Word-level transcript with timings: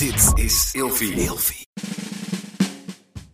Dit 0.00 0.44
is 0.44 0.70
Ilfie. 0.72 1.66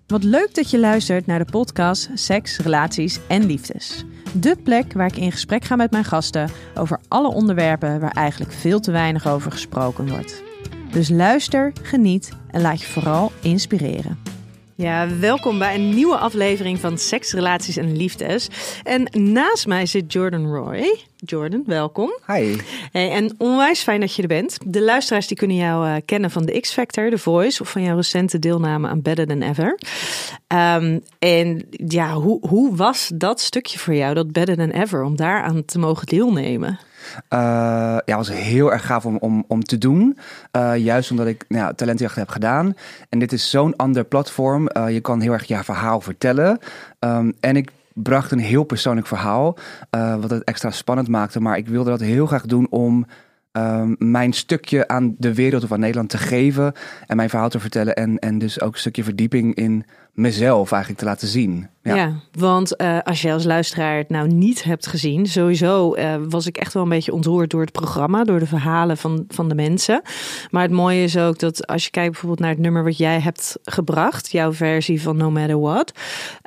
Wat 0.07 0.23
leuk 0.25 0.55
dat 0.55 0.71
je 0.71 0.79
luistert 0.79 1.27
naar 1.27 1.39
de 1.39 1.51
podcast 1.51 2.11
Seks, 2.15 2.59
Relaties 2.59 3.21
en 3.29 3.45
Liefdes. 3.47 4.05
De 4.33 4.57
plek 4.63 4.93
waar 4.93 5.07
ik 5.07 5.17
in 5.17 5.33
gesprek 5.33 5.65
ga 5.65 5.77
met 5.77 5.91
mijn 5.91 6.05
gasten 6.05 6.51
over 6.75 7.01
alle 7.09 7.29
onderwerpen 7.29 8.01
waar 8.01 8.11
eigenlijk 8.11 8.53
veel 8.53 8.81
te 8.81 8.91
weinig 8.91 9.27
over 9.27 9.53
gesproken 9.53 10.09
wordt. 10.09 10.43
Dus 10.91 11.09
luister, 11.09 11.73
geniet 11.83 12.33
en 12.51 12.61
laat 12.61 12.81
je 12.81 12.87
vooral 12.87 13.33
inspireren. 13.43 14.19
Ja, 14.79 15.19
welkom 15.19 15.59
bij 15.59 15.75
een 15.75 15.95
nieuwe 15.95 16.17
aflevering 16.17 16.81
van 16.81 16.99
Seks, 16.99 17.33
Relaties 17.33 17.77
en 17.77 17.97
Liefdes. 17.97 18.49
En 18.83 19.09
naast 19.13 19.67
mij 19.67 19.87
zit 19.87 20.13
Jordan 20.13 20.47
Roy. 20.47 21.01
Jordan, 21.17 21.63
welkom. 21.67 22.19
Hi. 22.27 22.57
Hey, 22.93 23.11
en 23.11 23.35
onwijs 23.39 23.83
fijn 23.83 24.01
dat 24.01 24.15
je 24.15 24.23
er 24.23 24.29
bent. 24.29 24.59
De 24.65 24.83
luisteraars 24.83 25.27
die 25.27 25.37
kunnen 25.37 25.57
jou 25.57 25.89
eh, 25.89 25.97
kennen 26.05 26.31
van 26.31 26.45
de 26.45 26.61
X-Factor, 26.61 27.11
The 27.11 27.19
Voice... 27.19 27.63
of 27.63 27.71
van 27.71 27.83
jouw 27.83 27.97
recente 27.97 28.39
deelname 28.39 28.89
aan 28.89 29.03
Better 29.03 29.27
Than 29.27 29.43
Ever. 29.43 29.79
Ehm, 30.47 30.99
en 31.19 31.67
ja, 31.71 32.13
hoe, 32.15 32.49
hoe 32.49 32.77
was 32.77 33.11
dat 33.15 33.41
stukje 33.41 33.79
voor 33.79 33.95
jou, 33.95 34.15
dat 34.15 34.33
Better 34.33 34.57
Than 34.57 34.71
Ever... 34.71 35.03
om 35.03 35.17
daaraan 35.17 35.65
te 35.65 35.79
mogen 35.79 36.07
deelnemen? 36.07 36.79
Uh, 37.15 37.39
ja, 38.05 38.17
was 38.17 38.29
heel 38.29 38.73
erg 38.73 38.87
gaaf 38.87 39.07
om, 39.07 39.17
om, 39.17 39.45
om 39.49 39.63
te 39.63 39.79
doen. 39.79 40.19
Uh, 40.57 40.77
juist 40.77 41.11
omdat 41.11 41.27
ik 41.27 41.45
nou 41.49 41.65
ja, 41.65 41.73
talentjacht 41.73 42.17
heb 42.17 42.29
gedaan. 42.29 42.75
En 43.09 43.19
dit 43.19 43.33
is 43.33 43.51
zo'n 43.51 43.77
ander 43.77 44.05
platform. 44.05 44.69
Uh, 44.73 44.91
je 44.91 45.01
kan 45.01 45.21
heel 45.21 45.33
erg 45.33 45.45
je 45.45 45.65
verhaal 45.65 46.01
vertellen. 46.01 46.59
Um, 47.01 47.33
en 47.41 47.57
ik 47.57 47.71
bracht 47.93 48.31
een 48.31 48.39
heel 48.39 48.65
persoonlijk 48.65 49.07
verhaal. 49.07 49.57
wat 49.91 50.31
het 50.31 50.45
extra 50.45 50.71
spannend 50.71 51.09
maakte. 51.09 51.41
Maar 51.41 51.57
ik 51.57 51.69
wilde 51.69 51.91
dat 51.91 52.01
heel 52.01 52.27
graag 52.27 52.47
doen 52.47 52.67
om 52.71 53.07
um, 53.57 53.97
mijn 53.99 54.33
stukje 54.33 54.89
aan 54.89 55.15
de 55.19 55.35
wereld 55.35 55.65
of 55.65 55.73
aan 55.73 55.81
Nederland 55.81 56.09
te 56.09 56.19
geven. 56.19 56.73
En 57.07 57.17
mijn 57.17 57.29
verhaal 57.29 57.49
te 57.49 57.61
vertellen. 57.61 57.95
En, 57.95 58.19
en 58.19 58.39
dus 58.39 58.61
ook 58.61 58.73
een 58.73 58.81
stukje 58.81 59.05
verdieping 59.05 59.55
in 59.55 59.85
mezelf 60.17 60.73
eigenlijk 60.73 61.03
te 61.03 61.09
laten 61.09 61.29
zien. 61.29 61.69
Ja, 61.83 61.95
ja 61.95 62.13
want 62.33 62.81
uh, 62.81 62.99
als 63.05 63.23
je 63.23 63.33
als 63.33 63.45
luisteraar 63.45 63.97
het 63.97 64.09
nou 64.09 64.29
niet 64.29 64.65
hebt 64.65 64.87
gezien, 64.87 65.27
sowieso 65.27 65.97
uh, 65.97 66.15
was 66.29 66.47
ik 66.47 66.57
echt 66.57 66.73
wel 66.73 66.83
een 66.83 66.89
beetje 66.89 67.13
ontroerd 67.13 67.51
door 67.51 67.61
het 67.61 67.73
programma, 67.73 68.25
door 68.25 68.39
de 68.39 68.47
verhalen 68.47 68.97
van, 68.97 69.25
van 69.29 69.49
de 69.49 69.55
mensen. 69.55 70.03
Maar 70.51 70.63
het 70.63 70.71
mooie 70.71 71.03
is 71.03 71.17
ook 71.17 71.39
dat 71.39 71.67
als 71.67 71.85
je 71.85 71.91
kijkt 71.91 72.11
bijvoorbeeld 72.11 72.41
naar 72.41 72.51
het 72.51 72.59
nummer 72.59 72.85
wat 72.85 72.97
jij 72.97 73.21
hebt 73.21 73.59
gebracht, 73.65 74.31
jouw 74.31 74.53
versie 74.53 75.03
van 75.03 75.17
No 75.17 75.31
Matter 75.31 75.61
What, 75.61 75.93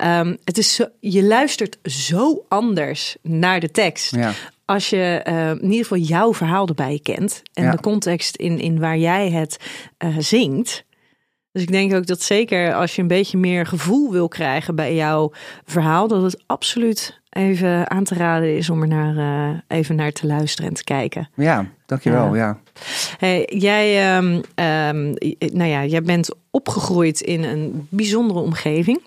um, 0.03 0.37
het 0.43 0.57
is 0.57 0.75
zo, 0.75 0.85
je 0.99 1.23
luistert 1.23 1.77
zo 1.83 2.45
anders 2.47 3.17
naar 3.21 3.59
de 3.59 3.71
tekst. 3.71 4.15
Ja 4.15 4.31
als 4.69 4.89
je 4.89 5.25
uh, 5.27 5.49
in 5.49 5.63
ieder 5.63 5.77
geval 5.77 5.97
jouw 5.97 6.33
verhaal 6.33 6.67
erbij 6.67 6.99
kent 7.03 7.41
en 7.53 7.63
ja. 7.63 7.71
de 7.71 7.79
context 7.79 8.35
in, 8.35 8.59
in 8.59 8.79
waar 8.79 8.97
jij 8.97 9.29
het 9.29 9.57
uh, 10.03 10.15
zingt. 10.17 10.85
Dus 11.51 11.61
ik 11.61 11.71
denk 11.71 11.93
ook 11.93 12.05
dat 12.05 12.21
zeker 12.21 12.73
als 12.73 12.95
je 12.95 13.01
een 13.01 13.07
beetje 13.07 13.37
meer 13.37 13.65
gevoel 13.65 14.11
wil 14.11 14.27
krijgen 14.27 14.75
bij 14.75 14.95
jouw 14.95 15.31
verhaal, 15.65 16.07
dat 16.07 16.21
het 16.21 16.43
absoluut 16.45 17.19
even 17.29 17.89
aan 17.89 18.03
te 18.03 18.15
raden 18.15 18.57
is 18.57 18.69
om 18.69 18.81
er 18.81 18.87
naar, 18.87 19.15
uh, 19.15 19.57
even 19.67 19.95
naar 19.95 20.11
te 20.11 20.27
luisteren 20.27 20.69
en 20.69 20.75
te 20.75 20.83
kijken. 20.83 21.29
Ja, 21.35 21.65
dankjewel. 21.85 22.35
Ja. 22.35 22.59
Hey, 23.17 23.49
jij, 23.53 24.17
um, 24.17 24.33
um, 24.33 25.13
nou 25.53 25.69
ja, 25.69 25.85
jij 25.85 26.01
bent 26.01 26.35
opgegroeid 26.51 27.21
in 27.21 27.43
een 27.43 27.87
bijzondere 27.89 28.39
omgeving. 28.39 29.01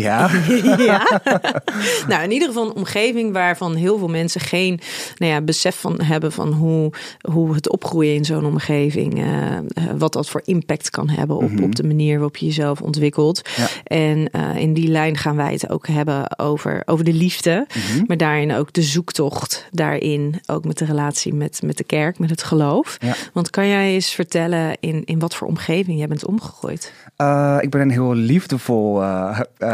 Ja. 0.00 0.30
ja. 0.92 1.20
nou, 2.08 2.22
in 2.22 2.30
ieder 2.30 2.48
geval 2.48 2.66
een 2.66 2.74
omgeving 2.74 3.32
waarvan 3.32 3.74
heel 3.74 3.98
veel 3.98 4.08
mensen 4.08 4.40
geen 4.40 4.80
nou 5.16 5.32
ja, 5.32 5.40
besef 5.40 5.80
van 5.80 6.00
hebben 6.00 6.32
van 6.32 6.52
hoe, 6.52 6.92
hoe 7.30 7.54
het 7.54 7.68
opgroeien 7.68 8.14
in 8.14 8.24
zo'n 8.24 8.44
omgeving, 8.44 9.24
uh, 9.24 9.58
wat 9.98 10.12
dat 10.12 10.28
voor 10.28 10.40
impact 10.44 10.90
kan 10.90 11.08
hebben 11.08 11.36
op, 11.36 11.50
mm 11.50 11.56
-hmm. 11.56 11.64
op 11.64 11.76
de 11.76 11.84
manier 11.84 12.12
waarop 12.12 12.36
je 12.36 12.46
jezelf 12.46 12.80
ontwikkelt. 12.80 13.48
Ja. 13.56 13.66
En 13.84 14.28
uh, 14.32 14.56
in 14.56 14.74
die 14.74 14.88
lijn 14.88 15.16
gaan 15.16 15.36
wij 15.36 15.52
het 15.52 15.70
ook 15.70 15.86
hebben 15.86 16.38
over, 16.38 16.82
over 16.84 17.04
de 17.04 17.12
liefde, 17.12 17.66
mm 17.74 17.82
-hmm. 17.82 18.04
maar 18.06 18.16
daarin 18.16 18.54
ook 18.54 18.72
de 18.72 18.82
zoektocht 18.82 19.68
daarin, 19.70 20.40
ook 20.46 20.64
met 20.64 20.78
de 20.78 20.84
relatie 20.84 21.34
met, 21.34 21.60
met 21.64 21.76
de 21.76 21.84
kerk, 21.84 22.18
met 22.18 22.30
het 22.30 22.42
geloof. 22.42 22.96
Ja. 22.98 23.14
Want 23.32 23.50
kan 23.50 23.68
jij 23.68 23.92
eens 23.92 24.10
vertellen 24.14 24.76
in, 24.80 25.04
in 25.04 25.18
wat 25.18 25.34
voor 25.34 25.48
omgeving 25.48 25.98
jij 25.98 26.08
bent 26.08 26.26
omgegroeid? 26.26 26.92
Uh, 27.18 27.58
ik 27.60 27.70
ben 27.70 27.80
een 27.80 27.90
heel 27.90 28.14
liefdevol 28.14 29.02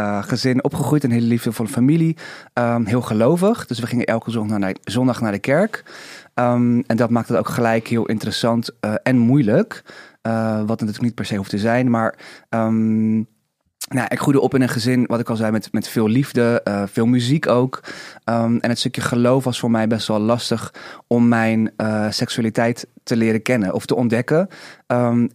uh, 0.09 0.23
gezin 0.23 0.63
opgegroeid, 0.63 1.03
een 1.03 1.11
hele 1.11 1.25
liefdevolle 1.25 1.69
familie. 1.69 2.17
Um, 2.53 2.85
heel 2.85 3.01
gelovig, 3.01 3.65
dus 3.65 3.79
we 3.79 3.87
gingen 3.87 4.05
elke 4.05 4.31
zondag 4.31 4.57
naar 4.57 4.73
de, 4.73 4.79
zondag 4.83 5.21
naar 5.21 5.31
de 5.31 5.39
kerk. 5.39 5.83
Um, 6.35 6.83
en 6.87 6.97
dat 6.97 7.09
maakte 7.09 7.31
het 7.31 7.41
ook 7.41 7.53
gelijk 7.53 7.87
heel 7.87 8.05
interessant 8.05 8.69
uh, 8.85 8.93
en 9.03 9.17
moeilijk. 9.17 9.83
Uh, 10.23 10.57
wat 10.57 10.67
natuurlijk 10.67 11.01
niet 11.01 11.15
per 11.15 11.25
se 11.25 11.35
hoeft 11.35 11.49
te 11.49 11.57
zijn, 11.57 11.89
maar... 11.89 12.17
Um, 12.49 13.27
nou, 13.89 14.07
ik 14.09 14.19
groeide 14.19 14.41
op 14.41 14.55
in 14.55 14.61
een 14.61 14.69
gezin, 14.69 15.05
wat 15.05 15.19
ik 15.19 15.29
al 15.29 15.35
zei, 15.35 15.51
met, 15.51 15.71
met 15.71 15.87
veel 15.87 16.07
liefde, 16.07 16.61
veel 16.91 17.05
muziek 17.05 17.47
ook. 17.47 17.83
En 18.23 18.59
het 18.61 18.79
stukje 18.79 19.01
geloof 19.01 19.43
was 19.43 19.59
voor 19.59 19.71
mij 19.71 19.87
best 19.87 20.07
wel 20.07 20.19
lastig 20.19 20.73
om 21.07 21.27
mijn 21.27 21.71
seksualiteit 22.09 22.87
te 23.03 23.15
leren 23.15 23.41
kennen 23.41 23.73
of 23.73 23.85
te 23.85 23.95
ontdekken. 23.95 24.47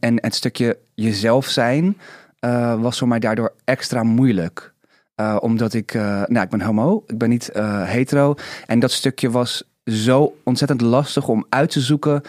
En 0.01 0.19
het 0.21 0.35
stukje 0.35 0.79
jezelf 0.95 1.47
zijn 1.47 1.97
uh, 2.45 2.81
was 2.81 2.99
voor 2.99 3.09
mij 3.09 3.19
daardoor 3.19 3.55
extra 3.65 4.03
moeilijk. 4.03 4.73
Uh, 5.21 5.37
omdat 5.41 5.75
ik, 5.75 5.95
uh, 5.95 6.03
nou, 6.03 6.45
ik 6.45 6.49
ben 6.49 6.61
homo, 6.61 7.05
ik 7.07 7.19
ben 7.19 7.29
niet 7.29 7.51
hetero. 7.85 8.35
En 8.67 8.79
dat 8.79 8.91
stukje 8.91 9.31
was 9.31 9.63
zo 9.85 10.37
ontzettend 10.45 10.81
lastig 10.81 11.29
om 11.29 11.47
uit 11.49 11.71
te 11.71 11.81
zoeken. 11.81 12.23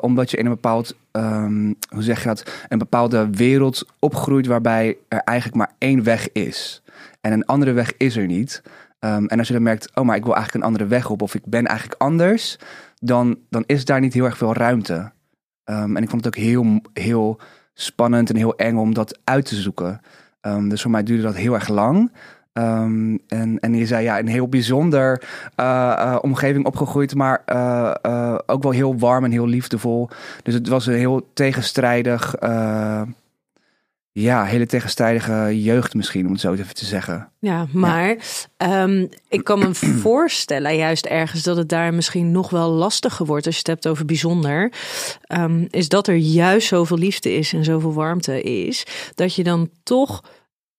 omdat 0.00 0.30
je 0.30 0.36
in 0.36 0.44
een 0.44 0.52
bepaald, 0.52 0.94
um, 1.12 1.74
hoe 1.88 2.02
zeg 2.02 2.22
je 2.22 2.28
dat, 2.28 2.50
een 2.68 2.78
bepaalde 2.78 3.30
wereld 3.30 3.86
opgroeit 3.98 4.46
waarbij 4.46 4.96
er 5.08 5.18
eigenlijk 5.18 5.56
maar 5.58 5.72
één 5.78 6.02
weg 6.02 6.32
is. 6.32 6.82
En 7.20 7.32
een 7.32 7.46
andere 7.46 7.72
weg 7.72 7.92
is 7.96 8.16
er 8.16 8.26
niet. 8.26 8.62
Um, 9.04 9.26
en 9.26 9.38
als 9.38 9.46
je 9.46 9.54
dan 9.54 9.62
merkt, 9.62 9.90
oh, 9.94 10.04
maar 10.04 10.16
ik 10.16 10.24
wil 10.24 10.34
eigenlijk 10.34 10.64
een 10.64 10.70
andere 10.70 10.90
weg 10.90 11.10
op, 11.10 11.22
of 11.22 11.34
ik 11.34 11.44
ben 11.44 11.66
eigenlijk 11.66 12.00
anders, 12.00 12.58
dan, 12.94 13.38
dan 13.50 13.64
is 13.66 13.84
daar 13.84 14.00
niet 14.00 14.14
heel 14.14 14.24
erg 14.24 14.36
veel 14.36 14.54
ruimte. 14.54 15.12
Um, 15.64 15.96
en 15.96 16.02
ik 16.02 16.10
vond 16.10 16.24
het 16.24 16.36
ook 16.36 16.42
heel, 16.42 16.80
heel 16.92 17.40
spannend 17.74 18.30
en 18.30 18.36
heel 18.36 18.56
eng 18.56 18.76
om 18.76 18.94
dat 18.94 19.18
uit 19.24 19.44
te 19.44 19.56
zoeken. 19.56 20.00
Um, 20.42 20.68
dus 20.68 20.82
voor 20.82 20.90
mij 20.90 21.02
duurde 21.02 21.22
dat 21.22 21.36
heel 21.36 21.54
erg 21.54 21.68
lang. 21.68 22.12
Um, 22.52 23.18
en, 23.28 23.58
en 23.60 23.74
je 23.74 23.86
zei 23.86 24.04
ja, 24.04 24.18
een 24.18 24.28
heel 24.28 24.48
bijzonder 24.48 25.22
uh, 25.56 25.96
uh, 25.98 26.18
omgeving 26.20 26.66
opgegroeid, 26.66 27.14
maar 27.14 27.42
uh, 27.46 28.38
ook 28.46 28.62
wel 28.62 28.72
heel 28.72 28.98
warm 28.98 29.24
en 29.24 29.30
heel 29.30 29.46
liefdevol. 29.46 30.08
Dus 30.42 30.54
het 30.54 30.68
was 30.68 30.86
een 30.86 30.94
heel 30.94 31.30
tegenstrijdig, 31.34 32.34
ja, 34.14 34.44
hele 34.44 34.66
tegenstrijdige 34.66 35.62
jeugd 35.62 35.94
misschien, 35.94 36.26
om 36.26 36.32
het 36.32 36.40
zo 36.40 36.52
even 36.52 36.74
te 36.74 36.84
zeggen. 36.84 37.32
Ja, 37.38 37.66
maar 37.72 38.16
ja. 38.58 38.82
Um, 38.82 39.08
ik 39.28 39.44
kan 39.44 39.58
me 39.58 39.74
voorstellen, 40.08 40.76
juist 40.76 41.06
ergens, 41.06 41.42
dat 41.42 41.56
het 41.56 41.68
daar 41.68 41.94
misschien 41.94 42.30
nog 42.30 42.50
wel 42.50 42.70
lastiger 42.70 43.26
wordt 43.26 43.46
als 43.46 43.54
je 43.54 43.60
het 43.60 43.70
hebt 43.70 43.88
over 43.88 44.04
bijzonder. 44.04 44.72
Um, 45.28 45.66
is 45.70 45.88
dat 45.88 46.06
er 46.06 46.16
juist 46.16 46.68
zoveel 46.68 46.98
liefde 46.98 47.32
is 47.32 47.52
en 47.52 47.64
zoveel 47.64 47.94
warmte 47.94 48.42
is, 48.42 48.86
dat 49.14 49.34
je 49.34 49.42
dan 49.42 49.70
toch 49.82 50.24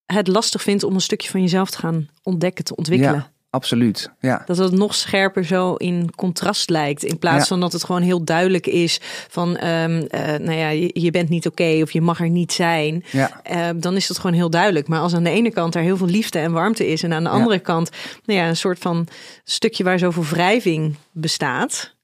het 0.06 0.28
lastig 0.28 0.62
vindt 0.62 0.84
om 0.84 0.94
een 0.94 1.02
stukje 1.02 1.30
van 1.30 1.42
jezelf 1.42 1.70
te 1.70 1.78
gaan 1.78 2.10
ontdekken, 2.24 2.64
te 2.64 2.76
ontwikkelen. 2.76 3.16
Ja. 3.16 3.33
Absoluut, 3.54 4.12
ja. 4.20 4.42
Dat 4.46 4.58
het 4.58 4.72
nog 4.72 4.96
scherper 4.96 5.46
zo 5.46 5.74
in 5.74 6.10
contrast 6.16 6.70
lijkt. 6.70 7.04
In 7.04 7.20
plaats 7.20 7.42
ja. 7.42 7.46
van 7.46 7.60
dat 7.60 7.72
het 7.72 7.84
gewoon 7.84 8.02
heel 8.02 8.24
duidelijk 8.24 8.68
is 8.68 9.00
van, 9.30 9.50
um, 9.50 9.96
uh, 9.96 10.20
nou 10.20 10.52
ja, 10.52 10.70
je, 10.70 10.90
je 10.94 11.12
bent 11.12 11.30
niet 11.30 11.48
oké 11.48 11.62
okay, 11.62 11.82
of 11.82 11.92
je 11.92 12.02
mag 12.02 12.20
er 12.20 12.30
niet 12.30 12.52
zijn. 12.52 13.04
Ja. 13.12 13.42
Uh, 13.52 13.70
dan 13.76 13.96
is 13.96 14.08
dat 14.08 14.18
gewoon 14.18 14.36
heel 14.36 14.50
duidelijk. 14.50 14.88
Maar 14.88 15.00
als 15.00 15.14
aan 15.14 15.24
de 15.24 15.30
ene 15.30 15.52
kant 15.52 15.76
er 15.76 15.82
heel 15.82 15.98
veel 15.98 16.08
liefde 16.08 16.40
en 16.40 16.52
warmte 16.52 16.88
is 16.88 17.04
en 17.04 17.14
aan 17.14 17.24
de 17.24 17.30
andere 17.30 17.60
kant, 17.60 17.90
nou 18.26 18.40
ja, 18.40 18.48
een 18.48 18.58
soort 18.58 18.80
van 18.80 19.08
stukje 19.44 19.84
waar 19.84 20.00
zoveel 20.00 20.24
wrijving 20.24 20.96
bestaat. 21.12 21.96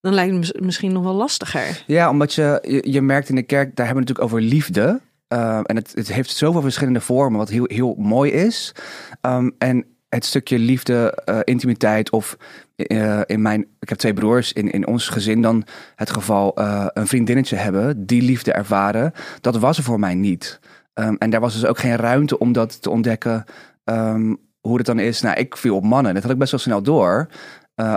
Dan 0.00 0.14
lijkt 0.14 0.46
het 0.46 0.60
misschien 0.60 0.92
nog 0.92 1.02
wel 1.02 1.14
lastiger. 1.14 1.84
Ja, 1.86 2.10
omdat 2.10 2.34
je, 2.34 2.58
je, 2.62 2.92
je 2.92 3.00
merkt 3.00 3.28
in 3.28 3.34
de 3.34 3.42
kerk, 3.42 3.76
daar 3.76 3.86
hebben 3.86 4.04
we 4.04 4.12
natuurlijk 4.12 4.34
over 4.34 4.48
liefde. 4.48 5.00
Uh, 5.28 5.60
en 5.62 5.76
het, 5.76 5.92
het 5.94 6.12
heeft 6.12 6.30
zoveel 6.30 6.60
verschillende 6.60 7.00
vormen, 7.00 7.38
wat 7.38 7.48
heel, 7.48 7.64
heel 7.68 7.94
mooi 7.98 8.30
is. 8.32 8.74
Um, 9.22 9.54
en 9.58 9.86
het 10.16 10.24
stukje 10.24 10.58
liefde, 10.58 11.22
uh, 11.28 11.38
intimiteit 11.44 12.10
of 12.10 12.36
uh, 12.76 13.20
in 13.26 13.42
mijn, 13.42 13.66
ik 13.80 13.88
heb 13.88 13.98
twee 13.98 14.14
broers, 14.14 14.52
in, 14.52 14.70
in 14.70 14.86
ons 14.86 15.08
gezin 15.08 15.42
dan 15.42 15.64
het 15.94 16.10
geval 16.10 16.60
uh, 16.60 16.86
een 16.92 17.06
vriendinnetje 17.06 17.56
hebben, 17.56 18.06
die 18.06 18.22
liefde 18.22 18.52
ervaren, 18.52 19.12
dat 19.40 19.56
was 19.56 19.78
er 19.78 19.84
voor 19.84 20.00
mij 20.00 20.14
niet. 20.14 20.60
Um, 20.94 21.16
en 21.18 21.30
daar 21.30 21.40
was 21.40 21.52
dus 21.52 21.64
ook 21.64 21.78
geen 21.78 21.96
ruimte 21.96 22.38
om 22.38 22.52
dat 22.52 22.82
te 22.82 22.90
ontdekken, 22.90 23.44
um, 23.84 24.36
hoe 24.60 24.76
het 24.76 24.86
dan 24.86 24.98
is. 24.98 25.20
Nou, 25.20 25.36
ik 25.36 25.56
viel 25.56 25.76
op 25.76 25.84
mannen, 25.84 26.14
dat 26.14 26.22
had 26.22 26.32
ik 26.32 26.38
best 26.38 26.50
wel 26.50 26.60
snel 26.60 26.82
door. 26.82 27.28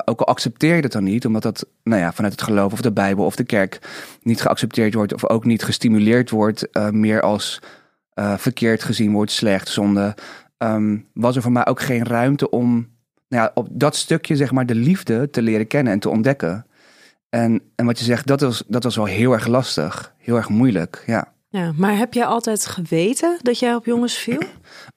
Ook 0.06 0.20
al 0.20 0.28
accepteer 0.28 0.76
je 0.76 0.82
dat 0.82 0.92
dan 0.92 1.04
niet, 1.04 1.26
omdat 1.26 1.42
dat 1.42 1.66
nou 1.84 2.02
ja, 2.02 2.14
vanuit 2.14 2.34
het 2.34 2.42
geloof 2.42 2.74
of 2.74 2.82
de 2.82 2.92
Bijbel 2.92 3.26
of 3.26 3.36
de 3.36 3.44
kerk 3.44 3.80
niet 4.22 4.42
geaccepteerd 4.42 4.94
wordt 4.94 5.14
of 5.14 5.30
ook 5.30 5.46
niet 5.46 5.64
gestimuleerd 5.64 6.30
wordt, 6.30 6.68
meer 6.92 7.22
als 7.22 7.62
verkeerd 8.38 8.84
gezien 8.84 9.12
wordt, 9.12 9.32
slecht, 9.32 9.68
zonde, 9.68 10.16
um, 10.64 11.08
was 11.14 11.36
er 11.36 11.42
voor 11.42 11.52
mij 11.52 11.66
ook 11.66 11.82
geen 11.82 12.06
ruimte 12.06 12.50
om 12.50 12.88
nou 13.28 13.44
ja, 13.44 13.52
op 13.54 13.68
dat 13.72 13.96
stukje 13.96 14.36
zeg 14.36 14.52
maar 14.52 14.66
de 14.66 14.76
liefde 14.76 15.30
te 15.30 15.42
leren 15.42 15.68
kennen 15.68 15.94
en 15.94 16.00
te 16.00 16.10
ontdekken. 16.10 16.66
En, 17.30 17.62
en 17.76 17.86
wat 17.86 18.00
je 18.00 18.06
zegt, 18.06 18.28
dat 18.28 18.42
was, 18.42 18.64
dat 18.68 18.84
was 18.84 18.96
wel 18.96 19.06
heel 19.06 19.34
erg 19.34 19.48
lastig. 19.48 20.14
Heel 20.18 20.36
erg 20.36 20.50
moeilijk, 20.50 21.04
ja. 21.06 21.34
Ja, 21.52 21.72
maar 21.76 21.98
heb 21.98 22.14
jij 22.14 22.26
altijd 22.26 22.66
geweten 22.66 23.38
dat 23.42 23.60
jij 23.60 23.76
op 23.76 23.86
jongens 23.86 24.18
viel? 24.18 24.42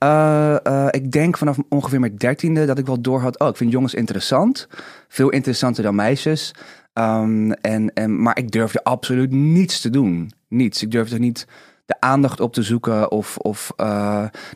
Uh, 0.05 0.57
uh, 0.67 0.87
ik 0.91 1.11
denk 1.11 1.37
vanaf 1.37 1.59
ongeveer 1.69 2.01
mijn 2.01 2.17
dertiende 2.17 2.67
dat 2.67 2.79
ik 2.79 2.87
wel 2.87 3.01
door 3.01 3.21
had. 3.21 3.39
Oh, 3.39 3.49
ik 3.49 3.57
vind 3.57 3.73
jongens 3.73 3.95
interessant. 3.95 4.69
Veel 5.09 5.31
interessanter 5.31 5.83
dan 5.83 5.95
meisjes. 5.95 6.55
Um, 6.95 7.53
en, 7.53 7.93
en, 7.95 8.23
maar 8.23 8.39
ik 8.39 8.51
durfde 8.51 8.85
absoluut 8.85 9.31
niets 9.31 9.81
te 9.81 9.91
doen. 9.91 10.33
Niets. 10.49 10.83
Ik 10.83 10.91
durfde 10.91 11.19
niet 11.19 11.47
de 11.85 12.01
aandacht 12.01 12.41
op 12.41 12.53
te 12.53 12.63
zoeken. 12.63 13.11
Of, 13.11 13.37
of 13.37 13.73
uh, 13.77 13.87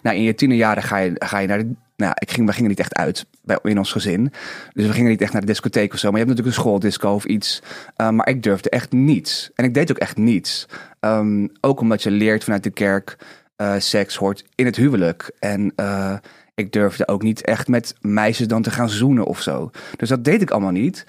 nou, 0.02 0.16
in 0.16 0.22
je 0.22 0.34
tienerjaren 0.34 0.82
ga 0.82 0.96
je, 0.96 1.12
ga 1.14 1.38
je 1.38 1.46
naar 1.46 1.58
de. 1.58 1.72
Nou, 1.96 2.12
ik 2.14 2.30
ging, 2.30 2.46
we 2.46 2.52
gingen 2.52 2.70
niet 2.70 2.78
echt 2.78 2.94
uit 2.94 3.26
bij, 3.42 3.58
in 3.62 3.78
ons 3.78 3.92
gezin. 3.92 4.32
Dus 4.72 4.86
we 4.86 4.92
gingen 4.92 5.10
niet 5.10 5.20
echt 5.20 5.32
naar 5.32 5.40
de 5.40 5.46
discotheek 5.46 5.92
of 5.92 5.98
zo. 5.98 6.10
Maar 6.10 6.20
je 6.20 6.26
hebt 6.26 6.36
natuurlijk 6.36 6.56
een 6.56 6.62
schooldisco 6.62 7.10
of 7.10 7.24
iets. 7.24 7.62
Uh, 7.96 8.10
maar 8.10 8.28
ik 8.28 8.42
durfde 8.42 8.70
echt 8.70 8.92
niets. 8.92 9.50
En 9.54 9.64
ik 9.64 9.74
deed 9.74 9.90
ook 9.90 9.98
echt 9.98 10.16
niets. 10.16 10.66
Um, 11.00 11.50
ook 11.60 11.80
omdat 11.80 12.02
je 12.02 12.10
leert 12.10 12.44
vanuit 12.44 12.62
de 12.62 12.70
kerk. 12.70 13.16
Uh, 13.56 13.74
seks 13.78 14.16
hoort 14.16 14.44
in 14.54 14.64
het 14.64 14.76
huwelijk. 14.76 15.30
En 15.38 15.74
ik 16.54 16.72
durfde 16.72 17.08
ook 17.08 17.22
niet 17.22 17.40
echt 17.40 17.68
met 17.68 17.94
meisjes 18.00 18.46
dan 18.46 18.62
te 18.62 18.70
gaan 18.70 18.88
zoenen 18.88 19.24
of 19.24 19.40
zo. 19.40 19.70
Dus 19.96 20.08
dat 20.08 20.24
deed 20.24 20.42
ik 20.42 20.50
allemaal 20.50 20.70
niet. 20.70 21.04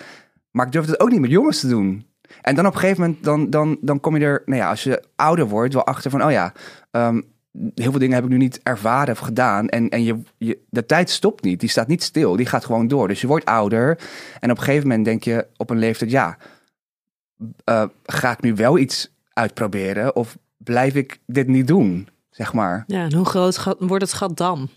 Maar 0.52 0.66
ik 0.66 0.72
durfde 0.72 0.92
het 0.92 1.02
ook 1.02 1.12
niet 1.12 1.20
met 1.20 1.30
jongens 1.30 1.60
te 1.60 1.68
doen. 1.68 2.06
En 2.42 2.56
dan 2.56 2.66
op 2.66 2.74
een 2.74 2.80
gegeven 2.80 3.02
moment, 3.02 3.24
dan, 3.24 3.50
dan, 3.50 3.78
dan 3.82 4.00
kom 4.00 4.18
je 4.18 4.26
er, 4.26 4.42
nou 4.46 4.62
ja, 4.62 4.70
als 4.70 4.84
je 4.84 5.04
ouder 5.16 5.48
wordt, 5.48 5.74
wel 5.74 5.86
achter 5.86 6.12
van, 6.12 6.24
oh 6.24 6.32
ja, 6.32 6.54
um, 6.92 7.26
heel 7.76 7.92
veel 7.92 8.00
dingen 8.00 8.16
heb 8.16 8.24
ik 8.24 8.30
nu 8.30 8.38
niet 8.38 8.60
ervaren 8.64 9.14
of 9.14 9.20
gedaan. 9.20 9.70
En, 9.70 9.90
en 9.90 10.04
je, 10.04 10.22
je, 10.38 10.60
de 10.70 10.86
tijd 10.86 11.10
stopt 11.10 11.44
niet, 11.44 11.60
die 11.60 11.70
staat 11.70 11.88
niet 11.88 12.04
stil, 12.04 12.36
die 12.36 12.46
gaat 12.46 12.66
gewoon 12.66 12.88
door. 12.88 13.08
Dus 13.08 13.22
je 13.22 13.28
wordt 13.28 13.46
ouder 13.46 14.00
en 14.40 14.52
op 14.52 14.58
een 14.58 14.64
gegeven 14.64 14.88
moment 14.88 15.06
denk 15.06 15.24
je 15.24 15.48
op 15.58 15.70
een 15.70 15.80
leeftijd, 15.80 16.12
ja, 16.12 16.38
uh, 17.66 17.84
ga 18.06 18.32
ik 18.32 18.42
nu 18.42 18.54
wel 18.54 18.78
iets 18.78 19.14
uitproberen 19.34 20.16
of 20.16 20.38
blijf 20.58 20.96
ik 20.96 21.20
dit 21.26 21.48
niet 21.48 21.68
doen, 21.68 22.08
zeg 22.30 22.54
maar. 22.54 22.84
Ja, 22.88 23.04
en 23.04 23.14
hoe 23.14 23.26
groot 23.26 23.76
wordt 23.80 24.04
het 24.04 24.14
gat 24.14 24.38
dan? 24.38 24.70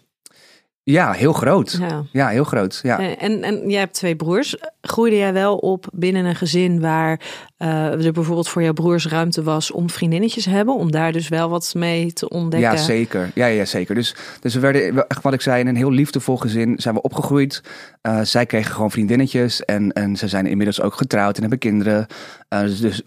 Ja, 0.91 1.13
heel 1.13 1.33
groot. 1.33 1.77
Ja, 1.81 2.03
ja 2.13 2.29
heel 2.29 2.45
groot. 2.45 2.81
Ja. 2.83 3.17
En, 3.17 3.43
en 3.43 3.71
jij 3.71 3.81
hebt 3.81 3.95
twee 3.95 4.17
broers. 4.17 4.57
Groeide 4.81 5.17
jij 5.17 5.33
wel 5.33 5.57
op 5.57 5.87
binnen 5.93 6.25
een 6.25 6.37
gezin 6.37 6.81
waar 6.81 7.21
uh, 7.59 8.07
er 8.07 8.13
bijvoorbeeld 8.13 8.49
voor 8.49 8.63
jouw 8.63 8.73
broers 8.73 9.07
ruimte 9.07 9.43
was 9.43 9.71
om 9.71 9.91
vriendinnetjes 9.91 10.45
te 10.45 10.51
hebben? 10.51 10.75
Om 10.75 10.91
daar 10.91 11.13
dus 11.13 11.29
wel 11.29 11.49
wat 11.49 11.75
mee 11.77 12.13
te 12.13 12.29
ontdekken? 12.29 12.71
Ja, 12.71 12.77
zeker. 12.77 13.31
Ja, 13.35 13.47
ja 13.47 13.65
zeker. 13.65 13.95
Dus, 13.95 14.17
dus 14.41 14.55
we 14.55 14.61
werden, 14.61 15.09
echt 15.09 15.23
wat 15.23 15.33
ik 15.33 15.41
zei, 15.41 15.61
in 15.61 15.67
een 15.67 15.77
heel 15.77 15.91
liefdevol 15.91 16.37
gezin 16.37 16.75
zijn 16.79 16.95
we 16.95 17.03
opgegroeid. 17.03 17.63
Uh, 18.03 18.21
zij 18.23 18.47
kregen 18.47 18.73
gewoon 18.73 18.91
vriendinnetjes 18.91 19.65
en, 19.65 19.93
en 19.93 20.17
ze 20.17 20.29
zijn 20.29 20.47
inmiddels 20.47 20.81
ook 20.81 20.95
getrouwd 20.95 21.35
en 21.35 21.41
hebben 21.41 21.59
kinderen. 21.59 22.07
Uh, 22.49 22.61
dus, 22.61 22.81
dus 22.81 23.03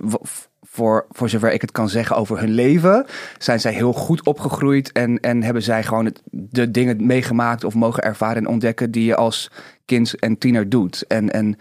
voor, 0.74 1.06
voor 1.10 1.30
zover 1.30 1.52
ik 1.52 1.62
het 1.62 1.72
kan 1.72 1.90
zeggen 1.90 2.16
over 2.16 2.40
hun 2.40 2.52
leven, 2.52 3.06
zijn 3.38 3.60
zij 3.60 3.74
heel 3.74 3.94
goed 3.94 4.26
opgegroeid 4.26 4.92
en, 4.92 5.20
en 5.20 5.44
hebben 5.44 5.64
zij 5.64 5.84
gewoon 5.84 6.06
het, 6.06 6.22
de 6.32 6.72
dingen 6.72 7.06
meegemaakt 7.06 7.64
of 7.64 7.74
mogen 7.74 8.04
ervaren 8.04 8.38
en 8.38 8.48
ontdekken 8.48 8.92
die 8.92 9.06
je 9.06 9.16
als 9.16 9.52
kind 9.86 10.20
en 10.20 10.38
tiener 10.38 10.70
doet. 10.70 11.06
En, 11.08 11.32
en 11.32 11.58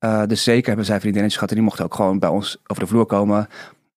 uh, 0.00 0.22
dus 0.26 0.42
zeker 0.42 0.66
hebben 0.66 0.84
zij 0.84 1.00
vriendinnetjes 1.00 1.34
gehad 1.34 1.50
en 1.50 1.56
die 1.56 1.64
mochten 1.64 1.84
ook 1.84 1.94
gewoon 1.94 2.18
bij 2.18 2.28
ons 2.28 2.56
over 2.66 2.82
de 2.82 2.88
vloer 2.88 3.06
komen. 3.06 3.48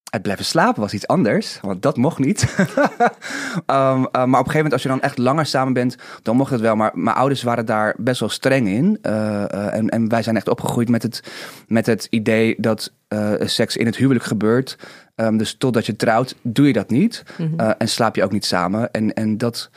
Het 0.09 0.21
blijven 0.21 0.45
slapen 0.45 0.81
was 0.81 0.94
iets 0.94 1.07
anders, 1.07 1.59
want 1.61 1.81
dat 1.81 1.97
mocht 1.97 2.19
niet. 2.19 2.56
um, 2.57 2.65
uh, 3.67 4.07
maar 4.11 4.23
op 4.23 4.27
een 4.27 4.35
gegeven 4.35 4.56
moment, 4.56 4.73
als 4.73 4.83
je 4.83 4.89
dan 4.89 5.01
echt 5.01 5.17
langer 5.17 5.45
samen 5.45 5.73
bent, 5.73 5.95
dan 6.21 6.35
mocht 6.35 6.51
het 6.51 6.61
wel. 6.61 6.75
Maar 6.75 6.91
mijn 6.94 7.15
ouders 7.15 7.44
waren 7.44 7.65
daar 7.65 7.95
best 7.97 8.19
wel 8.19 8.29
streng 8.29 8.67
in. 8.67 8.97
Uh, 9.01 9.73
en, 9.73 9.89
en 9.89 10.09
wij 10.09 10.23
zijn 10.23 10.35
echt 10.35 10.50
opgegroeid 10.50 10.89
met 10.89 11.03
het, 11.03 11.23
met 11.67 11.85
het 11.85 12.07
idee 12.09 12.56
dat 12.57 12.91
seks 13.39 13.77
in 13.77 13.85
het 13.85 13.95
huwelijk 13.95 14.25
gebeurt. 14.25 14.77
Um, 15.15 15.38
dus 15.38 15.56
totdat 15.57 15.85
je 15.85 15.95
trouwt, 15.95 16.35
doe 16.41 16.67
je 16.67 16.73
dat 16.73 16.89
niet. 16.89 17.23
Mm 17.38 17.47
-hmm. 17.47 17.59
en 17.77 17.88
slaap 17.88 18.15
je 18.15 18.23
ook 18.23 18.31
niet 18.31 18.45
samen. 18.45 18.91
En, 18.91 19.13
en 19.13 19.38
dat. 19.38 19.69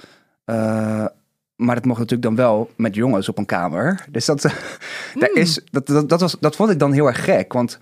maar 1.56 1.76
het 1.76 1.84
mocht 1.84 1.98
natuurlijk 1.98 2.22
dan 2.22 2.36
wel 2.36 2.70
met 2.76 2.94
jongens 2.94 3.28
op 3.28 3.38
een 3.38 3.46
kamer. 3.46 4.04
Dus 4.10 4.24
dat, 4.24 4.44
mm. 4.44 5.20
daar 5.20 5.32
is, 5.32 5.60
dat, 5.70 5.86
dat, 5.86 6.08
dat, 6.08 6.20
was, 6.20 6.36
dat 6.40 6.56
vond 6.56 6.70
ik 6.70 6.78
dan 6.78 6.92
heel 6.92 7.06
erg 7.06 7.24
gek. 7.24 7.52
Want 7.52 7.78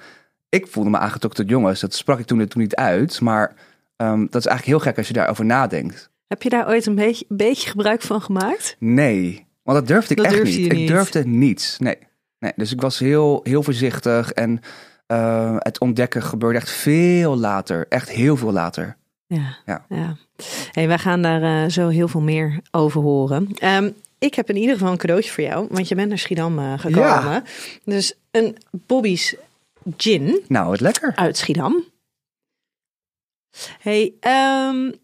ik 0.50 0.67
voelde 0.67 0.91
me 0.91 0.99
aangetrokken 0.99 1.41
tot 1.41 1.50
jongens. 1.50 1.81
Dat 1.81 1.94
sprak 1.94 2.19
ik 2.19 2.26
toen, 2.26 2.47
toen 2.47 2.62
niet 2.62 2.75
uit. 2.75 3.20
Maar 3.20 3.55
um, 3.97 4.26
dat 4.31 4.41
is 4.41 4.47
eigenlijk 4.47 4.64
heel 4.67 4.91
gek 4.91 4.99
als 4.99 5.08
je 5.08 5.12
daarover 5.12 5.44
nadenkt. 5.44 6.11
Heb 6.26 6.43
je 6.43 6.49
daar 6.49 6.69
ooit 6.69 6.87
een 6.87 6.94
beetje, 6.94 7.25
beetje 7.29 7.70
gebruik 7.70 8.02
van 8.02 8.23
gemaakt? 8.23 8.76
Nee, 8.79 9.47
want 9.62 9.79
dat 9.79 9.87
durfde 9.87 10.14
ik 10.14 10.23
dat 10.23 10.32
echt 10.32 10.44
niet. 10.44 10.73
Ik 10.73 10.87
durfde 10.87 11.26
niets. 11.26 11.79
Nee. 11.79 11.99
nee. 12.38 12.52
Dus 12.56 12.73
ik 12.73 12.81
was 12.81 12.99
heel, 12.99 13.41
heel 13.43 13.62
voorzichtig. 13.62 14.32
En 14.32 14.61
uh, 15.08 15.56
het 15.58 15.81
ontdekken 15.81 16.23
gebeurde 16.23 16.58
echt 16.58 16.70
veel 16.70 17.38
later. 17.38 17.87
Echt 17.88 18.11
heel 18.11 18.37
veel 18.37 18.53
later. 18.53 18.96
Ja. 19.26 19.56
ja. 19.67 19.85
ja. 19.88 20.17
Hey, 20.73 20.88
wij 20.88 20.99
gaan 20.99 21.23
daar 21.23 21.64
uh, 21.64 21.70
zo 21.70 21.88
heel 21.88 22.08
veel 22.08 22.20
meer 22.20 22.61
over 22.70 23.00
horen. 23.00 23.49
Um, 23.64 23.94
ik 24.19 24.35
heb 24.35 24.49
in 24.49 24.56
ieder 24.56 24.76
geval 24.76 24.93
een 24.93 24.99
cadeautje 24.99 25.31
voor 25.31 25.44
jou, 25.44 25.67
want 25.70 25.88
je 25.88 25.94
bent 25.94 26.08
naar 26.08 26.19
Schiedam 26.19 26.58
uh, 26.58 26.79
gekomen. 26.79 27.03
Ja. 27.03 27.43
Dus 27.85 28.14
een 28.31 28.56
Bobby's 28.70 29.37
gin. 29.97 30.44
Nou, 30.49 30.69
wat 30.69 30.81
lekker. 30.81 31.12
Uit 31.15 31.37
Schiedam. 31.37 31.85
Hey, 33.81 34.15
um, 34.71 34.94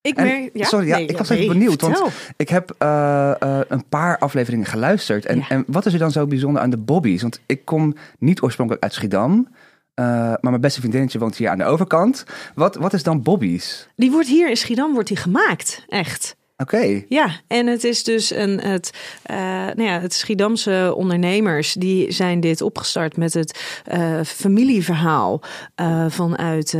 ik 0.00 0.16
merk... 0.16 0.50
Ja? 0.52 0.64
Sorry, 0.64 0.86
ja, 0.86 0.96
nee, 0.96 1.06
ik 1.06 1.18
was 1.18 1.28
even 1.28 1.48
benieuwd. 1.48 1.80
Want 1.80 2.02
ik 2.36 2.48
heb 2.48 2.74
uh, 2.82 3.34
uh, 3.42 3.60
een 3.68 3.88
paar 3.88 4.18
afleveringen 4.18 4.66
geluisterd. 4.66 5.26
En, 5.26 5.44
en 5.48 5.64
wat 5.66 5.86
is 5.86 5.92
er 5.92 5.98
dan 5.98 6.10
zo 6.10 6.26
bijzonder 6.26 6.62
aan 6.62 6.70
de 6.70 6.76
Bobby's? 6.76 7.22
Want 7.22 7.40
ik 7.46 7.64
kom 7.64 7.94
niet 8.18 8.42
oorspronkelijk 8.42 8.84
uit 8.84 8.94
Schiedam. 8.94 9.48
Uh, 9.94 10.04
maar 10.04 10.38
mijn 10.40 10.60
beste 10.60 10.80
vriendinnetje 10.80 11.18
woont 11.18 11.36
hier 11.36 11.48
aan 11.48 11.58
de 11.58 11.64
overkant. 11.64 12.24
Wat, 12.54 12.74
wat 12.74 12.92
is 12.92 13.02
dan 13.02 13.22
Bobby's? 13.22 13.88
Die 13.96 14.10
wordt 14.10 14.28
hier 14.28 14.48
in 14.48 14.56
Schiedam 14.56 14.92
wordt 14.92 15.08
die 15.08 15.16
gemaakt, 15.16 15.84
echt. 15.88 16.36
Oké. 16.62 17.04
Ja, 17.08 17.30
en 17.46 17.66
het 17.66 17.84
is 17.84 18.04
dus 18.04 18.30
een, 18.30 18.60
het, 18.60 18.90
uh, 19.30 19.36
nou 19.46 19.82
ja, 19.82 20.00
het 20.00 20.14
Schiedamse 20.14 20.92
ondernemers 20.96 21.72
die 21.72 22.12
zijn 22.12 22.40
dit 22.40 22.60
opgestart 22.60 23.16
met 23.16 23.34
het 23.34 23.82
uh, 23.92 24.20
familieverhaal 24.24 25.40
uh, 25.80 26.04
vanuit, 26.08 26.76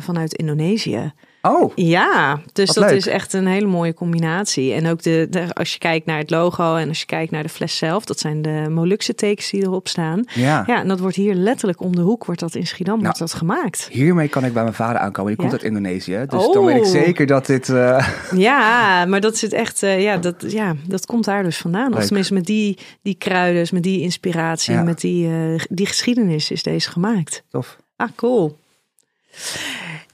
vanuit 0.00 0.34
Indonesië. 0.34 1.12
Oh. 1.46 1.72
Ja, 1.74 2.40
dus 2.52 2.72
dat 2.72 2.84
leuk. 2.84 2.96
is 2.96 3.06
echt 3.06 3.32
een 3.32 3.46
hele 3.46 3.66
mooie 3.66 3.94
combinatie. 3.94 4.72
En 4.72 4.86
ook 4.86 5.02
de, 5.02 5.26
de, 5.30 5.54
als 5.54 5.72
je 5.72 5.78
kijkt 5.78 6.06
naar 6.06 6.18
het 6.18 6.30
logo 6.30 6.76
en 6.76 6.88
als 6.88 7.00
je 7.00 7.06
kijkt 7.06 7.30
naar 7.30 7.42
de 7.42 7.48
fles 7.48 7.76
zelf, 7.76 8.04
dat 8.04 8.20
zijn 8.20 8.42
de 8.42 8.66
Molukse 8.70 9.14
tekens 9.14 9.50
die 9.50 9.62
erop 9.62 9.88
staan. 9.88 10.24
Ja. 10.34 10.64
ja, 10.66 10.80
en 10.80 10.88
dat 10.88 11.00
wordt 11.00 11.16
hier 11.16 11.34
letterlijk 11.34 11.80
om 11.80 11.96
de 11.96 12.00
hoek, 12.00 12.24
wordt 12.24 12.40
dat 12.40 12.54
in 12.54 12.66
Schiedam 12.66 12.94
nou, 12.94 13.06
wordt 13.06 13.18
dat 13.18 13.34
gemaakt. 13.34 13.88
Hiermee 13.90 14.28
kan 14.28 14.44
ik 14.44 14.52
bij 14.52 14.62
mijn 14.62 14.74
vader 14.74 14.98
aankomen. 14.98 15.34
Die 15.34 15.44
ja? 15.44 15.48
komt 15.48 15.62
uit 15.62 15.70
Indonesië. 15.70 16.24
Dus 16.28 16.46
oh. 16.46 16.52
dan 16.52 16.64
weet 16.64 16.76
ik 16.76 16.84
zeker 16.84 17.26
dat 17.26 17.46
dit. 17.46 17.68
Uh... 17.68 18.08
Ja, 18.34 19.04
maar 19.04 19.20
dat 19.20 19.36
zit 19.36 19.52
echt, 19.52 19.82
uh, 19.82 20.02
ja, 20.02 20.16
dat, 20.16 20.44
ja, 20.46 20.74
dat 20.86 21.06
komt 21.06 21.24
daar 21.24 21.42
dus 21.42 21.56
vandaan. 21.56 21.96
Of 21.96 22.04
tenminste 22.04 22.34
met 22.34 22.44
die, 22.44 22.78
die 23.02 23.14
kruiden, 23.14 23.66
met 23.72 23.82
die 23.82 24.00
inspiratie, 24.00 24.74
ja. 24.74 24.82
met 24.82 25.00
die, 25.00 25.28
uh, 25.28 25.60
die 25.68 25.86
geschiedenis 25.86 26.50
is 26.50 26.62
deze 26.62 26.90
gemaakt. 26.90 27.42
Tof. 27.50 27.76
Ah, 27.96 28.08
cool. 28.16 28.58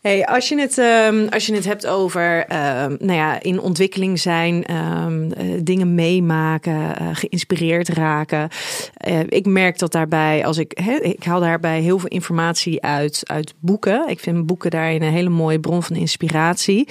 Hey, 0.00 0.26
als, 0.26 0.48
je 0.48 0.60
het, 0.60 0.78
um, 0.78 1.28
als 1.28 1.46
je 1.46 1.54
het 1.54 1.64
hebt 1.64 1.86
over 1.86 2.38
um, 2.38 2.96
nou 3.00 3.12
ja, 3.12 3.42
in 3.42 3.60
ontwikkeling 3.60 4.20
zijn, 4.20 4.76
um, 4.76 5.24
uh, 5.24 5.60
dingen 5.62 5.94
meemaken, 5.94 6.72
uh, 6.72 7.08
geïnspireerd 7.12 7.88
raken. 7.88 8.48
Uh, 9.08 9.20
ik 9.28 9.46
merk 9.46 9.78
dat 9.78 9.92
daarbij, 9.92 10.46
als 10.46 10.58
ik, 10.58 10.72
ik 11.00 11.24
haal 11.24 11.40
daarbij 11.40 11.80
heel 11.80 11.98
veel 11.98 12.08
informatie 12.08 12.82
uit, 12.82 13.22
uit 13.24 13.54
boeken. 13.58 14.08
Ik 14.08 14.20
vind 14.20 14.46
boeken 14.46 14.70
daarin 14.70 15.02
een 15.02 15.12
hele 15.12 15.28
mooie 15.28 15.60
bron 15.60 15.82
van 15.82 15.96
inspiratie. 15.96 16.88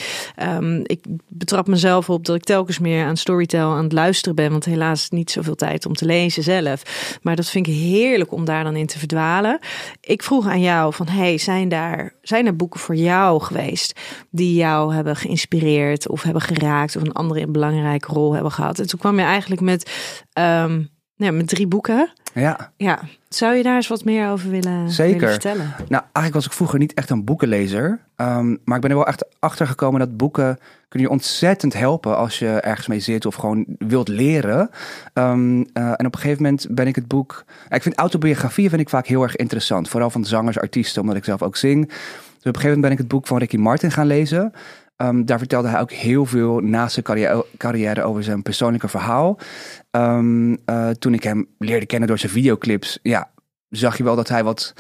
ik 0.84 1.00
betrap 1.28 1.68
mezelf 1.68 2.10
op 2.10 2.26
dat 2.26 2.36
ik 2.36 2.44
telkens 2.44 2.80
meer 2.80 3.06
aan 3.06 3.18
storytell 3.18 3.60
aan 3.60 3.84
het 3.84 3.94
luisteren 3.94 4.36
ben, 4.36 4.52
want 4.52 4.66
helaas 4.66 5.10
niet 5.10 5.32
zoveel 5.32 5.56
tijd 5.56 5.86
om 5.86 5.94
te 5.94 6.06
lezen 6.06 6.44
zelf. 6.44 6.84
Maar 7.22 7.36
dat 7.36 7.50
vind 7.50 7.68
ik 7.68 7.74
heerlijk 7.74 8.32
om 8.32 8.46
daar 8.46 8.64
dan 8.64 8.76
in 8.76 8.88
te 8.88 9.00
verdwalen. 9.00 9.60
Ik 10.02 10.24
vroeg 10.24 10.48
aan 10.48 10.62
jou 10.62 10.94
van, 10.94 11.08
hey, 11.08 11.38
zijn 11.38 11.70
daar, 11.70 12.14
zijn 12.22 12.46
er 12.46 12.56
boeken 12.56 12.80
voor 12.80 12.98
jou 13.04 13.42
geweest 13.42 14.00
die 14.30 14.54
jou 14.54 14.94
hebben 14.94 15.16
geïnspireerd 15.16 16.10
of 16.10 16.24
hebben 16.24 16.42
geraakt 16.42 16.96
of 16.96 17.02
een 17.02 17.14
andere 17.14 17.48
belangrijke 17.48 18.14
rol 18.14 18.34
hebben 18.34 18.52
gehad. 18.52 18.80
En 18.80 18.88
toen 18.88 19.00
kwam 19.00 19.20
je 19.20 19.26
eigenlijk 19.26 19.62
met, 19.62 19.92
um, 20.34 20.90
ja, 21.16 21.32
met 21.32 21.48
drie 21.48 21.68
boeken. 21.68 22.14
Ja. 22.34 22.72
ja. 22.78 23.00
Zou 23.30 23.56
je 23.56 23.64
daar 23.64 23.76
eens 23.76 23.88
wat 23.88 24.04
meer 24.04 24.30
over 24.30 24.50
willen, 24.50 24.90
Zeker. 24.90 25.14
willen 25.20 25.30
vertellen? 25.30 25.74
Nou, 25.88 26.04
eigenlijk 26.04 26.34
was 26.34 26.46
ik 26.46 26.52
vroeger 26.52 26.80
niet 26.80 26.94
echt 26.94 27.10
een 27.10 27.24
boekenlezer. 27.24 28.00
Um, 28.16 28.60
maar 28.64 28.76
ik 28.76 28.82
ben 28.82 28.92
er 28.92 28.98
wel 28.98 29.08
echt 29.08 29.26
achter 29.40 29.68
gekomen 29.68 30.00
dat 30.00 30.18
boeken 30.18 30.58
kunnen 30.90 31.08
je 31.08 31.14
ontzettend 31.14 31.74
helpen 31.74 32.18
als 32.18 32.40
je 32.40 32.48
ergens 32.48 32.88
mee 32.88 33.00
zit 33.00 33.26
of 33.26 33.36
gewoon 33.36 33.66
wilt 33.78 34.08
leren. 34.08 34.70
Um, 35.14 35.58
uh, 35.58 35.64
en 35.74 36.06
op 36.06 36.14
een 36.14 36.20
gegeven 36.20 36.44
moment 36.44 36.68
ben 36.70 36.88
ik 36.88 36.96
het 36.96 37.08
boek. 37.08 37.46
Ik 37.70 37.82
vind 37.82 37.96
autobiografieën 37.96 38.70
vind 38.70 38.82
ik 38.82 38.90
vaak 38.90 39.08
heel 39.08 39.24
erg 39.24 39.36
interessant. 39.36 39.90
Vooral 39.90 40.10
van 40.10 40.26
zangers, 40.26 40.60
artiesten, 40.60 41.02
omdat 41.02 41.18
ik 41.18 41.24
zelf 41.24 41.42
ook 41.42 41.58
zing. 41.58 41.92
Op 42.40 42.46
een 42.46 42.62
gegeven 42.62 42.80
moment 42.80 42.82
ben 42.82 42.92
ik 42.92 42.98
het 42.98 43.08
boek 43.08 43.28
van 43.28 43.38
Ricky 43.38 43.58
Martin 43.58 43.92
gaan 43.92 44.08
lezen. 44.08 44.54
Um, 44.98 45.26
daar 45.26 45.38
vertelde 45.38 45.68
hij 45.68 45.80
ook 45.80 45.92
heel 45.92 46.26
veel 46.26 46.60
naast 46.60 46.94
zijn 46.94 47.06
carrière, 47.06 47.46
carrière 47.58 48.04
over 48.04 48.24
zijn 48.24 48.42
persoonlijke 48.42 48.88
verhaal. 48.88 49.38
Um, 49.92 50.58
uh, 50.66 50.90
toen 50.90 51.14
ik 51.14 51.24
hem 51.24 51.48
leerde 51.58 51.86
kennen 51.86 52.08
door 52.08 52.18
zijn 52.18 52.32
videoclips, 52.32 53.00
ja, 53.02 53.30
zag 53.70 53.98
je 53.98 54.04
wel 54.04 54.16
dat 54.16 54.28
hij 54.28 54.44
wat 54.44 54.74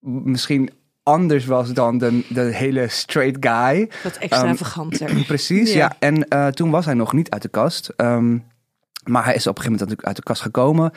misschien 0.00 0.70
anders 1.02 1.46
was 1.46 1.72
dan 1.72 1.98
de, 1.98 2.24
de 2.28 2.40
hele 2.40 2.88
straight 2.88 3.36
guy. 3.40 3.90
Wat 4.02 4.16
extravaganter. 4.16 5.24
Precies, 5.26 5.72
Ja. 5.72 5.78
ja. 5.78 5.96
En 5.98 6.28
eh, 6.28 6.46
toen 6.46 6.70
was 6.70 6.84
hij 6.84 6.94
nog 6.94 7.12
niet 7.12 7.30
uit 7.30 7.42
de 7.42 7.48
kast. 7.48 7.92
Ehm, 7.96 8.38
maar 9.04 9.24
hij 9.24 9.34
is 9.34 9.46
op 9.46 9.56
een 9.56 9.62
gegeven 9.62 9.64
moment 9.64 9.80
natuurlijk 9.80 10.06
uit 10.06 10.16
de 10.16 10.22
kast 10.22 10.42
gekomen. 10.42 10.90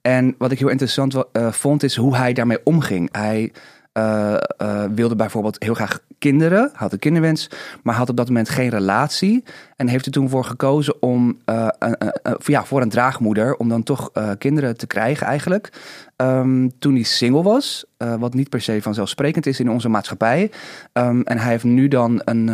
En 0.00 0.34
wat 0.38 0.52
ik 0.52 0.58
heel 0.58 0.68
interessant 0.68 1.14
eh, 1.32 1.52
vond, 1.52 1.82
is 1.82 1.96
hoe 1.96 2.16
hij 2.16 2.32
daarmee 2.32 2.64
omging. 2.64 3.08
Hij 3.12 3.52
eh, 3.94 4.34
eh, 4.56 4.84
wilde 4.94 5.16
bijvoorbeeld 5.16 5.62
heel 5.62 5.74
graag 5.74 5.98
kinderen, 6.18 6.70
had 6.72 6.92
een 6.92 6.98
kinderwens, 6.98 7.50
maar 7.82 7.94
had 7.94 8.08
op 8.08 8.16
dat 8.16 8.26
moment 8.26 8.48
geen 8.48 8.68
relatie. 8.68 9.44
En 9.76 9.88
heeft 9.88 10.06
er 10.06 10.12
toen 10.12 10.28
voor 10.28 10.44
gekozen 10.44 11.02
om, 11.02 11.38
eh, 11.44 11.68
een- 11.78 12.12
ja, 12.44 12.64
voor 12.64 12.82
een 12.82 12.88
draagmoeder, 12.88 13.56
om 13.56 13.68
dan 13.68 13.82
toch 13.82 14.10
kinderen 14.38 14.76
te 14.76 14.86
krijgen 14.86 15.26
eigenlijk. 15.26 15.72
Ehm, 16.16 16.68
toen 16.78 16.94
hij 16.94 17.02
single 17.02 17.42
was, 17.42 17.84
wat 18.18 18.34
niet 18.34 18.48
per 18.48 18.60
se 18.60 18.82
vanzelfsprekend 18.82 19.46
is 19.46 19.60
in 19.60 19.70
onze 19.70 19.88
maatschappij. 19.88 20.50
Ehm, 20.92 21.20
en 21.20 21.38
hij 21.38 21.50
heeft 21.50 21.64
nu 21.64 21.88
dan 21.88 22.20
een, 22.24 22.48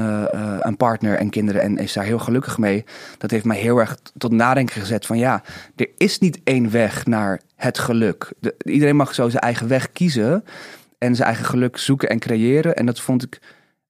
een 0.66 0.76
partner 0.76 1.16
en 1.18 1.30
kinderen 1.30 1.62
en 1.62 1.76
is 1.78 1.92
daar 1.92 2.04
heel 2.04 2.18
gelukkig 2.18 2.58
mee. 2.58 2.84
Dat 3.18 3.30
heeft 3.30 3.44
mij 3.44 3.56
heel 3.58 3.78
erg 3.78 3.96
tot 4.18 4.32
nadenken 4.32 4.80
gezet 4.80 5.06
van 5.06 5.18
ja, 5.18 5.42
er 5.76 5.88
is 5.96 6.18
niet 6.18 6.40
één 6.44 6.70
weg 6.70 7.06
naar 7.06 7.40
het 7.56 7.78
geluk. 7.78 8.32
De- 8.40 8.54
iedereen 8.64 8.96
mag 8.96 9.14
zo 9.14 9.28
zijn 9.28 9.42
eigen 9.42 9.68
weg 9.68 9.92
kiezen 9.92 10.44
en 11.00 11.14
zijn 11.14 11.28
eigen 11.28 11.46
geluk 11.46 11.76
zoeken 11.76 12.08
en 12.08 12.18
creëren. 12.18 12.76
En 12.76 12.86
dat 12.86 13.00
vond 13.00 13.22
ik 13.22 13.40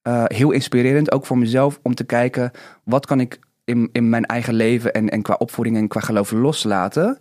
eh, 0.01 0.23
heel 0.27 0.51
inspirerend, 0.51 1.11
ook 1.11 1.25
voor 1.25 1.37
mezelf, 1.37 1.79
om 1.81 1.95
te 1.95 2.03
kijken 2.03 2.51
wat 2.83 3.05
kan 3.05 3.19
ik 3.19 3.39
in, 3.65 3.89
in 3.91 4.09
mijn 4.09 4.25
eigen 4.25 4.53
leven 4.53 4.93
en, 4.93 5.09
en 5.09 5.21
qua 5.21 5.35
opvoeding 5.37 5.77
en 5.77 5.87
qua 5.87 5.99
geloof 5.99 6.31
loslaten. 6.31 7.17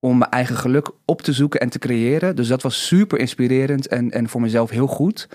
Om 0.00 0.18
mijn 0.18 0.30
eigen 0.30 0.56
geluk 0.56 0.90
op 1.04 1.22
te 1.22 1.32
zoeken 1.32 1.60
en 1.60 1.68
te 1.68 1.78
creëren. 1.78 2.36
Dus 2.36 2.48
dat 2.48 2.62
was 2.62 2.86
super 2.86 3.18
inspirerend 3.18 3.88
en, 3.88 4.10
en 4.10 4.28
voor 4.28 4.40
mezelf 4.40 4.70
heel 4.70 4.86
goed. 4.86 5.28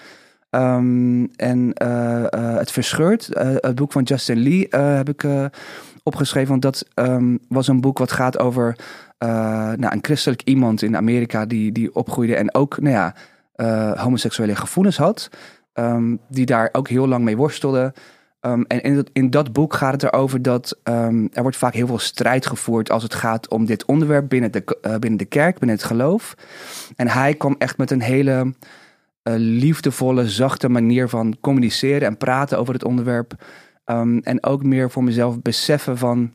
Ehm, 0.53 1.25
en 1.35 1.73
eh, 1.73 2.33
eh, 2.33 2.57
Het 2.57 2.71
Verscheurd, 2.71 3.33
eh, 3.33 3.55
het 3.55 3.75
boek 3.75 3.91
van 3.91 4.03
Justin 4.03 4.37
Lee, 4.37 4.67
heb 4.69 5.09
ik 5.09 5.25
opgeschreven. 6.03 6.49
Want 6.49 6.61
dat 6.61 6.85
ehm, 6.93 7.37
was 7.47 7.67
een 7.67 7.81
boek 7.81 7.97
wat 7.97 8.11
gaat 8.11 8.39
over 8.39 8.75
nou, 9.77 9.93
een 9.93 9.99
christelijk 10.01 10.41
iemand 10.41 10.81
in 10.81 10.97
Amerika 10.97 11.45
die, 11.45 11.71
die 11.71 11.95
opgroeide 11.95 12.35
en 12.35 12.53
ook 12.53 12.81
nou 12.81 12.93
ja, 12.93 13.15
homoseksuele 13.95 14.55
gevoelens 14.55 14.97
had. 14.97 15.29
Ehm, 15.73 16.15
die 16.29 16.45
daar 16.45 16.69
ook 16.71 16.87
heel 16.87 17.07
lang 17.07 17.23
mee 17.23 17.37
worstelde. 17.37 17.93
Ehm, 18.39 18.61
en 18.67 18.81
in 18.81 18.95
dat, 18.95 19.09
in 19.13 19.29
dat 19.29 19.53
boek 19.53 19.73
gaat 19.73 19.91
het 19.91 20.03
erover 20.03 20.41
dat 20.41 20.79
ehm, 20.83 21.27
er 21.31 21.41
wordt 21.41 21.57
vaak 21.57 21.73
heel 21.73 21.87
veel 21.87 21.99
strijd 21.99 22.45
gevoerd 22.45 22.91
als 22.91 23.03
het 23.03 23.13
gaat 23.13 23.47
om 23.49 23.65
dit 23.65 23.85
onderwerp 23.85 24.29
binnen 24.29 24.51
de, 24.51 24.77
eh, 24.81 24.95
binnen 24.95 25.19
de 25.19 25.25
kerk, 25.25 25.59
binnen 25.59 25.77
het 25.77 25.85
geloof. 25.85 26.35
En 26.95 27.07
hij 27.07 27.33
kwam 27.33 27.55
echt 27.57 27.77
met 27.77 27.91
een 27.91 28.01
hele 28.01 28.53
eh, 29.23 29.33
liefdevolle, 29.37 30.29
zachte 30.29 30.69
manier 30.69 31.09
van 31.09 31.37
communiceren 31.41 32.07
en 32.07 32.17
praten 32.17 32.57
over 32.57 32.73
het 32.73 32.83
onderwerp. 32.83 33.33
En 34.21 34.43
ook 34.43 34.63
meer 34.63 34.91
voor 34.91 35.03
mezelf 35.03 35.41
beseffen 35.41 35.97
van. 35.97 36.33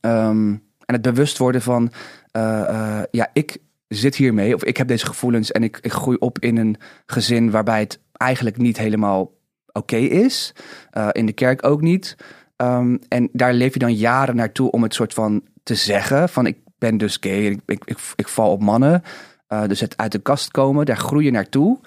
en 0.00 0.62
het 0.86 1.02
bewust 1.02 1.38
worden 1.38 1.62
van. 1.62 1.92
eh, 2.30 2.68
eh, 2.68 3.04
ja, 3.10 3.28
ik 3.32 3.58
zit 3.98 4.16
hiermee, 4.16 4.54
of 4.54 4.64
ik 4.64 4.76
heb 4.76 4.88
deze 4.88 5.06
gevoelens 5.06 5.52
en 5.52 5.62
ik, 5.62 5.78
ik 5.80 5.92
groei 5.92 6.16
op 6.16 6.38
in 6.38 6.56
een 6.56 6.76
gezin 7.06 7.50
waarbij 7.50 7.80
het 7.80 8.00
eigenlijk 8.12 8.56
niet 8.56 8.76
helemaal 8.76 9.32
oké 9.72 9.96
is. 9.96 10.54
Eh, 10.90 11.08
in 11.12 11.26
de 11.26 11.32
kerk 11.32 11.66
ook 11.66 11.80
niet. 11.80 12.16
Ehm, 12.56 12.96
en 13.08 13.28
daar 13.32 13.52
leef 13.52 13.72
je 13.72 13.78
dan 13.78 13.94
jaren 13.94 14.36
naartoe 14.36 14.70
om 14.70 14.82
het 14.82 14.94
soort 14.94 15.14
van 15.14 15.42
te 15.62 15.74
zeggen: 15.74 16.28
van 16.28 16.46
ik 16.46 16.58
ben 16.78 16.96
dus 16.96 17.16
gay, 17.20 17.44
ik, 17.44 17.60
ik, 17.66 17.98
ik, 18.16 18.28
val 18.28 18.50
op 18.50 18.62
mannen. 18.62 19.02
Eh, 19.46 19.66
dus 19.66 19.80
het 19.80 19.96
uit 19.96 20.12
de 20.12 20.18
kast 20.18 20.50
komen, 20.50 20.86
daar 20.86 20.96
groei 20.96 21.24
je 21.24 21.30
naartoe. 21.30 21.78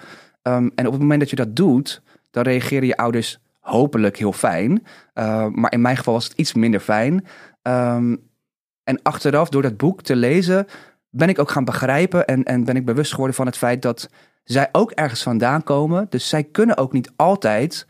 Ehm, 0.42 0.68
en 0.74 0.86
op 0.86 0.92
het 0.92 1.00
moment 1.00 1.20
dat 1.20 1.30
je 1.30 1.36
dat 1.36 1.56
doet, 1.56 2.02
dan 2.30 2.42
reageren 2.42 2.86
je 2.86 2.96
ouders 2.96 3.38
hopelijk 3.60 4.16
heel 4.16 4.32
fijn. 4.32 4.70
Uh, 5.14 5.46
maar 5.48 5.72
in 5.72 5.80
mijn 5.80 5.96
geval 5.96 6.14
was 6.14 6.24
het 6.24 6.36
iets 6.36 6.54
minder 6.54 6.80
fijn. 6.80 7.26
Um, 7.62 8.22
en 8.84 9.02
achteraf, 9.02 9.48
door 9.48 9.62
dat 9.62 9.76
boek 9.76 10.02
te 10.02 10.16
lezen, 10.16 10.66
ben 11.14 11.28
ik 11.28 11.38
ook 11.38 11.50
gaan 11.50 11.64
begrijpen 11.64 12.26
en, 12.26 12.42
en 12.42 12.64
ben 12.64 12.76
ik 12.76 12.84
bewust 12.84 13.10
geworden 13.10 13.36
van 13.36 13.46
het 13.46 13.56
feit 13.56 13.82
dat 13.82 14.08
zij 14.44 14.68
ook 14.72 14.90
ergens 14.90 15.22
vandaan 15.22 15.62
komen. 15.62 16.06
Dus 16.08 16.28
zij 16.28 16.44
kunnen 16.44 16.76
ook 16.76 16.92
niet 16.92 17.10
altijd 17.16 17.86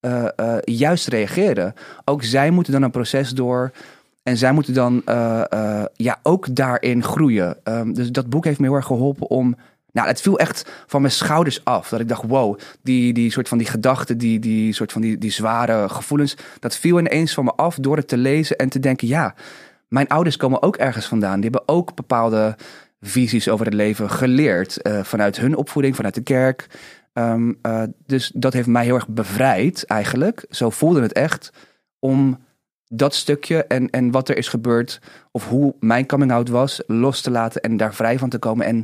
uh, 0.00 0.24
uh, 0.36 0.56
juist 0.64 1.06
reageren. 1.06 1.74
Ook 2.04 2.22
zij 2.22 2.50
moeten 2.50 2.72
dan 2.72 2.82
een 2.82 2.90
proces 2.90 3.30
door. 3.30 3.70
En 4.22 4.36
zij 4.36 4.52
moeten 4.52 4.74
dan 4.74 5.02
uh, 5.06 5.42
ja, 5.94 6.18
ook 6.22 6.54
daarin 6.54 7.02
groeien. 7.02 7.56
Um, 7.64 7.94
dus 7.94 8.10
dat 8.10 8.28
boek 8.28 8.44
heeft 8.44 8.58
me 8.58 8.66
heel 8.66 8.76
erg 8.76 8.86
geholpen 8.86 9.30
om. 9.30 9.56
Nou, 9.92 10.08
het 10.08 10.20
viel 10.20 10.38
echt 10.38 10.70
van 10.86 11.00
mijn 11.00 11.12
schouders 11.12 11.64
af. 11.64 11.88
Dat 11.88 12.00
ik 12.00 12.08
dacht, 12.08 12.22
wow, 12.26 12.58
die, 12.82 13.12
die 13.12 13.30
soort 13.30 13.48
van 13.48 13.58
die 13.58 13.66
gedachten, 13.66 14.18
die, 14.18 14.38
die 14.38 14.72
soort 14.72 14.92
van 14.92 15.02
die, 15.02 15.18
die 15.18 15.30
zware 15.30 15.88
gevoelens. 15.88 16.36
Dat 16.58 16.76
viel 16.76 16.98
ineens 16.98 17.34
van 17.34 17.44
me 17.44 17.52
af 17.52 17.76
door 17.76 17.96
het 17.96 18.08
te 18.08 18.16
lezen 18.16 18.56
en 18.56 18.68
te 18.68 18.78
denken, 18.78 19.08
ja, 19.08 19.34
mijn 19.92 20.08
ouders 20.08 20.36
komen 20.36 20.62
ook 20.62 20.76
ergens 20.76 21.06
vandaan. 21.06 21.40
Die 21.40 21.50
hebben 21.50 21.74
ook 21.74 21.94
bepaalde 21.94 22.56
visies 23.00 23.48
over 23.48 23.64
het 23.64 23.74
leven 23.74 24.10
geleerd. 24.10 24.78
Uh, 24.82 25.02
vanuit 25.02 25.36
hun 25.36 25.56
opvoeding, 25.56 25.96
vanuit 25.96 26.14
de 26.14 26.22
kerk. 26.22 26.66
Um, 27.12 27.58
uh, 27.66 27.82
dus 28.06 28.32
dat 28.34 28.52
heeft 28.52 28.66
mij 28.66 28.84
heel 28.84 28.94
erg 28.94 29.08
bevrijd 29.08 29.84
eigenlijk. 29.84 30.46
Zo 30.50 30.70
voelde 30.70 31.02
het 31.02 31.12
echt. 31.12 31.52
Om 31.98 32.44
dat 32.84 33.14
stukje 33.14 33.64
en, 33.64 33.90
en 33.90 34.10
wat 34.10 34.28
er 34.28 34.36
is 34.36 34.48
gebeurd. 34.48 35.00
Of 35.30 35.48
hoe 35.48 35.74
mijn 35.80 36.06
coming 36.06 36.32
out 36.32 36.48
was. 36.48 36.82
Los 36.86 37.20
te 37.20 37.30
laten 37.30 37.60
en 37.60 37.76
daar 37.76 37.94
vrij 37.94 38.18
van 38.18 38.28
te 38.28 38.38
komen. 38.38 38.66
En 38.66 38.76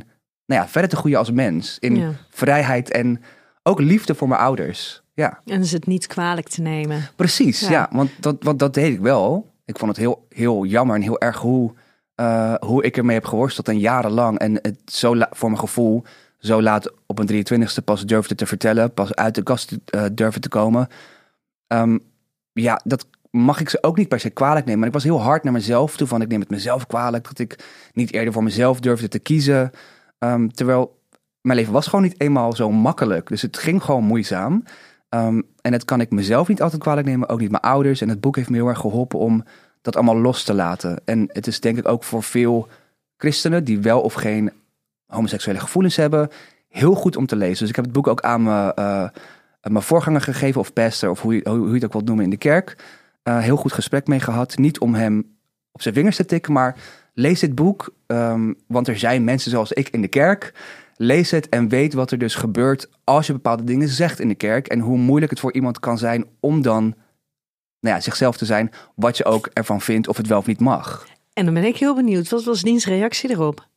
nou 0.45 0.61
ja, 0.61 0.67
verder 0.67 0.89
te 0.89 0.95
groeien 0.95 1.17
als 1.17 1.31
mens. 1.31 1.77
In 1.79 1.95
ja. 1.95 2.11
vrijheid 2.29 2.91
en 2.91 3.21
ook 3.63 3.79
liefde 3.79 4.15
voor 4.15 4.27
mijn 4.27 4.41
ouders. 4.41 5.03
Ja. 5.13 5.41
En 5.45 5.61
is 5.61 5.71
het 5.71 5.85
niet 5.85 6.07
kwalijk 6.07 6.47
te 6.47 6.61
nemen. 6.61 7.01
Precies, 7.15 7.59
ja. 7.59 7.69
ja 7.69 7.89
want, 7.91 8.09
dat, 8.19 8.35
want 8.39 8.59
dat 8.59 8.73
deed 8.73 8.93
ik 8.93 8.99
wel. 8.99 9.51
Ik 9.69 9.77
vond 9.77 9.91
het 9.91 9.99
heel, 9.99 10.25
heel 10.29 10.65
jammer 10.65 10.95
en 10.95 11.01
heel 11.01 11.19
erg 11.19 11.37
hoe, 11.37 11.73
uh, 12.15 12.53
hoe 12.53 12.83
ik 12.83 12.97
ermee 12.97 13.15
heb 13.15 13.25
geworsteld. 13.25 13.67
En 13.67 13.79
jarenlang. 13.79 14.39
En 14.39 14.53
het 14.53 14.79
zo 14.85 15.13
voor 15.29 15.49
mijn 15.49 15.61
gevoel 15.61 16.03
zo 16.37 16.61
laat 16.61 16.91
op 17.05 17.19
een 17.19 17.27
23ste 17.27 17.83
pas 17.83 18.05
durfde 18.05 18.35
te 18.35 18.45
vertellen. 18.45 18.93
Pas 18.93 19.15
uit 19.15 19.35
de 19.35 19.43
kast 19.43 19.71
uh, 19.71 20.05
durfde 20.11 20.39
te 20.39 20.49
komen. 20.49 20.87
Um, 21.67 21.99
ja, 22.53 22.81
dat 22.83 23.07
mag 23.31 23.59
ik 23.59 23.69
ze 23.69 23.83
ook 23.83 23.97
niet 23.97 24.07
per 24.07 24.19
se 24.19 24.29
kwalijk 24.29 24.65
nemen. 24.65 24.79
Maar 24.79 24.87
ik 24.87 24.93
was 24.93 25.03
heel 25.03 25.21
hard 25.21 25.43
naar 25.43 25.53
mezelf 25.53 25.97
toe. 25.97 26.07
Van 26.07 26.21
ik 26.21 26.27
neem 26.27 26.39
het 26.39 26.49
mezelf 26.49 26.87
kwalijk. 26.87 27.23
Dat 27.23 27.39
ik 27.39 27.65
niet 27.93 28.13
eerder 28.13 28.33
voor 28.33 28.43
mezelf 28.43 28.79
durfde 28.79 29.07
te 29.07 29.19
kiezen. 29.19 29.71
Um, 30.19 30.53
terwijl 30.53 31.01
mijn 31.41 31.57
leven 31.57 31.73
was 31.73 31.87
gewoon 31.87 32.05
niet 32.05 32.21
eenmaal 32.21 32.55
zo 32.55 32.71
makkelijk. 32.71 33.27
Dus 33.27 33.41
het 33.41 33.57
ging 33.57 33.83
gewoon 33.83 34.03
moeizaam. 34.03 34.63
Um, 35.09 35.43
en 35.61 35.71
dat 35.71 35.85
kan 35.85 36.01
ik 36.01 36.11
mezelf 36.11 36.47
niet 36.47 36.61
altijd 36.61 36.81
kwalijk 36.81 37.07
nemen. 37.07 37.29
Ook 37.29 37.39
niet 37.39 37.51
mijn 37.51 37.63
ouders. 37.63 38.01
En 38.01 38.09
het 38.09 38.21
boek 38.21 38.35
heeft 38.35 38.49
me 38.49 38.55
heel 38.55 38.67
erg 38.67 38.79
geholpen 38.79 39.19
om 39.19 39.43
dat 39.81 39.95
allemaal 39.95 40.19
los 40.19 40.43
te 40.43 40.53
laten. 40.53 41.01
En 41.05 41.29
het 41.31 41.47
is 41.47 41.59
denk 41.59 41.77
ik 41.77 41.87
ook 41.87 42.03
voor 42.03 42.23
veel 42.23 42.67
christenen 43.17 43.63
die 43.63 43.79
wel 43.79 44.01
of 44.01 44.13
geen 44.13 44.51
homoseksuele 45.05 45.59
gevoelens 45.59 45.95
hebben, 45.95 46.29
heel 46.67 46.95
goed 46.95 47.15
om 47.15 47.25
te 47.25 47.35
lezen. 47.35 47.59
Dus 47.59 47.69
ik 47.69 47.75
heb 47.75 47.85
het 47.85 47.93
boek 47.93 48.07
ook 48.07 48.21
aan 48.21 48.43
me, 48.43 48.71
uh, 48.79 49.09
mijn 49.61 49.83
voorganger 49.83 50.21
gegeven, 50.21 50.61
of 50.61 50.73
pastor, 50.73 51.09
of 51.09 51.21
hoe 51.21 51.35
je, 51.35 51.49
hoe 51.49 51.73
het 51.73 51.85
ook 51.85 51.93
wilt 51.93 52.05
noemen 52.05 52.23
in 52.23 52.29
de 52.29 52.37
kerk. 52.37 52.77
Uh, 53.23 53.39
heel 53.39 53.55
goed 53.55 53.73
gesprek 53.73 54.07
mee 54.07 54.19
gehad. 54.19 54.57
Niet 54.57 54.79
om 54.79 54.93
hem 54.93 55.37
op 55.71 55.81
zijn 55.81 55.93
vingers 55.93 56.15
te 56.15 56.25
tikken, 56.25 56.53
maar 56.53 56.75
lees 57.13 57.39
dit 57.39 57.55
boek. 57.55 57.93
Um, 58.07 58.55
want 58.67 58.87
er 58.87 58.97
zijn 58.97 59.23
mensen 59.23 59.51
zoals 59.51 59.71
ik 59.71 59.89
in 59.89 60.01
de 60.01 60.07
kerk. 60.07 60.53
Lees 61.01 61.31
het 61.31 61.49
en 61.49 61.67
weet 61.67 61.93
wat 61.93 62.11
er 62.11 62.17
dus 62.17 62.35
gebeurt 62.35 62.89
als 63.03 63.27
je 63.27 63.33
bepaalde 63.33 63.63
dingen 63.63 63.87
zegt 63.87 64.19
in 64.19 64.27
de 64.27 64.35
kerk. 64.35 64.67
En 64.67 64.79
hoe 64.79 64.97
moeilijk 64.97 65.31
het 65.31 65.39
voor 65.39 65.53
iemand 65.53 65.79
kan 65.79 65.97
zijn 65.97 66.25
om 66.39 66.61
dan 66.61 66.83
nou 67.79 67.95
ja, 67.95 68.01
zichzelf 68.01 68.37
te 68.37 68.45
zijn, 68.45 68.71
wat 68.95 69.17
je 69.17 69.25
ook 69.25 69.49
ervan 69.53 69.81
vindt, 69.81 70.07
of 70.07 70.17
het 70.17 70.27
wel 70.27 70.37
of 70.37 70.45
niet 70.45 70.59
mag. 70.59 71.07
En 71.33 71.45
dan 71.45 71.53
ben 71.53 71.63
ik 71.63 71.77
heel 71.77 71.95
benieuwd, 71.95 72.29
wat 72.29 72.43
was 72.43 72.61
Diens 72.61 72.85
reactie 72.85 73.29
erop? 73.29 73.67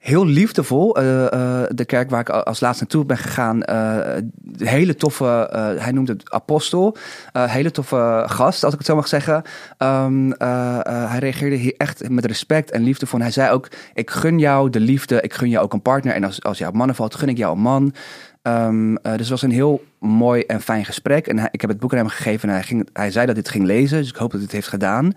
Heel 0.00 0.26
liefdevol. 0.26 1.00
Uh, 1.00 1.04
uh, 1.04 1.62
de 1.68 1.84
kerk 1.84 2.10
waar 2.10 2.20
ik 2.20 2.28
als 2.28 2.60
laatst 2.60 2.80
naartoe 2.80 3.04
ben 3.04 3.16
gegaan. 3.16 3.62
Uh, 3.70 4.16
hele 4.56 4.94
toffe, 4.94 5.48
hij 5.78 5.92
noemt 5.92 6.08
het 6.08 6.30
apostel. 6.30 6.96
hele 7.32 7.70
toffe 7.70 8.24
gast, 8.26 8.64
als 8.64 8.72
ik 8.72 8.78
het 8.78 8.88
zo 8.88 8.94
mag 8.94 9.08
zeggen. 9.08 9.42
Um, 9.78 10.34
hij 10.38 11.18
reageerde 11.18 11.56
hier 11.56 11.74
echt 11.76 12.08
met 12.08 12.24
respect 12.24 12.70
en 12.70 12.82
liefde 12.82 13.06
voor. 13.06 13.20
Hij 13.20 13.30
zei 13.30 13.50
ook, 13.50 13.68
ik 13.94 14.10
gun 14.10 14.38
jou 14.38 14.70
de 14.70 14.80
liefde. 14.80 15.20
Ik 15.20 15.34
gun 15.34 15.48
jou 15.48 15.64
ook 15.64 15.72
een 15.72 15.82
partner. 15.82 16.14
En 16.14 16.24
als, 16.24 16.42
als 16.42 16.58
jou 16.58 16.70
op 16.70 16.76
mannen 16.76 16.96
valt, 16.96 17.14
gun 17.14 17.28
ik 17.28 17.36
jou 17.36 17.56
een 17.56 17.62
man. 17.62 17.94
Um, 18.42 18.98
dus 19.02 19.18
het 19.18 19.28
was 19.28 19.42
een 19.42 19.50
heel 19.50 19.84
mooi 19.98 20.42
en 20.42 20.60
fijn 20.60 20.84
gesprek. 20.84 21.26
En 21.26 21.48
ik 21.50 21.60
heb 21.60 21.70
het 21.70 21.80
boek 21.80 21.92
aan 21.92 21.98
hem 21.98 22.08
gegeven 22.08 22.48
en 22.48 22.54
hij, 22.54 22.64
ging, 22.64 22.88
hij 22.92 23.10
zei 23.10 23.26
dat 23.26 23.34
dit 23.34 23.48
ging 23.48 23.64
lezen. 23.64 23.98
Dus 23.98 24.08
ik 24.08 24.16
hoop 24.16 24.32
dat 24.32 24.40
het 24.40 24.52
heeft 24.52 24.68
gedaan. 24.68 25.12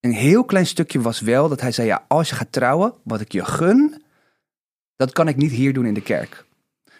Een 0.00 0.12
heel 0.12 0.44
klein 0.44 0.66
stukje 0.66 1.00
was 1.00 1.20
wel 1.20 1.48
dat 1.48 1.60
hij 1.60 1.72
zei: 1.72 1.86
Ja, 1.88 2.04
als 2.08 2.28
je 2.28 2.34
gaat 2.34 2.52
trouwen, 2.52 2.94
wat 3.02 3.20
ik 3.20 3.32
je 3.32 3.44
gun, 3.44 4.02
dat 4.96 5.12
kan 5.12 5.28
ik 5.28 5.36
niet 5.36 5.50
hier 5.50 5.72
doen 5.72 5.86
in 5.86 5.94
de 5.94 6.02
kerk. 6.02 6.46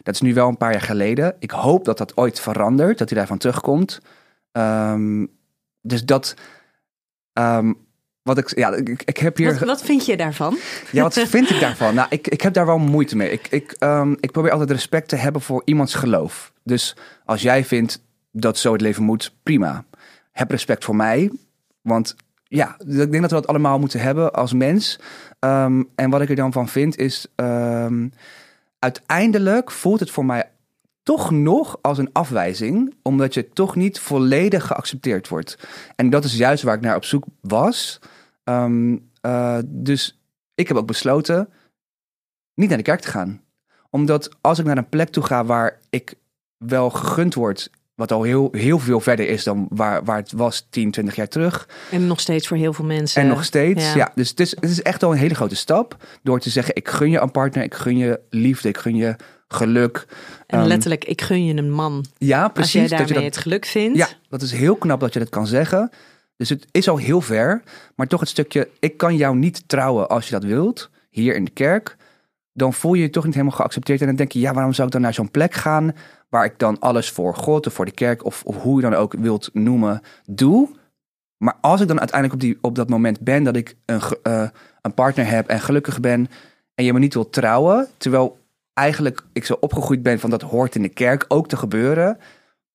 Dat 0.02 0.14
is 0.14 0.20
nu 0.20 0.34
wel 0.34 0.48
een 0.48 0.56
paar 0.56 0.72
jaar 0.72 0.80
geleden. 0.80 1.36
Ik 1.38 1.50
hoop 1.50 1.84
dat 1.84 1.98
dat 1.98 2.16
ooit 2.16 2.40
verandert, 2.40 2.98
dat 2.98 3.08
hij 3.08 3.18
daarvan 3.18 3.38
terugkomt. 3.38 4.00
Um, 4.52 5.30
dus 5.80 6.04
dat 6.04 6.34
um, 7.32 7.86
wat 8.22 8.38
ik, 8.38 8.58
ja, 8.58 8.74
ik, 8.74 9.02
ik 9.04 9.16
heb 9.16 9.36
hier. 9.36 9.52
Wat, 9.52 9.68
wat 9.68 9.82
vind 9.82 10.06
je 10.06 10.16
daarvan? 10.16 10.58
Ja, 10.92 11.02
wat 11.02 11.18
vind 11.28 11.50
ik 11.50 11.60
daarvan? 11.60 11.94
Nou, 11.94 12.06
ik, 12.10 12.28
ik 12.28 12.40
heb 12.40 12.52
daar 12.52 12.66
wel 12.66 12.78
moeite 12.78 13.16
mee. 13.16 13.30
Ik, 13.30 13.48
ik, 13.48 13.76
um, 13.80 14.16
ik 14.20 14.30
probeer 14.30 14.50
altijd 14.50 14.70
respect 14.70 15.08
te 15.08 15.16
hebben 15.16 15.42
voor 15.42 15.62
iemands 15.64 15.94
geloof. 15.94 16.52
Dus 16.62 16.96
als 17.24 17.42
jij 17.42 17.64
vindt 17.64 18.02
dat 18.32 18.58
zo 18.58 18.72
het 18.72 18.80
leven 18.80 19.02
moet, 19.02 19.34
prima. 19.42 19.84
Heb 20.32 20.50
respect 20.50 20.84
voor 20.84 20.96
mij. 20.96 21.30
Want 21.80 22.16
ja, 22.48 22.76
ik 22.78 22.96
denk 22.96 23.20
dat 23.20 23.30
we 23.30 23.36
dat 23.36 23.46
allemaal 23.46 23.78
moeten 23.78 24.00
hebben 24.00 24.32
als 24.32 24.52
mens. 24.52 24.98
Um, 25.40 25.88
en 25.94 26.10
wat 26.10 26.20
ik 26.20 26.28
er 26.28 26.36
dan 26.36 26.52
van 26.52 26.68
vind 26.68 26.96
is. 26.96 27.26
Um, 27.36 28.12
uiteindelijk 28.78 29.70
voelt 29.70 30.00
het 30.00 30.10
voor 30.10 30.24
mij 30.24 30.50
toch 31.02 31.30
nog 31.30 31.78
als 31.82 31.98
een 31.98 32.12
afwijzing, 32.12 32.94
omdat 33.02 33.34
je 33.34 33.48
toch 33.48 33.76
niet 33.76 34.00
volledig 34.00 34.66
geaccepteerd 34.66 35.28
wordt. 35.28 35.68
En 35.96 36.10
dat 36.10 36.24
is 36.24 36.36
juist 36.36 36.62
waar 36.62 36.74
ik 36.74 36.80
naar 36.80 36.96
op 36.96 37.04
zoek 37.04 37.24
was. 37.40 37.98
Um, 38.44 39.10
uh, 39.22 39.58
dus 39.66 40.20
ik 40.54 40.68
heb 40.68 40.76
ook 40.76 40.86
besloten 40.86 41.48
niet 42.54 42.68
naar 42.68 42.78
de 42.78 42.84
kerk 42.84 43.00
te 43.00 43.08
gaan. 43.08 43.40
Omdat 43.90 44.36
als 44.40 44.58
ik 44.58 44.64
naar 44.64 44.76
een 44.76 44.88
plek 44.88 45.08
toe 45.08 45.22
ga 45.22 45.44
waar 45.44 45.80
ik 45.90 46.14
wel 46.56 46.90
gegund 46.90 47.34
word 47.34 47.70
wat 47.98 48.12
al 48.12 48.22
heel, 48.22 48.48
heel 48.52 48.78
veel 48.78 49.00
verder 49.00 49.28
is 49.28 49.44
dan 49.44 49.66
waar, 49.70 50.04
waar 50.04 50.16
het 50.16 50.32
was 50.32 50.66
10, 50.70 50.90
20 50.90 51.16
jaar 51.16 51.28
terug. 51.28 51.68
En 51.90 52.06
nog 52.06 52.20
steeds 52.20 52.48
voor 52.48 52.56
heel 52.56 52.72
veel 52.72 52.84
mensen. 52.84 53.22
En 53.22 53.28
nog 53.28 53.44
steeds, 53.44 53.92
ja. 53.92 54.12
dus 54.14 54.28
het 54.28 54.40
is, 54.40 54.50
het 54.50 54.70
is 54.70 54.82
echt 54.82 55.02
al 55.02 55.12
een 55.12 55.18
hele 55.18 55.34
grote 55.34 55.56
stap. 55.56 55.96
Door 56.22 56.40
te 56.40 56.50
zeggen, 56.50 56.74
ik 56.74 56.88
gun 56.88 57.10
je 57.10 57.20
een 57.20 57.30
partner, 57.30 57.62
ik 57.62 57.74
gun 57.74 57.96
je 57.96 58.20
liefde, 58.30 58.68
ik 58.68 58.76
gun 58.76 58.96
je 58.96 59.16
geluk. 59.48 60.06
En 60.46 60.60
um, 60.60 60.66
letterlijk, 60.66 61.04
ik 61.04 61.22
gun 61.22 61.44
je 61.44 61.54
een 61.54 61.70
man. 61.70 62.04
Ja, 62.18 62.48
precies. 62.48 62.80
Als 62.80 62.88
jij 62.88 62.98
daarmee 62.98 63.06
dat 63.06 63.08
je 63.08 63.14
dat, 63.14 63.34
het 63.34 63.42
geluk 63.42 63.66
vindt. 63.66 63.98
Ja, 63.98 64.08
dat 64.28 64.42
is 64.42 64.52
heel 64.52 64.76
knap 64.76 65.00
dat 65.00 65.12
je 65.12 65.18
dat 65.18 65.28
kan 65.28 65.46
zeggen. 65.46 65.90
Dus 66.36 66.48
het 66.48 66.66
is 66.70 66.88
al 66.88 66.96
heel 66.96 67.20
ver. 67.20 67.62
Maar 67.94 68.06
toch 68.06 68.20
het 68.20 68.28
stukje, 68.28 68.68
ik 68.78 68.96
kan 68.96 69.16
jou 69.16 69.36
niet 69.36 69.62
trouwen 69.66 70.08
als 70.08 70.24
je 70.28 70.32
dat 70.32 70.44
wilt. 70.44 70.90
Hier 71.10 71.34
in 71.34 71.44
de 71.44 71.50
kerk. 71.50 71.96
Dan 72.58 72.72
voel 72.72 72.94
je 72.94 73.02
je 73.02 73.10
toch 73.10 73.24
niet 73.24 73.34
helemaal 73.34 73.56
geaccepteerd. 73.56 74.00
En 74.00 74.06
dan 74.06 74.16
denk 74.16 74.32
je, 74.32 74.40
ja, 74.40 74.52
waarom 74.52 74.72
zou 74.72 74.86
ik 74.86 74.92
dan 74.92 75.02
naar 75.02 75.14
zo'n 75.14 75.30
plek 75.30 75.54
gaan 75.54 75.92
waar 76.28 76.44
ik 76.44 76.58
dan 76.58 76.78
alles 76.78 77.10
voor 77.10 77.34
God 77.34 77.66
of 77.66 77.72
voor 77.72 77.84
de 77.84 77.90
kerk 77.90 78.24
of, 78.24 78.42
of 78.44 78.62
hoe 78.62 78.76
je 78.76 78.82
dan 78.82 78.94
ook 78.94 79.14
wilt 79.18 79.50
noemen, 79.52 80.00
doe. 80.26 80.68
Maar 81.36 81.56
als 81.60 81.80
ik 81.80 81.88
dan 81.88 81.98
uiteindelijk 81.98 82.42
op, 82.42 82.48
die, 82.48 82.58
op 82.60 82.74
dat 82.74 82.88
moment 82.88 83.20
ben 83.20 83.42
dat 83.44 83.56
ik 83.56 83.76
een, 83.84 84.00
uh, 84.22 84.48
een 84.82 84.94
partner 84.94 85.28
heb 85.28 85.48
en 85.48 85.60
gelukkig 85.60 86.00
ben 86.00 86.28
en 86.74 86.84
je 86.84 86.92
me 86.92 86.98
niet 86.98 87.14
wilt 87.14 87.32
trouwen, 87.32 87.86
terwijl 87.96 88.38
eigenlijk 88.72 89.24
ik 89.32 89.44
zo 89.44 89.56
opgegroeid 89.60 90.02
ben 90.02 90.20
van 90.20 90.30
dat 90.30 90.42
hoort 90.42 90.74
in 90.74 90.82
de 90.82 90.88
kerk 90.88 91.24
ook 91.28 91.48
te 91.48 91.56
gebeuren. 91.56 92.18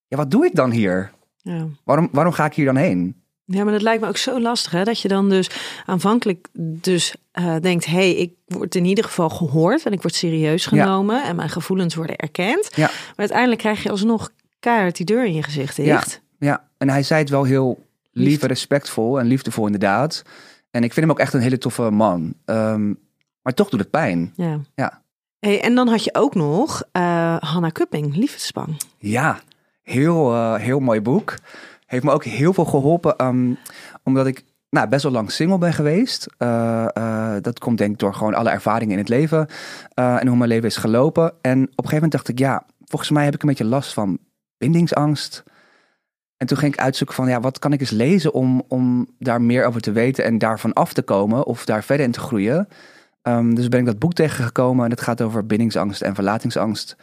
Ja, 0.06 0.16
wat 0.16 0.30
doe 0.30 0.46
ik 0.46 0.54
dan 0.54 0.70
hier? 0.70 1.12
Ja. 1.36 1.66
Waarom, 1.84 2.08
waarom 2.12 2.32
ga 2.32 2.44
ik 2.44 2.54
hier 2.54 2.64
dan 2.64 2.76
heen? 2.76 3.23
Ja, 3.46 3.64
maar 3.64 3.72
dat 3.72 3.82
lijkt 3.82 4.02
me 4.02 4.08
ook 4.08 4.16
zo 4.16 4.40
lastig, 4.40 4.72
hè? 4.72 4.84
Dat 4.84 5.00
je 5.00 5.08
dan 5.08 5.28
dus 5.28 5.50
aanvankelijk 5.86 6.48
dus 6.52 7.14
uh, 7.34 7.56
denkt... 7.60 7.84
hé, 7.86 7.92
hey, 7.92 8.14
ik 8.14 8.32
word 8.46 8.74
in 8.74 8.84
ieder 8.84 9.04
geval 9.04 9.28
gehoord 9.28 9.86
en 9.86 9.92
ik 9.92 10.02
word 10.02 10.14
serieus 10.14 10.66
genomen... 10.66 11.24
en 11.24 11.36
mijn 11.36 11.48
gevoelens 11.48 11.94
worden 11.94 12.16
erkend. 12.16 12.68
Ja. 12.74 12.86
Maar 12.86 13.14
uiteindelijk 13.16 13.60
krijg 13.60 13.82
je 13.82 13.90
alsnog 13.90 14.30
keihard 14.60 14.96
die 14.96 15.06
deur 15.06 15.24
in 15.24 15.34
je 15.34 15.42
gezicht 15.42 15.76
dicht. 15.76 16.22
Ja, 16.38 16.46
ja. 16.48 16.68
en 16.78 16.88
hij 16.88 17.02
zei 17.02 17.20
het 17.20 17.30
wel 17.30 17.44
heel 17.44 17.86
lief 18.12 18.42
en 18.42 18.48
respectvol 18.48 19.18
en 19.18 19.26
liefdevol 19.26 19.66
inderdaad. 19.66 20.22
En 20.70 20.84
ik 20.84 20.92
vind 20.92 21.06
hem 21.06 21.14
ook 21.14 21.20
echt 21.20 21.32
een 21.32 21.40
hele 21.40 21.58
toffe 21.58 21.90
man. 21.90 22.34
Um, 22.44 22.98
maar 23.42 23.54
toch 23.54 23.68
doet 23.68 23.80
het 23.80 23.90
pijn. 23.90 24.32
Ja. 24.36 24.60
ja. 24.74 25.02
Hey, 25.38 25.60
en 25.60 25.74
dan 25.74 25.88
had 25.88 26.04
je 26.04 26.14
ook 26.14 26.34
nog 26.34 26.82
uh, 26.92 27.36
Hannah 27.36 27.72
Kupping, 27.72 28.16
Liefdespang. 28.16 28.76
Ja, 28.98 29.40
heel, 29.82 30.32
uh, 30.32 30.54
heel 30.54 30.80
mooi 30.80 31.00
boek 31.00 31.34
heeft 31.94 32.06
me 32.06 32.12
ook 32.12 32.24
heel 32.24 32.52
veel 32.52 32.64
geholpen. 32.64 33.26
Um, 33.26 33.58
omdat 34.02 34.26
ik 34.26 34.44
nou, 34.70 34.88
best 34.88 35.02
wel 35.02 35.12
lang 35.12 35.30
single 35.30 35.58
ben 35.58 35.72
geweest. 35.72 36.26
Uh, 36.38 36.86
uh, 36.98 37.34
dat 37.40 37.58
komt 37.58 37.78
denk 37.78 37.92
ik 37.92 37.98
door 37.98 38.14
gewoon 38.14 38.34
alle 38.34 38.50
ervaringen 38.50 38.92
in 38.92 38.98
het 38.98 39.08
leven. 39.08 39.46
Uh, 39.98 40.20
en 40.20 40.26
hoe 40.26 40.36
mijn 40.36 40.48
leven 40.48 40.68
is 40.68 40.76
gelopen. 40.76 41.32
En 41.40 41.62
op 41.62 41.68
een 41.68 41.74
gegeven 41.74 41.94
moment 41.94 42.12
dacht 42.12 42.28
ik, 42.28 42.38
ja, 42.38 42.64
volgens 42.84 43.10
mij 43.10 43.24
heb 43.24 43.34
ik 43.34 43.42
een 43.42 43.48
beetje 43.48 43.64
last 43.64 43.92
van 43.92 44.18
bindingsangst. 44.58 45.42
En 46.36 46.46
toen 46.46 46.58
ging 46.58 46.72
ik 46.72 46.80
uitzoeken 46.80 47.16
van, 47.16 47.28
ja, 47.28 47.40
wat 47.40 47.58
kan 47.58 47.72
ik 47.72 47.80
eens 47.80 47.90
lezen 47.90 48.32
om, 48.32 48.62
om 48.68 49.06
daar 49.18 49.42
meer 49.42 49.64
over 49.64 49.80
te 49.80 49.92
weten 49.92 50.24
en 50.24 50.38
daarvan 50.38 50.72
af 50.72 50.92
te 50.92 51.02
komen 51.02 51.46
of 51.46 51.64
daar 51.64 51.84
verder 51.84 52.06
in 52.06 52.12
te 52.12 52.20
groeien. 52.20 52.68
Um, 53.22 53.54
dus 53.54 53.68
ben 53.68 53.80
ik 53.80 53.86
dat 53.86 53.98
boek 53.98 54.12
tegengekomen 54.12 54.84
en 54.84 54.90
het 54.90 55.00
gaat 55.00 55.22
over 55.22 55.46
bindingsangst 55.46 56.02
en 56.02 56.14
verlatingsangst. 56.14 56.96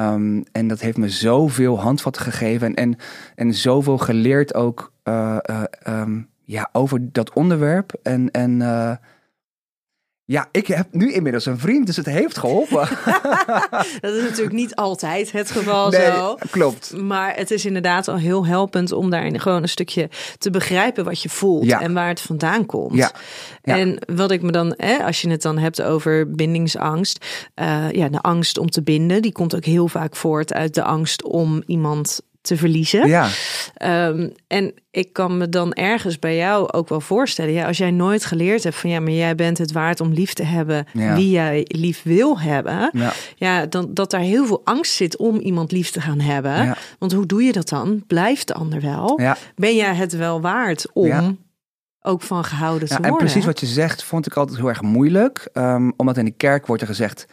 Um, 0.00 0.44
en 0.52 0.68
dat 0.68 0.80
heeft 0.80 0.96
me 0.96 1.08
zoveel 1.08 1.80
handvatten 1.80 2.22
gegeven 2.22 2.66
en, 2.66 2.74
en, 2.74 2.96
en 3.34 3.54
zoveel 3.54 3.98
geleerd 3.98 4.54
ook 4.54 4.92
uh, 5.04 5.36
uh, 5.50 5.62
um, 5.88 6.28
ja, 6.44 6.68
over 6.72 7.12
dat 7.12 7.32
onderwerp. 7.32 7.92
En, 8.02 8.30
en 8.30 8.60
uh, 8.60 8.92
ja, 10.30 10.48
ik 10.52 10.66
heb 10.66 10.86
nu 10.90 11.12
inmiddels 11.12 11.46
een 11.46 11.58
vriend, 11.58 11.86
dus 11.86 11.96
het 11.96 12.06
heeft 12.06 12.38
geholpen. 12.38 12.88
dat 14.00 14.14
is 14.14 14.22
natuurlijk 14.22 14.52
niet 14.52 14.74
altijd 14.74 15.32
het 15.32 15.50
geval 15.50 15.90
nee, 15.90 16.00
zo. 16.00 16.38
Klopt. 16.50 16.96
Maar 16.96 17.36
het 17.36 17.50
is 17.50 17.64
inderdaad 17.64 18.08
al 18.08 18.16
heel 18.16 18.46
helpend 18.46 18.92
om 18.92 19.10
daarin 19.10 19.40
gewoon 19.40 19.62
een 19.62 19.68
stukje 19.68 20.08
te 20.38 20.50
begrijpen 20.50 21.04
wat 21.04 21.22
je 21.22 21.28
voelt 21.28 21.64
ja. 21.64 21.80
en 21.80 21.92
waar 21.92 22.08
het 22.08 22.20
vandaan 22.20 22.66
komt. 22.66 22.94
Ja. 22.94 23.12
Ja. 23.62 23.76
En 23.76 23.98
wat 24.14 24.30
ik 24.30 24.42
me 24.42 24.52
dan, 24.52 24.74
hè, 24.76 25.04
als 25.04 25.20
je 25.20 25.30
het 25.30 25.42
dan 25.42 25.58
hebt 25.58 25.82
over 25.82 26.30
bindingsangst, 26.30 27.24
uh, 27.60 27.90
ja, 27.90 28.08
de 28.08 28.20
angst 28.20 28.58
om 28.58 28.70
te 28.70 28.82
binden, 28.82 29.22
die 29.22 29.32
komt 29.32 29.56
ook 29.56 29.64
heel 29.64 29.88
vaak 29.88 30.16
voort 30.16 30.52
uit 30.52 30.74
de 30.74 30.82
angst 30.82 31.22
om 31.22 31.62
iemand 31.66 32.20
te 32.40 32.56
verliezen. 32.56 33.08
Ja. 33.08 33.28
Um, 34.08 34.32
en 34.46 34.74
ik 34.90 35.12
kan 35.12 35.36
me 35.36 35.48
dan 35.48 35.72
ergens 35.72 36.18
bij 36.18 36.36
jou 36.36 36.72
ook 36.72 36.88
wel 36.88 37.00
voorstellen, 37.00 37.52
ja, 37.52 37.66
als 37.66 37.76
jij 37.76 37.90
nooit 37.90 38.24
geleerd 38.24 38.64
hebt 38.64 38.76
van 38.76 38.90
ja, 38.90 39.00
maar 39.00 39.12
jij 39.12 39.34
bent 39.34 39.58
het 39.58 39.72
waard 39.72 40.00
om 40.00 40.12
lief 40.12 40.32
te 40.32 40.42
hebben 40.42 40.86
ja. 40.92 41.14
wie 41.14 41.30
jij 41.30 41.64
lief 41.66 42.02
wil 42.02 42.40
hebben, 42.40 42.90
ja. 42.92 43.12
ja, 43.36 43.66
dan 43.66 43.94
dat 43.94 44.10
daar 44.10 44.20
heel 44.20 44.46
veel 44.46 44.60
angst 44.64 44.92
zit 44.92 45.16
om 45.16 45.38
iemand 45.38 45.72
lief 45.72 45.90
te 45.90 46.00
gaan 46.00 46.20
hebben. 46.20 46.64
Ja. 46.64 46.76
Want 46.98 47.12
hoe 47.12 47.26
doe 47.26 47.42
je 47.42 47.52
dat 47.52 47.68
dan? 47.68 48.04
Blijft 48.06 48.46
de 48.46 48.54
ander 48.54 48.80
wel? 48.80 49.20
Ja. 49.20 49.36
Ben 49.54 49.76
jij 49.76 49.94
het 49.94 50.16
wel 50.16 50.40
waard 50.40 50.86
om 50.92 51.38
ook 52.00 52.22
van 52.22 52.44
gehouden 52.44 52.88
te 52.88 52.94
ja, 52.94 53.00
worden? 53.00 53.18
En 53.18 53.24
precies 53.24 53.44
wat 53.44 53.60
je 53.60 53.66
zegt, 53.66 54.02
vond 54.02 54.26
ik 54.26 54.36
altijd 54.36 54.58
heel 54.58 54.68
erg 54.68 54.82
moeilijk, 54.82 55.48
um, 55.52 55.92
omdat 55.96 56.16
in 56.16 56.24
de 56.24 56.30
kerk 56.30 56.66
wordt 56.66 56.82
er 56.82 56.88
gezegd. 56.88 57.26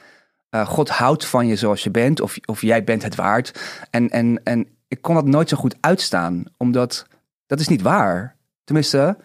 Uh, 0.52 0.68
God 0.68 0.90
houdt 0.90 1.26
van 1.26 1.48
je 1.48 1.56
zoals 1.56 1.84
je 1.84 1.92
bent, 1.92 2.22
of, 2.22 2.38
of 2.46 2.62
jij 2.62 2.84
bent 2.84 3.04
het 3.04 3.16
waard. 3.16 3.60
En, 3.90 4.10
en, 4.10 4.42
en 4.44 4.68
ik 4.88 5.02
kon 5.02 5.16
dat 5.16 5.26
nooit 5.26 5.50
zo 5.50 5.58
goed 5.58 5.76
uitstaan, 5.80 6.44
omdat 6.58 7.06
dat 7.46 7.60
is 7.60 7.68
niet 7.68 7.82
waar. 7.82 8.36
Tenminste, 8.64 9.18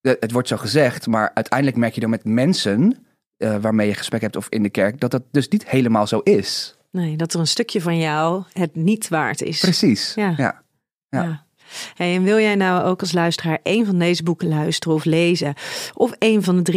het 0.00 0.32
wordt 0.32 0.48
zo 0.48 0.56
gezegd, 0.56 1.06
maar 1.06 1.30
uiteindelijk 1.34 1.78
merk 1.78 1.94
je 1.94 2.00
dan 2.00 2.10
met 2.10 2.24
mensen 2.24 3.06
uh, 3.38 3.56
waarmee 3.56 3.88
je 3.88 3.94
gesprek 3.94 4.20
hebt 4.20 4.36
of 4.36 4.48
in 4.48 4.62
de 4.62 4.70
kerk, 4.70 5.00
dat 5.00 5.10
dat 5.10 5.22
dus 5.30 5.48
niet 5.48 5.68
helemaal 5.68 6.06
zo 6.06 6.18
is. 6.18 6.76
Nee, 6.90 7.16
dat 7.16 7.34
er 7.34 7.40
een 7.40 7.46
stukje 7.46 7.80
van 7.80 7.98
jou 7.98 8.44
het 8.52 8.74
niet 8.74 9.08
waard 9.08 9.42
is. 9.42 9.60
Precies. 9.60 10.14
Ja. 10.14 10.34
ja. 10.36 10.62
ja. 11.08 11.22
ja. 11.22 11.45
En 11.96 12.22
wil 12.22 12.38
jij 12.38 12.54
nou 12.54 12.84
ook 12.84 13.00
als 13.00 13.12
luisteraar 13.12 13.58
een 13.62 13.86
van 13.86 13.98
deze 13.98 14.22
boeken 14.22 14.48
luisteren 14.48 14.96
of 14.96 15.04
lezen? 15.04 15.54
Of 15.94 16.12
een 16.18 16.42
van 16.42 16.62
de 16.62 16.72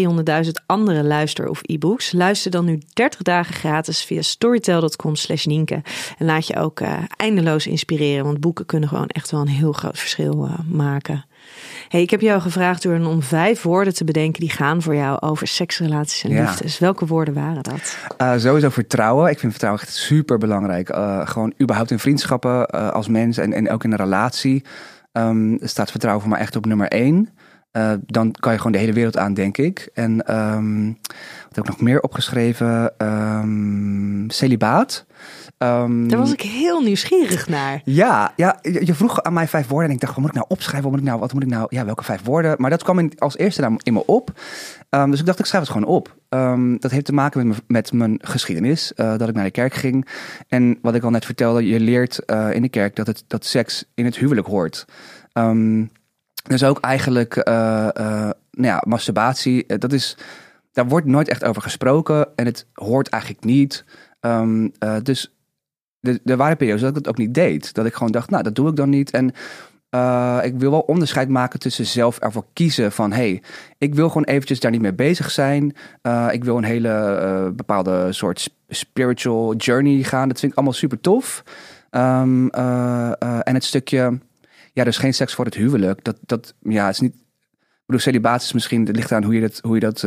300.000 0.45 0.51
andere 0.65 1.03
luister- 1.03 1.49
of 1.49 1.59
e-books? 1.61 2.11
Luister 2.11 2.51
dan 2.51 2.65
nu 2.65 2.81
30 2.93 3.21
dagen 3.21 3.53
gratis 3.53 4.03
via 4.03 4.21
storytel.com 4.21 5.15
slash 5.15 5.45
Nienke. 5.45 5.81
En 6.17 6.25
laat 6.25 6.47
je 6.47 6.55
ook 6.55 6.79
uh, 6.79 6.97
eindeloos 7.17 7.67
inspireren, 7.67 8.25
want 8.25 8.39
boeken 8.39 8.65
kunnen 8.65 8.89
gewoon 8.89 9.07
echt 9.07 9.31
wel 9.31 9.41
een 9.41 9.47
heel 9.47 9.71
groot 9.71 9.99
verschil 9.99 10.45
uh, 10.45 10.59
maken. 10.67 11.25
Hey, 11.87 12.01
ik 12.01 12.09
heb 12.09 12.21
jou 12.21 12.41
gevraagd 12.41 12.83
door 12.83 12.99
om 13.05 13.21
vijf 13.21 13.61
woorden 13.61 13.93
te 13.93 14.03
bedenken 14.03 14.39
die 14.41 14.49
gaan 14.49 14.81
voor 14.81 14.95
jou 14.95 15.19
over 15.19 15.47
seksrelaties 15.47 16.23
en 16.23 16.29
Ja. 16.29 16.41
liefdes. 16.41 16.79
Welke 16.79 17.05
woorden 17.05 17.33
waren 17.33 17.63
dat? 17.63 17.97
Uh, 18.21 18.33
sowieso 18.37 18.69
vertrouwen. 18.69 19.31
Ik 19.31 19.39
vind 19.39 19.51
vertrouwen 19.51 19.83
echt 19.83 19.93
super 19.93 20.37
belangrijk. 20.37 20.89
Uh, 20.89 21.27
gewoon 21.27 21.53
überhaupt 21.61 21.91
in 21.91 21.99
vriendschappen 21.99 22.75
uh, 22.75 22.89
als 22.89 23.07
mens 23.07 23.37
en, 23.37 23.53
en 23.53 23.69
ook 23.69 23.83
in 23.83 23.91
een 23.91 23.97
relatie. 23.97 24.63
Um, 25.11 25.57
staat 25.61 25.91
vertrouwen 25.91 26.23
voor 26.23 26.33
mij 26.33 26.41
echt 26.41 26.55
op 26.55 26.65
nummer 26.65 26.87
één. 26.87 27.29
Uh, 27.71 27.91
dan 28.05 28.31
kan 28.31 28.51
je 28.51 28.57
gewoon 28.57 28.71
de 28.71 28.77
hele 28.77 28.93
wereld 28.93 29.17
aan, 29.17 29.33
denk 29.33 29.57
ik. 29.57 29.89
En 29.93 30.35
um, 30.35 30.97
wat 31.47 31.55
heb 31.55 31.63
ik 31.63 31.69
nog 31.69 31.81
meer 31.81 32.01
opgeschreven? 32.01 32.93
Um, 32.97 34.29
celibaat. 34.29 35.05
Um, 35.63 36.07
Daar 36.07 36.19
was 36.19 36.33
ik 36.33 36.41
heel 36.41 36.81
nieuwsgierig 36.81 37.47
naar. 37.47 37.81
Ja, 37.83 38.33
ja 38.35 38.59
je, 38.61 38.85
je 38.85 38.93
vroeg 38.93 39.23
aan 39.23 39.33
mij 39.33 39.47
vijf 39.47 39.67
woorden 39.67 39.89
en 39.89 39.95
ik 39.95 40.01
dacht, 40.01 40.13
wat 40.13 40.21
moet 40.21 40.29
ik 40.29 40.35
nou 40.35 40.47
opschrijven? 40.49 40.83
Wat 40.83 40.91
moet 40.91 40.99
ik 40.99 41.07
nou, 41.07 41.19
wat 41.19 41.33
moet 41.33 41.43
ik 41.43 41.49
nou, 41.49 41.65
ja, 41.69 41.85
welke 41.85 42.03
vijf 42.03 42.23
woorden? 42.23 42.55
Maar 42.57 42.69
dat 42.69 42.83
kwam 42.83 42.99
in, 42.99 43.13
als 43.17 43.37
eerste 43.37 43.61
in, 43.61 43.79
in 43.83 43.93
me 43.93 44.05
op. 44.05 44.31
Um, 44.89 45.11
dus 45.11 45.19
ik 45.19 45.25
dacht, 45.25 45.39
ik 45.39 45.45
schrijf 45.45 45.63
het 45.63 45.73
gewoon 45.73 45.87
op. 45.87 46.15
Um, 46.29 46.79
dat 46.79 46.91
heeft 46.91 47.05
te 47.05 47.13
maken 47.13 47.47
met, 47.47 47.61
met 47.67 47.91
mijn 47.91 48.19
geschiedenis, 48.21 48.91
uh, 48.95 49.17
dat 49.17 49.29
ik 49.29 49.35
naar 49.35 49.43
de 49.43 49.51
kerk 49.51 49.73
ging. 49.73 50.07
En 50.47 50.79
wat 50.81 50.95
ik 50.95 51.03
al 51.03 51.09
net 51.09 51.25
vertelde, 51.25 51.67
je 51.67 51.79
leert 51.79 52.21
uh, 52.25 52.53
in 52.53 52.61
de 52.61 52.69
kerk 52.69 52.95
dat, 52.95 53.07
het, 53.07 53.23
dat 53.27 53.45
seks 53.45 53.85
in 53.93 54.05
het 54.05 54.17
huwelijk 54.17 54.47
hoort. 54.47 54.85
Dus 56.43 56.63
ook 56.63 56.79
eigenlijk, 56.79 57.35
uh, 57.35 57.43
nou 57.43 58.33
ja, 58.51 58.83
masturbatie, 58.87 59.77
dat 59.77 59.93
is, 59.93 60.17
daar 60.71 60.87
wordt 60.87 61.05
nooit 61.05 61.27
echt 61.27 61.43
over 61.43 61.61
gesproken 61.61 62.27
en 62.35 62.45
het 62.45 62.65
hoort 62.73 63.09
eigenlijk 63.09 63.43
niet. 63.43 63.85
dus 65.03 65.33
de, 65.99 66.19
de 66.23 66.35
ware 66.35 66.55
periode 66.55 66.81
dat 66.81 66.89
ik 66.89 66.95
het 66.95 67.07
ook 67.07 67.17
niet 67.17 67.33
deed. 67.33 67.73
Dat 67.73 67.85
ik 67.85 67.93
gewoon 67.93 68.11
dacht, 68.11 68.29
nou, 68.29 68.43
dat 68.43 68.55
doe 68.55 68.69
ik 68.69 68.75
dan 68.75 68.89
niet. 68.89 69.11
En 69.11 69.33
eh, 69.89 70.39
ik 70.43 70.53
wil 70.55 70.71
wel 70.71 70.79
onderscheid 70.79 71.29
maken 71.29 71.59
tussen 71.59 71.85
zelf 71.85 72.19
ervoor 72.19 72.45
kiezen 72.53 72.91
van... 72.91 73.11
hey, 73.11 73.41
ik 73.77 73.95
wil 73.95 74.07
gewoon 74.07 74.23
eventjes 74.23 74.59
daar 74.59 74.71
niet 74.71 74.81
mee 74.81 74.93
bezig 74.93 75.31
zijn. 75.31 75.75
Uh, 76.03 76.27
ik 76.31 76.43
wil 76.43 76.57
een 76.57 76.63
hele 76.63 77.19
uh, 77.21 77.55
bepaalde 77.55 78.13
soort 78.13 78.49
spiritual 78.67 79.55
journey 79.55 80.03
gaan. 80.03 80.27
Dat 80.27 80.39
vind 80.39 80.51
ik 80.51 80.57
allemaal 80.57 80.77
super 80.77 81.01
tof. 81.01 81.43
Um, 81.91 82.49
en 82.49 83.53
het 83.53 83.63
stukje, 83.63 84.19
ja, 84.73 84.83
dus 84.83 84.97
geen 84.97 85.13
seks 85.13 85.33
voor 85.33 85.45
het 85.45 85.53
huwelijk. 85.53 86.03
Dat, 86.03 86.17
dat 86.25 86.53
ja, 86.59 86.89
is 86.89 86.99
niet... 86.99 87.15
Bedoel, 87.89 88.03
celibaat 88.03 88.41
is 88.41 88.53
misschien, 88.53 88.85
het 88.85 88.95
ligt 88.95 89.11
aan 89.11 89.23
hoe 89.23 89.33
je 89.33 89.41
dat, 89.41 89.59
hoe 89.61 89.73
je 89.73 89.79
dat 89.79 89.99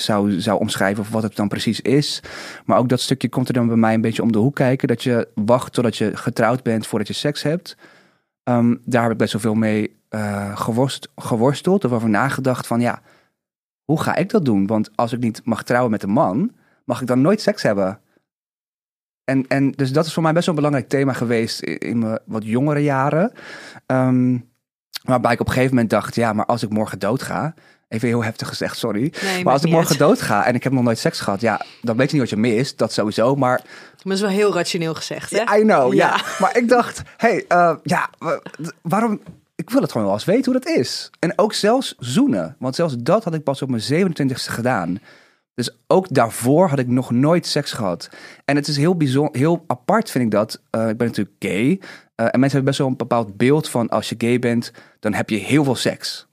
zou, 0.00 0.40
zou 0.40 0.60
omschrijven 0.60 1.02
of 1.02 1.10
wat 1.10 1.22
het 1.22 1.36
dan 1.36 1.48
precies 1.48 1.80
is. 1.80 2.22
Maar 2.64 2.78
ook 2.78 2.88
dat 2.88 3.00
stukje 3.00 3.28
komt 3.28 3.48
er 3.48 3.54
dan 3.54 3.66
bij 3.66 3.76
mij 3.76 3.94
een 3.94 4.00
beetje 4.00 4.22
om 4.22 4.32
de 4.32 4.38
hoek 4.38 4.54
kijken. 4.54 4.88
Dat 4.88 5.02
je 5.02 5.28
wacht 5.34 5.72
totdat 5.72 5.96
je 5.96 6.16
getrouwd 6.16 6.62
bent 6.62 6.86
voordat 6.86 7.08
je 7.08 7.14
seks 7.14 7.42
hebt. 7.42 7.76
Um, 8.44 8.80
daar 8.84 9.02
heb 9.02 9.12
ik 9.12 9.18
best 9.18 9.32
wel 9.32 9.40
veel 9.40 9.54
mee 9.54 9.96
uh, 10.10 10.56
geworst, 10.56 11.08
geworsteld 11.16 11.84
of 11.84 11.92
over 11.92 12.08
nagedacht 12.08 12.66
van 12.66 12.80
ja, 12.80 13.02
hoe 13.84 14.00
ga 14.00 14.14
ik 14.14 14.30
dat 14.30 14.44
doen? 14.44 14.66
Want 14.66 14.90
als 14.94 15.12
ik 15.12 15.20
niet 15.20 15.40
mag 15.44 15.62
trouwen 15.62 15.90
met 15.90 16.02
een 16.02 16.10
man, 16.10 16.52
mag 16.84 17.00
ik 17.00 17.06
dan 17.06 17.20
nooit 17.20 17.40
seks 17.40 17.62
hebben. 17.62 18.00
En, 19.24 19.46
en 19.46 19.70
dus 19.70 19.92
dat 19.92 20.06
is 20.06 20.12
voor 20.12 20.22
mij 20.22 20.32
best 20.32 20.46
wel 20.46 20.54
een 20.54 20.62
belangrijk 20.62 20.90
thema 20.90 21.12
geweest 21.12 21.60
in, 21.60 21.78
in 21.78 21.98
mijn 21.98 22.18
wat 22.24 22.44
jongere 22.44 22.82
jaren. 22.82 23.32
Um, 23.86 24.49
waarbij 25.02 25.32
ik 25.32 25.40
op 25.40 25.46
een 25.46 25.52
gegeven 25.52 25.74
moment 25.74 25.90
dacht, 25.90 26.14
ja, 26.14 26.32
maar 26.32 26.46
als 26.46 26.62
ik 26.62 26.70
morgen 26.70 26.98
doodga, 26.98 27.54
Even 27.90 28.08
heel 28.08 28.24
heftig 28.24 28.48
gezegd, 28.48 28.78
sorry. 28.78 29.12
Nee, 29.22 29.44
maar 29.44 29.52
als 29.52 29.62
ik 29.62 29.70
morgen 29.70 29.90
uit. 29.90 29.98
dood 29.98 30.20
ga 30.20 30.44
en 30.44 30.54
ik 30.54 30.62
heb 30.62 30.72
nog 30.72 30.82
nooit 30.82 30.98
seks 30.98 31.20
gehad, 31.20 31.40
ja, 31.40 31.60
dan 31.82 31.96
weet 31.96 32.10
je 32.10 32.12
niet 32.12 32.30
wat 32.30 32.40
je 32.40 32.48
mist, 32.48 32.78
dat 32.78 32.92
sowieso. 32.92 33.36
Maar 33.36 33.50
Maar 33.50 33.62
dat 34.02 34.12
is 34.12 34.20
wel 34.20 34.30
heel 34.30 34.54
rationeel 34.54 34.94
gezegd, 34.94 35.30
hè? 35.30 35.58
I 35.58 35.62
know, 35.62 35.94
ja. 35.94 36.08
Ja. 36.08 36.22
Maar 36.40 36.56
ik 36.56 36.68
dacht, 36.68 37.02
hey, 37.16 37.44
uh, 37.48 37.74
ja, 37.82 38.10
waarom... 38.82 39.20
Ik 39.54 39.70
wil 39.70 39.80
het 39.82 39.90
gewoon 39.90 40.06
wel 40.06 40.16
eens 40.16 40.24
weten 40.24 40.52
hoe 40.52 40.60
dat 40.60 40.76
is. 40.76 41.10
En 41.18 41.32
ook 41.36 41.52
zelfs 41.52 41.94
zoenen. 41.98 42.56
Want 42.58 42.74
zelfs 42.74 42.94
dat 42.98 43.24
had 43.24 43.34
ik 43.34 43.42
pas 43.42 43.62
op 43.62 43.68
mijn 43.68 43.82
27ste 43.82 44.32
gedaan. 44.34 45.00
Dus 45.54 45.70
ook 45.86 46.06
daarvoor 46.14 46.68
had 46.68 46.78
ik 46.78 46.86
nog 46.86 47.10
nooit 47.10 47.46
seks 47.46 47.72
gehad. 47.72 48.08
En 48.44 48.56
het 48.56 48.68
is 48.68 48.76
heel 48.76 48.96
bijzonder, 48.96 49.36
heel 49.40 49.64
apart 49.66 50.10
vind 50.10 50.24
ik 50.24 50.30
dat. 50.30 50.60
Uh, 50.76 50.88
ik 50.88 50.96
ben 50.96 51.06
natuurlijk 51.06 51.36
gay. 51.38 51.66
Uh, 51.70 51.76
en 52.14 52.40
mensen 52.40 52.40
hebben 52.40 52.64
best 52.64 52.78
wel 52.78 52.86
een 52.86 52.96
bepaald 52.96 53.36
beeld 53.36 53.68
van 53.68 53.88
als 53.88 54.08
je 54.08 54.14
gay 54.18 54.38
bent, 54.38 54.72
dan 55.00 55.14
heb 55.14 55.30
je 55.30 55.36
heel 55.36 55.64
veel 55.64 55.74
seks. 55.74 56.28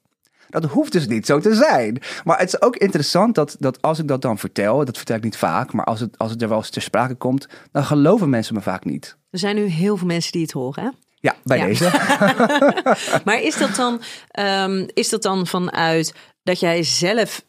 Dat 0.49 0.65
hoeft 0.65 0.91
dus 0.91 1.07
niet 1.07 1.25
zo 1.25 1.39
te 1.39 1.55
zijn. 1.55 2.01
Maar 2.23 2.39
het 2.39 2.47
is 2.47 2.61
ook 2.61 2.75
interessant 2.75 3.35
dat, 3.35 3.55
dat 3.59 3.81
als 3.81 3.99
ik 3.99 4.07
dat 4.07 4.21
dan 4.21 4.37
vertel, 4.37 4.85
dat 4.85 4.97
vertel 4.97 5.15
ik 5.15 5.23
niet 5.23 5.37
vaak, 5.37 5.73
maar 5.73 5.85
als 5.85 5.99
het, 5.99 6.17
als 6.17 6.31
het 6.31 6.41
er 6.41 6.49
wel 6.49 6.57
eens 6.57 6.69
ter 6.69 6.81
sprake 6.81 7.15
komt, 7.15 7.47
dan 7.71 7.83
geloven 7.83 8.29
mensen 8.29 8.53
me 8.55 8.61
vaak 8.61 8.85
niet. 8.85 9.17
Er 9.29 9.39
zijn 9.39 9.55
nu 9.55 9.65
heel 9.65 9.97
veel 9.97 10.07
mensen 10.07 10.31
die 10.31 10.41
het 10.41 10.51
horen, 10.51 10.83
hè? 10.83 10.89
Ja, 11.19 11.35
bij 11.43 11.57
Ja. 11.57 11.65
deze. 11.65 11.91
Maar 13.25 13.41
is 13.41 13.57
dat 13.57 13.75
dan, 13.75 14.01
ehm, 14.31 14.87
is 14.93 15.09
dat 15.09 15.21
dan 15.21 15.47
vanuit 15.47 16.13
dat 16.43 16.59
jij 16.59 16.83
zelf 16.83 17.43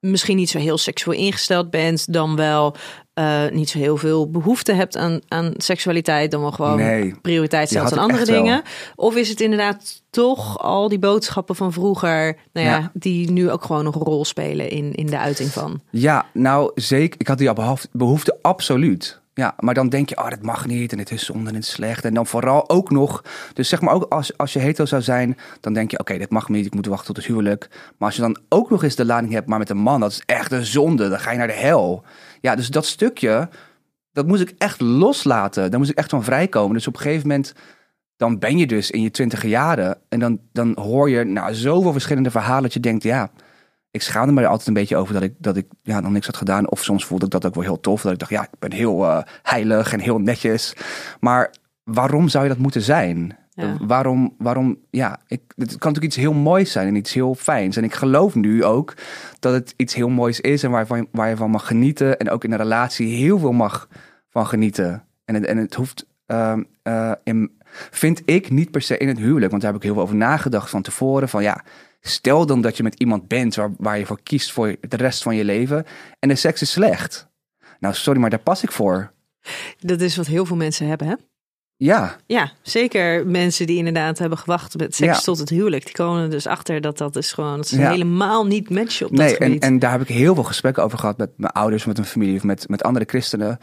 misschien 0.00 0.36
niet 0.36 0.50
zo 0.50 0.58
heel 0.58 0.78
seksueel 0.78 1.18
ingesteld 1.18 1.70
bent, 1.70 2.12
dan 2.12 2.36
wel 2.36 2.74
eh, 3.14 3.48
niet 3.50 3.70
zo 3.70 3.78
heel 3.78 3.96
veel 3.96 4.30
behoefte 4.30 4.72
hebt 4.72 4.96
aan, 4.96 5.20
aan 5.28 5.52
seksualiteit, 5.56 6.30
dan 6.30 6.40
wel 6.40 6.52
gewoon 6.52 6.76
Nee, 6.76 7.14
prioriteit 7.22 7.68
stelt 7.68 7.92
aan 7.92 7.98
andere 7.98 8.24
wel. 8.24 8.42
dingen? 8.42 8.62
Of 8.94 9.16
is 9.16 9.28
het 9.28 9.40
inderdaad 9.40 10.02
toch 10.10 10.58
al 10.58 10.88
die 10.88 10.98
boodschappen 10.98 11.56
van 11.56 11.72
vroeger, 11.72 12.36
nou 12.52 12.66
ja, 12.66 12.76
Ja. 12.78 12.90
die 12.94 13.30
nu 13.30 13.50
ook 13.50 13.64
gewoon 13.64 13.84
nog 13.84 13.94
een 13.94 14.00
rol 14.02 14.24
spelen 14.24 14.70
in, 14.70 14.92
in 14.92 15.06
de 15.06 15.18
uiting 15.18 15.50
van? 15.50 15.80
Ja, 15.90 16.26
nou 16.32 16.70
zeker. 16.74 17.20
Ik 17.20 17.28
had 17.28 17.38
die 17.38 17.52
behoefte 17.92 18.38
absoluut. 18.42 19.19
Ja, 19.40 19.54
maar 19.58 19.74
dan 19.74 19.88
denk 19.88 20.08
je, 20.08 20.16
oh, 20.16 20.28
dat 20.28 20.42
mag 20.42 20.66
niet 20.66 20.92
en 20.92 20.98
het 20.98 21.10
is 21.10 21.24
zonde 21.24 21.48
en 21.48 21.54
het 21.54 21.64
is 21.64 21.70
slecht. 21.70 22.04
En 22.04 22.14
dan 22.14 22.26
vooral 22.26 22.70
ook 22.70 22.90
nog, 22.90 23.24
dus 23.52 23.68
zeg 23.68 23.80
maar 23.80 23.94
ook 23.94 24.12
als, 24.12 24.36
als 24.36 24.52
je 24.52 24.58
hetero 24.58 24.86
zou 24.86 25.02
zijn, 25.02 25.36
dan 25.60 25.72
denk 25.72 25.90
je, 25.90 25.98
oké, 25.98 26.18
dit 26.18 26.30
mag 26.30 26.48
niet, 26.48 26.66
ik 26.66 26.74
moet 26.74 26.86
wachten 26.86 27.06
tot 27.06 27.16
het 27.16 27.26
huwelijk. 27.26 27.68
Maar 27.70 28.08
als 28.08 28.16
je 28.16 28.22
dan 28.22 28.38
ook 28.48 28.70
nog 28.70 28.82
eens 28.82 28.94
de 28.94 29.04
lading 29.04 29.32
hebt, 29.32 29.48
maar 29.48 29.58
met 29.58 29.70
een 29.70 29.76
man, 29.76 30.00
dat 30.00 30.10
is 30.10 30.22
echt 30.26 30.52
een 30.52 30.64
zonde, 30.64 31.08
dan 31.08 31.20
ga 31.20 31.30
je 31.30 31.38
naar 31.38 31.46
de 31.46 31.52
hel. 31.52 32.04
Ja, 32.40 32.54
dus 32.54 32.68
dat 32.68 32.86
stukje, 32.86 33.48
dat 34.12 34.26
moest 34.26 34.42
ik 34.42 34.54
echt 34.58 34.80
loslaten. 34.80 35.70
Daar 35.70 35.78
moest 35.78 35.90
ik 35.90 35.98
echt 35.98 36.10
van 36.10 36.24
vrijkomen. 36.24 36.74
Dus 36.74 36.86
op 36.86 36.94
een 36.94 37.00
gegeven 37.00 37.28
moment, 37.28 37.54
dan 38.16 38.38
ben 38.38 38.58
je 38.58 38.66
dus 38.66 38.90
in 38.90 39.02
je 39.02 39.10
twintige 39.10 39.48
jaren 39.48 39.98
en 40.08 40.18
dan, 40.18 40.40
dan 40.52 40.78
hoor 40.80 41.10
je 41.10 41.24
nou, 41.24 41.54
zoveel 41.54 41.92
verschillende 41.92 42.30
verhalen 42.30 42.62
dat 42.62 42.72
je 42.72 42.80
denkt, 42.80 43.02
ja, 43.02 43.30
ik 43.90 44.02
schaamde 44.02 44.32
me 44.32 44.40
er 44.40 44.46
altijd 44.46 44.68
een 44.68 44.74
beetje 44.74 44.96
over 44.96 45.14
dat 45.14 45.22
ik, 45.22 45.34
dat 45.38 45.56
ik 45.56 45.66
ja, 45.82 46.00
dan 46.00 46.12
niks 46.12 46.26
had 46.26 46.36
gedaan. 46.36 46.70
Of 46.70 46.84
soms 46.84 47.04
voelde 47.04 47.24
ik 47.24 47.30
dat 47.30 47.46
ook 47.46 47.54
wel 47.54 47.64
heel 47.64 47.80
tof. 47.80 48.02
Dat 48.02 48.12
ik 48.12 48.18
dacht, 48.18 48.30
ja, 48.30 48.42
ik 48.42 48.58
ben 48.58 48.72
heel 48.72 49.04
eh, 49.04 49.22
heilig 49.42 49.92
en 49.92 50.00
heel 50.00 50.18
netjes. 50.18 50.74
Maar 51.20 51.54
waarom 51.84 52.28
zou 52.28 52.44
je 52.44 52.50
dat 52.50 52.58
moeten 52.58 52.82
zijn? 52.82 53.38
Ja. 53.50 53.76
Waarom, 53.86 54.34
waarom, 54.38 54.78
ja, 54.90 55.20
ik, 55.26 55.40
het 55.56 55.68
kan 55.68 55.92
natuurlijk 55.92 56.04
iets 56.04 56.16
heel 56.16 56.32
moois 56.32 56.72
zijn 56.72 56.88
en 56.88 56.94
iets 56.94 57.14
heel 57.14 57.34
fijns. 57.34 57.76
En 57.76 57.84
ik 57.84 57.94
geloof 57.94 58.34
nu 58.34 58.64
ook 58.64 58.94
dat 59.38 59.52
het 59.52 59.74
iets 59.76 59.94
heel 59.94 60.08
moois 60.08 60.40
is 60.40 60.62
en 60.62 60.70
waarvan, 60.70 61.08
waar 61.12 61.28
je 61.28 61.36
van 61.36 61.50
mag 61.50 61.66
genieten. 61.66 62.18
En 62.18 62.30
ook 62.30 62.44
in 62.44 62.52
een 62.52 62.58
relatie 62.58 63.16
heel 63.16 63.38
veel 63.38 63.52
mag 63.52 63.88
van 64.28 64.46
genieten. 64.46 65.04
En 65.24 65.34
het, 65.34 65.44
en 65.44 65.56
het 65.56 65.74
hoeft, 65.74 66.06
ehm, 66.26 66.62
eh, 66.82 67.12
in, 67.24 67.58
vind 67.90 68.22
ik, 68.24 68.50
niet 68.50 68.70
per 68.70 68.82
se 68.82 68.96
in 68.96 69.08
het 69.08 69.18
huwelijk. 69.18 69.50
Want 69.50 69.62
daar 69.62 69.72
heb 69.72 69.80
ik 69.80 69.86
heel 69.86 69.94
veel 69.94 70.04
over 70.04 70.16
nagedacht 70.16 70.70
van 70.70 70.82
tevoren. 70.82 71.28
Van 71.28 71.42
ja, 71.42 71.64
stel 72.00 72.46
dan 72.46 72.60
dat 72.60 72.76
je 72.76 72.82
met 72.82 72.94
iemand 72.94 73.28
bent 73.28 73.54
waar, 73.54 73.70
waar 73.78 73.98
je 73.98 74.06
voor 74.06 74.20
kiest 74.22 74.52
voor 74.52 74.76
de 74.88 74.96
rest 74.96 75.22
van 75.22 75.36
je 75.36 75.44
leven. 75.44 75.84
En 76.18 76.28
de 76.28 76.34
seks 76.34 76.62
is 76.62 76.70
slecht. 76.70 77.28
Nou, 77.80 77.94
sorry, 77.94 78.20
maar 78.20 78.30
daar 78.30 78.38
pas 78.38 78.62
ik 78.62 78.72
voor. 78.72 79.12
Dat 79.78 80.00
is 80.00 80.16
wat 80.16 80.26
heel 80.26 80.46
veel 80.46 80.56
mensen 80.56 80.86
hebben, 80.86 81.06
hè? 81.06 81.14
Ja, 81.76 82.16
Ja, 82.26 82.52
zeker 82.62 83.26
mensen 83.26 83.66
die 83.66 83.76
inderdaad 83.76 84.18
hebben 84.18 84.38
gewacht 84.38 84.76
met 84.76 84.94
seks 84.94 85.16
Ja. 85.16 85.22
tot 85.24 85.38
het 85.38 85.48
huwelijk. 85.48 85.84
Die 85.84 85.94
komen 85.94 86.30
dus 86.30 86.46
achter 86.46 86.80
dat 86.80 86.98
dat 86.98 87.16
is 87.16 87.32
gewoon 87.32 87.56
dat 87.56 87.68
ze 87.68 87.78
Ja. 87.78 87.90
helemaal 87.90 88.46
niet 88.46 88.70
matchen 88.70 89.06
op 89.06 89.12
nee, 89.12 89.28
dat 89.30 89.38
en, 89.38 89.46
gebied. 89.46 89.62
en 89.62 89.78
daar 89.78 89.90
heb 89.90 90.00
ik 90.00 90.08
heel 90.08 90.34
veel 90.34 90.44
gesprekken 90.44 90.82
over 90.82 90.98
gehad 90.98 91.18
met 91.18 91.30
mijn 91.36 91.52
ouders, 91.52 91.84
met 91.84 91.96
mijn 91.96 92.08
familie 92.08 92.36
of 92.36 92.42
met, 92.44 92.68
met 92.68 92.82
andere 92.82 93.04
christenen. 93.08 93.58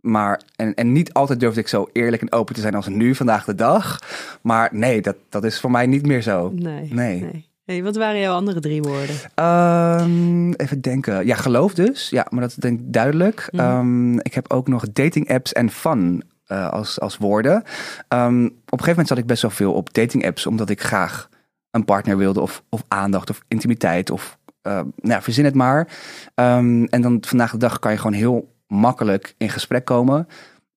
Maar, 0.00 0.42
en, 0.56 0.74
en 0.74 0.92
niet 0.92 1.12
altijd 1.12 1.40
durfde 1.40 1.60
ik 1.60 1.68
zo 1.68 1.88
eerlijk 1.92 2.22
en 2.22 2.32
open 2.32 2.54
te 2.54 2.60
zijn 2.60 2.74
als 2.74 2.88
nu, 2.88 3.14
vandaag 3.14 3.44
de 3.44 3.54
dag. 3.54 3.98
Maar 4.42 4.68
nee, 4.72 5.00
dat, 5.00 5.16
dat 5.28 5.44
is 5.44 5.60
voor 5.60 5.70
mij 5.70 5.86
niet 5.86 6.06
meer 6.06 6.22
zo. 6.22 6.50
nee, 6.54 6.92
Nee. 6.92 7.20
nee. 7.20 7.48
Hey, 7.64 7.82
wat 7.82 7.96
waren 7.96 8.20
jouw 8.20 8.34
andere 8.34 8.60
drie 8.60 8.82
woorden? 8.82 9.16
Ehm, 9.34 10.52
even 10.52 10.80
denken. 10.80 11.26
Ja, 11.26 11.36
geloof 11.36 11.74
dus. 11.74 12.10
Ja, 12.10 12.26
maar 12.30 12.40
dat 12.40 12.56
denk 12.58 12.80
ik 12.80 12.92
duidelijk. 12.92 13.48
Mhm. 13.50 13.62
Ehm, 13.62 14.18
ik 14.18 14.34
heb 14.34 14.52
ook 14.52 14.68
nog 14.68 14.92
dating 14.92 15.30
apps 15.30 15.52
en 15.52 15.70
fun 15.70 16.22
eh, 16.44 16.70
als, 16.70 17.00
als 17.00 17.16
woorden. 17.16 17.62
Ehm, 18.08 18.44
op 18.44 18.50
een 18.50 18.60
gegeven 18.66 18.88
moment 18.88 19.08
zat 19.08 19.18
ik 19.18 19.26
best 19.26 19.42
wel 19.42 19.50
veel 19.50 19.72
op 19.72 19.94
dating 19.94 20.26
apps, 20.26 20.46
omdat 20.46 20.70
ik 20.70 20.82
graag 20.82 21.28
een 21.70 21.84
partner 21.84 22.16
wilde 22.16 22.40
of, 22.40 22.62
of 22.68 22.84
aandacht 22.88 23.30
of 23.30 23.42
intimiteit 23.48 24.10
of 24.10 24.38
eh, 24.62 24.72
nou, 24.72 24.92
ja, 25.00 25.22
verzin 25.22 25.44
het 25.44 25.54
maar. 25.54 25.88
En 26.34 27.00
dan 27.00 27.18
vandaag 27.26 27.50
de 27.50 27.56
dag 27.56 27.78
kan 27.78 27.92
je 27.92 27.98
gewoon 27.98 28.12
heel 28.12 28.54
makkelijk 28.66 29.34
in 29.38 29.48
gesprek 29.48 29.84
komen. 29.84 30.28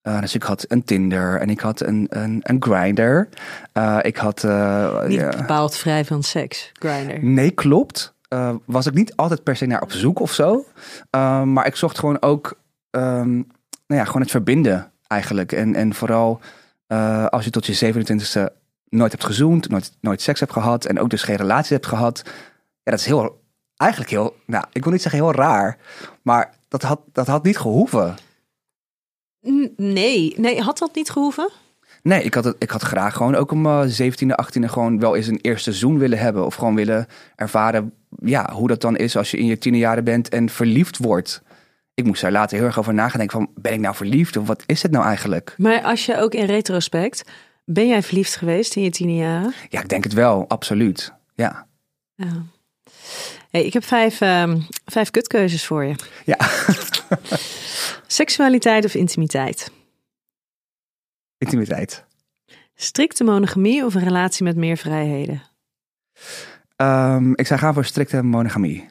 Eh, 0.08 0.22
dus 0.22 0.36
ik 0.36 0.44
had 0.44 0.66
een 0.68 0.84
Tinder 0.84 1.40
en 1.40 1.50
ik 1.50 1.60
had 1.60 1.82
een, 1.82 2.08
een, 2.10 2.40
een 2.44 2.64
Grinder. 2.64 3.30
ik 4.02 4.18
had. 4.18 4.44
eh, 4.44 5.04
Niet 5.06 5.20
ja. 5.20 5.30
bepaald 5.30 5.76
vrij 5.76 6.06
van 6.06 6.24
seks, 6.24 6.72
grinder. 6.74 7.24
Nee, 7.24 7.52
klopt. 7.52 8.16
Eh, 8.28 8.56
was 8.66 8.86
ik 8.86 8.94
niet 8.94 9.16
altijd 9.16 9.44
per 9.44 9.56
se 9.56 9.66
naar 9.66 9.82
op 9.82 9.92
zoek 9.92 10.20
of 10.20 10.32
zo. 10.34 10.66
Uh, 11.16 11.44
maar 11.44 11.66
ik 11.66 11.76
zocht 11.76 12.00
gewoon 12.00 12.22
ook 12.22 12.60
ehm, 12.90 13.34
nou 13.36 13.46
ja, 14.02 14.04
gewoon 14.06 14.22
het 14.22 14.32
verbinden 14.32 14.92
eigenlijk. 15.08 15.52
En, 15.52 15.76
en 15.76 15.94
vooral 15.94 16.40
uh, 16.88 17.26
als 17.26 17.44
je 17.44 17.50
tot 17.50 17.66
je 17.66 17.94
27e 17.94 18.54
nooit 18.90 19.12
hebt 19.12 19.26
gezoend, 19.26 19.70
nooit, 19.70 19.92
nooit 20.02 20.22
seks 20.22 20.40
hebt 20.40 20.52
gehad 20.52 20.86
en 20.86 21.00
ook 21.00 21.10
dus 21.10 21.24
geen 21.24 21.36
relatie 21.36 21.76
hebt 21.76 21.88
gehad. 21.88 22.22
Ja, 22.84 22.92
dat 22.92 23.00
is 23.00 23.06
heel, 23.06 23.42
eigenlijk 23.76 24.12
heel, 24.12 24.36
nou, 24.46 24.66
ik 24.72 24.84
wil 24.84 24.92
niet 24.92 25.02
zeggen 25.02 25.22
heel 25.22 25.34
raar, 25.34 25.78
maar 26.22 26.54
dat 26.68 26.82
had, 26.82 27.00
dat 27.12 27.28
had 27.28 27.44
niet 27.44 27.58
gehoeven. 27.58 28.16
Nee, 29.76 30.34
nee, 30.38 30.62
had 30.62 30.78
dat 30.78 30.96
niet 30.96 31.10
gehoeven? 31.10 31.50
Nee, 32.04 32.24
ik 32.24 32.34
had, 32.34 32.44
het, 32.44 32.56
ik 32.60 32.70
had 32.70 32.82
graag 32.82 33.16
gewoon 33.16 33.36
ook 33.36 33.52
om 33.52 33.66
uh, 33.66 33.84
17e, 33.84 34.46
18e 34.46 34.64
gewoon 34.64 35.00
wel 35.00 35.16
eens 35.16 35.28
een 35.28 35.40
eerste 35.42 35.74
zoen 35.74 35.98
willen 35.98 36.20
hebben. 36.20 36.46
Of 36.46 36.56
gewoon 36.56 36.76
willen 36.76 37.08
ervaren 37.36 37.94
ja, 38.24 38.52
hoe 38.54 38.68
dat 38.68 38.82
dan 38.82 38.98
is 38.98 39.18
als 39.18 39.32
je 39.32 39.38
in 39.38 39.46
je 39.46 39.58
tienerjaren 39.58 40.04
bent 40.04 40.30
en 40.30 40.50
verliefd 40.50 40.98
wordt. 40.98 41.42
Ik 41.94 42.06
moest 42.06 42.22
daar 42.22 42.32
later 42.32 42.58
heel 42.58 42.66
erg 42.66 42.80
over 42.80 42.94
nadenken 42.94 43.38
van, 43.38 43.50
ben 43.56 43.74
ik 43.74 43.80
nou 43.80 43.96
verliefd 43.96 44.38
of 44.38 44.48
wat 44.48 44.64
is 44.66 44.82
het 44.82 44.92
nou 44.92 45.06
eigenlijk? 45.06 45.56
Maar 45.58 45.82
als 45.82 46.06
je 46.06 46.18
ook 46.18 46.34
in 46.34 46.46
retrospect, 46.46 47.24
ben 47.66 47.88
jij 47.88 48.04
verliefd 48.04 48.36
geweest 48.36 48.76
in 48.76 48.84
je 48.84 48.90
tienerjaren? 48.90 49.54
Ja, 49.70 49.82
ik 49.82 49.90
denk 49.90 50.04
het 50.04 50.14
wel, 50.14 50.46
absoluut. 50.48 51.14
Ja. 51.36 51.68
ja. 52.16 52.44
Hey, 53.50 53.64
ik 53.64 53.74
heb 53.74 53.84
vijf, 53.84 54.22
um, 54.22 54.66
vijf 54.86 55.12
kutkeuzes 55.12 55.66
voor 55.66 55.84
je. 55.84 55.96
Ja. 56.26 56.38
Seksualiteit 58.08 58.86
of 58.86 58.94
intimiteit? 58.94 59.72
Intimiteit. 61.38 62.06
Strikte 62.76 63.24
monogamie 63.24 63.86
of 63.86 63.96
een 63.96 64.04
relatie 64.04 64.44
met 64.44 64.56
meer 64.56 64.78
vrijheden? 64.78 65.44
Um, 66.76 67.36
ik 67.36 67.48
zou 67.48 67.60
gaan 67.60 67.74
voor 67.74 67.86
strikte 67.86 68.24
monogamie. 68.24 68.90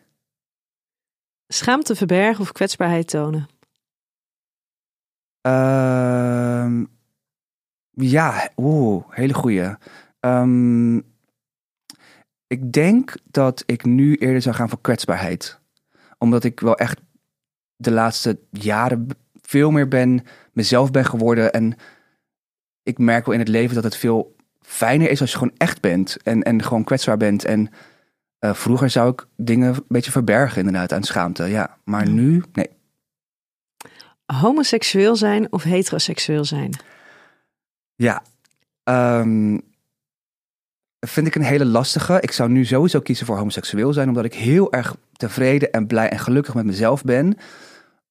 Schaamte 1.48 1.94
verbergen 1.94 2.40
of 2.40 2.52
kwetsbaarheid 2.52 3.08
tonen? 3.08 3.48
Uh, 5.46 6.82
ja, 7.90 8.50
oeh, 8.56 9.04
hele 9.10 9.34
goeie. 9.34 9.76
Ehm, 10.20 11.00
ik 12.46 12.72
denk 12.72 13.14
dat 13.30 13.62
ik 13.66 13.84
nu 13.84 14.14
eerder 14.14 14.42
zou 14.42 14.54
gaan 14.54 14.68
voor 14.68 14.80
kwetsbaarheid. 14.80 15.60
Omdat 16.18 16.44
ik 16.44 16.60
wel 16.60 16.76
echt 16.76 17.00
de 17.76 17.90
laatste 17.90 18.38
jaren 18.50 19.08
veel 19.40 19.70
meer 19.70 19.88
ben, 19.88 20.24
mezelf 20.52 20.90
ben 20.90 21.04
geworden. 21.04 21.52
En 21.52 21.76
ik 22.82 22.98
merk 22.98 23.24
wel 23.24 23.34
in 23.34 23.40
het 23.40 23.48
leven 23.48 23.74
dat 23.74 23.84
het 23.84 23.96
veel 23.96 24.36
fijner 24.60 25.10
is 25.10 25.20
als 25.20 25.30
je 25.30 25.38
gewoon 25.38 25.54
echt 25.56 25.80
bent. 25.80 26.16
En, 26.22 26.42
en 26.42 26.62
gewoon 26.62 26.84
kwetsbaar 26.84 27.16
bent. 27.16 27.44
En 27.44 27.70
eh, 28.38 28.54
vroeger 28.54 28.90
zou 28.90 29.10
ik 29.10 29.26
dingen 29.36 29.74
een 29.74 29.84
beetje 29.88 30.10
verbergen 30.10 30.58
inderdaad 30.58 30.92
aan 30.92 31.02
schaamte. 31.02 31.44
Ja, 31.44 31.78
maar 31.84 32.08
nu, 32.08 32.42
nee. 32.52 32.68
Homoseksueel 34.26 35.16
zijn 35.16 35.52
of 35.52 35.62
heteroseksueel 35.62 36.44
zijn? 36.44 36.70
Ja, 37.94 38.22
vind 41.06 41.26
ik 41.26 41.34
een 41.34 41.42
hele 41.42 41.64
lastige. 41.64 42.18
Ik 42.20 42.32
zou 42.32 42.50
nu 42.50 42.64
sowieso 42.64 43.00
kiezen 43.00 43.26
voor 43.26 43.36
homoseksueel 43.36 43.92
zijn, 43.92 44.08
omdat 44.08 44.24
ik 44.24 44.34
heel 44.34 44.72
erg 44.72 44.96
tevreden 45.12 45.72
en 45.72 45.86
blij 45.86 46.08
en 46.08 46.18
gelukkig 46.18 46.54
met 46.54 46.64
mezelf 46.64 47.02
ben. 47.02 47.36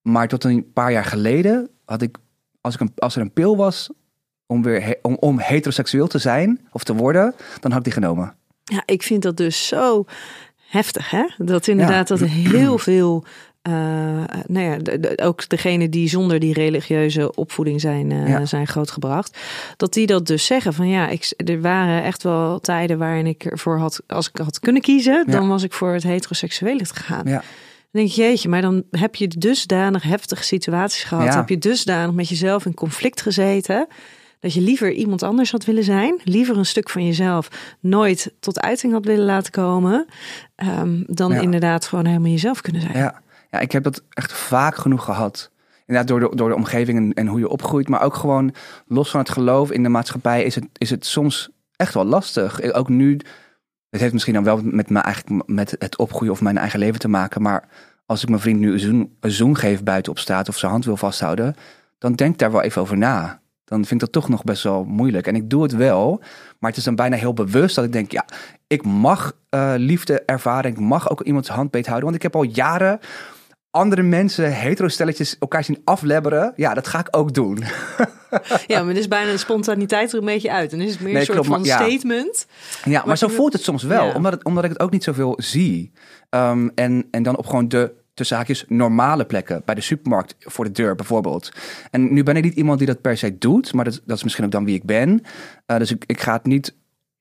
Maar 0.02 0.28
tot 0.28 0.44
een 0.44 0.72
paar 0.72 0.92
jaar 0.92 1.04
geleden 1.04 1.68
had 1.84 2.02
ik, 2.02 2.16
als, 2.60 2.74
ik 2.74 2.80
een, 2.80 2.92
als 2.96 3.16
er 3.16 3.22
een 3.22 3.32
pil 3.32 3.56
was 3.56 3.90
om, 4.46 4.62
weer 4.62 4.96
om, 5.02 5.16
om 5.20 5.38
heteroseksueel 5.38 6.06
te 6.06 6.18
zijn 6.18 6.66
of 6.72 6.84
te 6.84 6.94
worden, 6.94 7.34
dan 7.60 7.70
had 7.70 7.78
ik 7.78 7.84
die 7.84 8.02
genomen. 8.02 8.34
Ja, 8.64 8.82
ik 8.84 9.02
vind 9.02 9.22
dat 9.22 9.36
dus 9.36 9.66
zo 9.66 10.04
heftig, 10.68 11.10
hè? 11.10 11.24
Dat 11.36 11.66
inderdaad 11.66 12.08
dat 12.08 12.20
heel 12.20 12.78
veel, 12.78 13.24
eh, 13.66 13.72
nou 14.46 14.64
ja, 14.64 14.76
de- 14.76 15.00
de- 15.00 15.18
ook 15.22 15.48
degene 15.48 15.88
die 15.88 16.08
zonder 16.08 16.38
die 16.38 16.52
religieuze 16.52 17.34
opvoeding 17.34 17.80
zijn, 17.80 18.10
Ja. 18.10 18.44
zijn 18.44 18.66
grootgebracht, 18.66 19.38
dat 19.76 19.92
die 19.92 20.06
dat 20.06 20.26
dus 20.26 20.46
zeggen 20.46 20.72
van 20.74 20.88
ja, 20.88 21.08
ik, 21.08 21.32
er 21.36 21.60
waren 21.60 22.02
echt 22.02 22.22
wel 22.22 22.60
tijden 22.60 22.98
waarin 22.98 23.26
ik 23.26 23.44
ervoor 23.44 23.78
had, 23.78 24.00
als 24.06 24.28
ik 24.28 24.36
had 24.38 24.60
kunnen 24.60 24.82
kiezen, 24.82 25.24
dan 25.30 25.48
was 25.48 25.62
ik 25.62 25.72
voor 25.72 25.92
het 25.92 26.02
heteroseksuele 26.02 26.84
gegaan. 26.84 27.26
Ja. 27.26 27.42
Dan 27.92 28.04
denk 28.04 28.08
je, 28.08 28.22
jeetje, 28.22 28.48
maar 28.48 28.62
dan 28.62 28.82
heb 28.90 29.14
je 29.14 29.28
dusdanig 29.28 30.02
heftige 30.02 30.44
situaties 30.44 31.02
gehad, 31.04 31.34
heb 31.34 31.48
je 31.48 31.58
dusdanig 31.58 32.14
met 32.14 32.28
jezelf 32.28 32.66
in 32.66 32.74
conflict 32.74 33.20
gezeten. 33.22 33.86
Dat 34.40 34.54
je 34.54 34.60
liever 34.60 34.92
iemand 34.92 35.22
anders 35.22 35.50
had 35.52 35.64
willen 35.64 35.84
zijn. 35.84 36.20
Liever 36.24 36.56
een 36.56 36.66
stuk 36.66 36.90
van 36.90 37.06
jezelf 37.06 37.48
nooit 37.80 38.32
tot 38.40 38.60
uiting 38.60 38.92
had 38.92 39.04
willen 39.04 39.24
laten 39.24 39.52
komen. 39.52 40.06
ehm, 40.56 41.02
dan 41.06 41.32
inderdaad 41.32 41.86
gewoon 41.86 42.06
helemaal 42.06 42.30
jezelf 42.30 42.60
kunnen 42.60 42.82
zijn. 42.82 42.96
Ja. 42.96 43.20
Ja, 43.50 43.58
ik 43.58 43.72
heb 43.72 43.82
dat 43.82 44.02
echt 44.10 44.32
vaak 44.32 44.76
genoeg 44.76 45.04
gehad. 45.04 45.50
Inderdaad, 45.86 46.08
door 46.08 46.30
de, 46.30 46.36
door 46.36 46.48
de 46.48 46.54
omgeving 46.54 46.98
en, 46.98 47.12
en 47.12 47.26
hoe 47.26 47.38
je 47.38 47.48
opgroeit. 47.48 47.88
Maar 47.88 48.02
ook 48.02 48.14
gewoon 48.14 48.54
los 48.86 49.10
van 49.10 49.20
het 49.20 49.30
geloof 49.30 49.70
in 49.70 49.82
de 49.82 49.88
maatschappij 49.88 50.44
is 50.44 50.54
het, 50.54 50.66
is 50.72 50.90
het 50.90 51.06
soms 51.06 51.50
echt 51.76 51.94
wel 51.94 52.04
lastig. 52.04 52.72
Ook 52.72 52.88
nu, 52.88 53.20
het 53.90 54.00
heeft 54.00 54.12
misschien 54.12 54.34
dan 54.34 54.44
wel 54.44 54.60
met, 54.62 54.90
mijn 54.90 55.04
eigen, 55.04 55.42
met 55.46 55.76
het 55.78 55.96
opgroeien 55.96 56.32
of 56.32 56.40
mijn 56.40 56.58
eigen 56.58 56.78
leven 56.78 57.00
te 57.00 57.08
maken. 57.08 57.42
Maar 57.42 57.68
als 58.06 58.22
ik 58.22 58.28
mijn 58.28 58.40
vriend 58.40 58.60
nu 58.60 58.72
een 58.72 58.78
zoen, 58.78 59.16
een 59.20 59.30
zoen 59.30 59.56
geef 59.56 59.82
buiten 59.82 60.12
op 60.12 60.18
straat 60.18 60.48
of 60.48 60.58
zijn 60.58 60.72
hand 60.72 60.84
wil 60.84 60.96
vasthouden, 60.96 61.54
dan 61.98 62.14
denk 62.14 62.38
daar 62.38 62.52
wel 62.52 62.62
even 62.62 62.82
over 62.82 62.98
na. 62.98 63.40
Dan 63.64 63.78
vind 63.78 63.92
ik 63.92 64.00
dat 64.00 64.12
toch 64.12 64.28
nog 64.28 64.44
best 64.44 64.62
wel 64.62 64.84
moeilijk. 64.84 65.26
En 65.26 65.34
ik 65.34 65.50
doe 65.50 65.62
het 65.62 65.72
wel, 65.72 66.20
maar 66.58 66.70
het 66.70 66.78
is 66.78 66.84
dan 66.84 66.94
bijna 66.94 67.16
heel 67.16 67.32
bewust 67.32 67.74
dat 67.74 67.84
ik 67.84 67.92
denk, 67.92 68.12
ja, 68.12 68.24
ik 68.66 68.84
mag 68.84 69.32
eh, 69.48 69.72
liefde 69.76 70.22
ervaren. 70.22 70.70
Ik 70.70 70.78
mag 70.78 71.10
ook 71.10 71.20
iemands 71.20 71.48
hand 71.48 71.70
beethouden. 71.70 72.04
Want 72.04 72.16
ik 72.16 72.22
heb 72.22 72.36
al 72.36 72.42
jaren 72.42 73.00
andere 73.76 74.02
mensen, 74.02 74.52
hetero-stelletjes, 74.52 75.38
elkaar 75.38 75.64
zien 75.64 75.80
aflebberen. 75.84 76.52
Ja, 76.56 76.74
dat 76.74 76.86
ga 76.86 76.98
ik 76.98 77.08
ook 77.10 77.34
doen. 77.34 77.64
Ja, 78.66 78.82
maar 78.82 78.90
er 78.90 78.98
is 78.98 79.08
bijna 79.08 79.30
de 79.30 79.38
spontaniteit 79.38 80.12
er 80.12 80.18
een 80.18 80.24
beetje 80.24 80.52
uit. 80.52 80.72
En 80.72 80.80
is 80.80 80.90
het 80.90 81.00
meer 81.00 81.12
Nee, 81.12 81.20
een 81.20 81.26
soort 81.26 81.38
klopt, 81.38 81.54
van 81.54 81.64
ja. 81.64 81.76
statement. 81.76 82.46
Ja, 82.84 83.02
maar 83.06 83.18
zo 83.18 83.28
voelt 83.28 83.52
het 83.52 83.62
soms 83.62 83.82
wel. 83.82 84.06
Ja. 84.06 84.14
Omdat, 84.14 84.32
het, 84.32 84.44
omdat 84.44 84.64
ik 84.64 84.70
het 84.70 84.80
ook 84.80 84.90
niet 84.90 85.04
zoveel 85.04 85.34
zie. 85.36 85.92
Ehm, 86.30 86.68
en, 86.74 87.06
en 87.10 87.22
dan 87.22 87.36
op 87.36 87.46
gewoon 87.46 87.68
de, 87.68 87.92
tussen 88.14 88.36
haakjes, 88.36 88.64
normale 88.68 89.24
plekken. 89.24 89.62
Bij 89.64 89.74
de 89.74 89.80
supermarkt, 89.80 90.34
voor 90.38 90.64
de 90.64 90.70
deur 90.70 90.94
bijvoorbeeld. 90.94 91.52
En 91.90 92.12
nu 92.12 92.22
ben 92.22 92.36
ik 92.36 92.44
niet 92.44 92.54
iemand 92.54 92.78
die 92.78 92.86
dat 92.86 93.00
per 93.00 93.16
se 93.16 93.38
doet. 93.38 93.72
Maar 93.72 93.84
dat, 93.84 94.02
dat 94.04 94.16
is 94.16 94.22
misschien 94.22 94.44
ook 94.44 94.50
dan 94.50 94.64
wie 94.64 94.74
ik 94.74 94.84
ben. 94.84 95.22
Eh, 95.66 95.78
dus 95.78 95.90
ik, 95.90 96.04
ik 96.06 96.20
ga 96.20 96.32
het 96.32 96.44
niet 96.44 96.74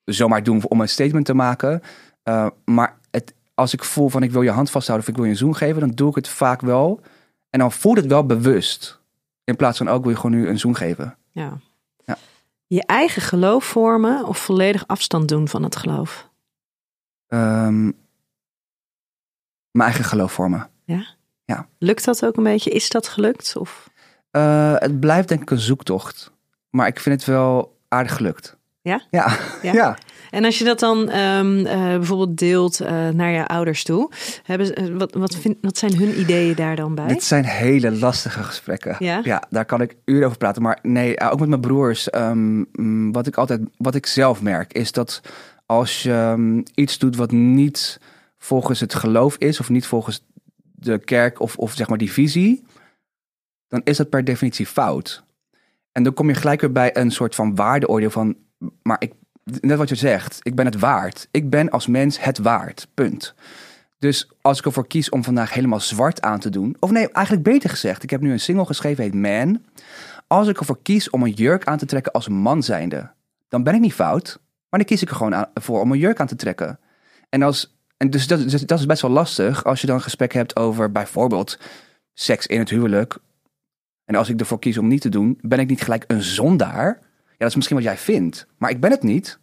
zomaar 0.05 0.43
doen 0.43 0.67
om 0.67 0.81
een 0.81 0.89
statement 0.89 1.25
te 1.25 1.33
maken. 1.33 1.81
Eh, 2.23 2.47
maar 2.65 2.87
het, 2.87 3.04
als 3.55 3.73
ik 3.73 3.83
voel 3.83 4.09
van 4.09 4.23
ik 4.23 4.31
wil 4.31 4.41
je 4.41 4.49
hand 4.49 4.69
vasthouden 4.69 5.07
of 5.07 5.13
ik 5.13 5.17
wil 5.19 5.25
je 5.29 5.31
een 5.33 5.45
zoen 5.45 5.55
geven. 5.55 5.79
Dan 5.79 5.91
doe 5.91 6.09
ik 6.09 6.15
het 6.15 6.27
vaak 6.27 6.61
wel. 6.61 7.01
En 7.49 7.59
dan 7.59 7.71
voelt 7.71 7.97
het 7.97 8.05
wel 8.05 8.25
bewust. 8.25 8.99
In 9.43 9.55
plaats 9.55 9.77
van 9.77 9.89
ook 9.89 10.01
wil 10.01 10.11
je 10.11 10.17
gewoon 10.17 10.39
nu 10.39 10.47
een 10.47 10.59
zoen 10.59 10.75
geven. 10.75 11.17
Ja. 11.31 11.57
Ja. 12.05 12.17
Je 12.67 12.83
eigen 12.85 13.21
geloof 13.21 13.63
vormen 13.63 14.25
of 14.25 14.37
volledig 14.37 14.87
afstand 14.87 15.27
doen 15.27 15.47
van 15.47 15.63
het 15.63 15.75
geloof. 15.75 16.29
Ehm, 17.27 17.83
mijn 19.71 19.89
eigen 19.89 20.03
geloof 20.03 20.31
vormen. 20.31 20.69
Lukt 21.77 22.05
dat 22.05 22.25
ook 22.25 22.37
een 22.37 22.43
beetje? 22.43 22.69
Is 22.69 22.89
dat 22.89 23.07
gelukt? 23.07 23.55
Of... 23.55 23.89
Eh, 24.31 24.73
het 24.75 24.99
blijft 24.99 25.27
denk 25.27 25.41
ik 25.41 25.51
een 25.51 25.59
zoektocht. 25.59 26.31
Maar 26.69 26.87
ik 26.87 26.99
vind 26.99 27.19
het 27.19 27.29
wel 27.29 27.77
aardig 27.87 28.15
gelukt. 28.15 28.57
Ja? 28.81 29.01
Ja. 29.09 29.37
Ja? 29.61 29.73
ja. 29.81 29.97
En 30.35 30.45
als 30.45 30.57
je 30.57 30.63
dat 30.63 30.79
dan 30.79 31.09
ehm, 31.09 31.65
eh, 31.65 31.77
bijvoorbeeld 31.77 32.37
deelt 32.37 32.79
eh, 32.79 33.09
naar 33.09 33.31
je 33.31 33.47
ouders 33.47 33.83
toe, 33.83 34.11
hebben, 34.43 34.75
eh, 34.75 34.87
wat, 34.87 35.13
wat, 35.13 35.35
vind, 35.35 35.57
wat 35.61 35.77
zijn 35.77 35.97
hun 35.97 36.19
ideeën 36.19 36.55
daar 36.55 36.75
dan 36.75 36.95
bij? 36.95 37.07
Dit 37.07 37.23
zijn 37.23 37.45
hele 37.45 37.91
lastige 37.91 38.43
gesprekken. 38.43 38.95
Ja? 38.99 39.43
daar 39.49 39.65
kan 39.65 39.81
ik 39.81 39.95
uren 40.05 40.25
over 40.25 40.37
praten. 40.37 40.61
Maar 40.61 40.79
nee, 40.81 41.19
ook 41.19 41.39
met 41.39 41.49
mijn 41.49 41.61
broers. 41.61 42.09
ehm, 42.09 42.63
mm, 42.71 43.11
wat 43.11 43.27
ik 43.27 43.35
altijd, 43.35 43.61
wat 43.77 43.95
ik 43.95 44.05
zelf 44.05 44.41
merk, 44.41 44.73
is 44.73 44.91
dat 44.91 45.21
als 45.65 46.03
je 46.03 46.11
ehm, 46.11 46.61
iets 46.73 46.97
doet 46.97 47.15
wat 47.15 47.31
niet 47.31 47.99
volgens 48.37 48.79
het 48.79 48.93
geloof 48.93 49.35
is, 49.37 49.59
of 49.59 49.69
niet 49.69 49.85
volgens 49.85 50.25
de 50.61 50.97
kerk 50.97 51.39
of, 51.39 51.57
of 51.57 51.73
zeg 51.73 51.87
maar 51.87 51.97
die 51.97 52.11
visie, 52.11 52.65
dan 53.67 53.81
is 53.83 53.97
dat 53.97 54.09
per 54.09 54.23
definitie 54.23 54.65
fout. 54.65 55.23
En 55.91 56.03
dan 56.03 56.13
kom 56.13 56.27
je 56.27 56.35
gelijk 56.35 56.61
weer 56.61 56.71
bij 56.71 56.97
een 56.97 57.11
soort 57.11 57.35
van 57.35 57.55
waardeoordeel 57.55 58.09
van, 58.09 58.35
maar 58.81 58.97
ik, 58.99 59.13
net 59.45 59.77
wat 59.77 59.89
je 59.89 59.95
zegt, 59.95 60.39
ik 60.41 60.55
ben 60.55 60.65
het 60.65 60.79
waard. 60.79 61.27
Ik 61.31 61.49
ben 61.49 61.69
als 61.69 61.87
mens 61.87 62.23
het 62.23 62.37
waard. 62.37 62.87
Punt. 62.93 63.33
Dus 63.99 64.29
als 64.41 64.59
ik 64.59 64.65
ervoor 64.65 64.87
kies 64.87 65.09
om 65.09 65.23
vandaag 65.23 65.53
helemaal 65.53 65.79
zwart 65.79 66.21
aan 66.21 66.39
te 66.39 66.49
doen, 66.49 66.75
of 66.79 66.91
nee, 66.91 67.11
eigenlijk 67.11 67.45
beter 67.45 67.69
gezegd, 67.69 68.03
ik 68.03 68.09
heb 68.09 68.21
nu 68.21 68.31
een 68.31 68.39
single 68.39 68.65
geschreven, 68.65 69.03
heet 69.03 69.13
Man. 69.13 69.63
Als 70.27 70.47
ik 70.47 70.59
ervoor 70.59 70.81
kies 70.81 71.09
om 71.09 71.23
een 71.23 71.31
jurk 71.31 71.65
aan 71.65 71.77
te 71.77 71.85
trekken 71.85 72.11
als 72.11 72.27
man 72.27 72.63
zijnde, 72.63 73.11
dan 73.47 73.63
ben 73.63 73.73
ik 73.73 73.81
niet 73.81 73.93
fout, 73.93 74.39
maar 74.69 74.79
dan 74.79 74.85
kies 74.85 75.01
ik 75.01 75.09
er 75.09 75.15
gewoon 75.15 75.47
voor 75.53 75.81
om 75.81 75.91
een 75.91 75.99
jurk 75.99 76.19
aan 76.19 76.27
te 76.27 76.35
trekken. 76.35 76.79
En, 77.29 77.41
als, 77.41 77.75
en 77.97 78.09
dus 78.09 78.27
dat, 78.27 78.49
dus 78.49 78.61
dat 78.61 78.79
is 78.79 78.85
best 78.85 79.01
wel 79.01 79.11
lastig 79.11 79.63
als 79.63 79.81
je 79.81 79.87
dan 79.87 79.95
een 79.95 80.01
gesprek 80.01 80.33
hebt 80.33 80.55
over 80.55 80.91
bijvoorbeeld 80.91 81.59
seks 82.13 82.47
in 82.47 82.59
het 82.59 82.69
huwelijk. 82.69 83.17
En 84.05 84.15
als 84.15 84.29
ik 84.29 84.39
ervoor 84.39 84.59
kies 84.59 84.77
om 84.77 84.87
niet 84.87 85.01
te 85.01 85.09
doen, 85.09 85.39
ben 85.41 85.59
ik 85.59 85.69
niet 85.69 85.81
gelijk 85.81 86.03
een 86.07 86.21
zondaar. 86.21 86.99
Ja, 87.37 87.41
dat 87.41 87.49
is 87.49 87.55
misschien 87.55 87.75
wat 87.75 87.85
jij 87.85 87.97
vindt, 87.97 88.47
maar 88.57 88.69
ik 88.69 88.79
ben 88.79 88.91
het 88.91 89.03
niet. 89.03 89.39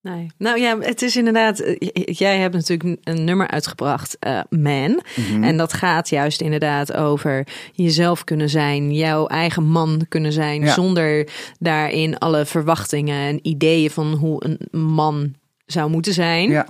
Nee. 0.00 0.30
Nou 0.38 0.58
ja, 0.60 0.78
het 0.78 1.02
is 1.02 1.16
inderdaad. 1.16 1.58
eh, 1.58 1.76
Jij 2.04 2.38
hebt 2.38 2.54
natuurlijk 2.54 2.98
een 3.08 3.24
nummer 3.24 3.48
uitgebracht, 3.48 4.16
eh, 4.18 4.40
Man. 4.50 5.02
Mhm. 5.16 5.44
En 5.44 5.56
dat 5.56 5.72
gaat 5.72 6.08
juist 6.08 6.40
inderdaad 6.40 6.92
over 6.92 7.46
jezelf 7.72 8.24
kunnen 8.24 8.48
zijn, 8.50 8.92
jouw 8.92 9.26
eigen 9.26 9.64
man 9.64 10.06
kunnen 10.08 10.32
zijn, 10.32 10.60
Ja. 10.62 10.72
zonder 10.72 11.28
daarin 11.58 12.18
alle 12.18 12.44
verwachtingen 12.46 13.26
en 13.28 13.38
ideeën 13.48 13.90
van 13.90 14.12
hoe 14.12 14.44
een 14.70 14.80
man 14.80 15.34
zou 15.66 15.90
moeten 15.90 16.12
zijn. 16.12 16.50
Ja. 16.50 16.66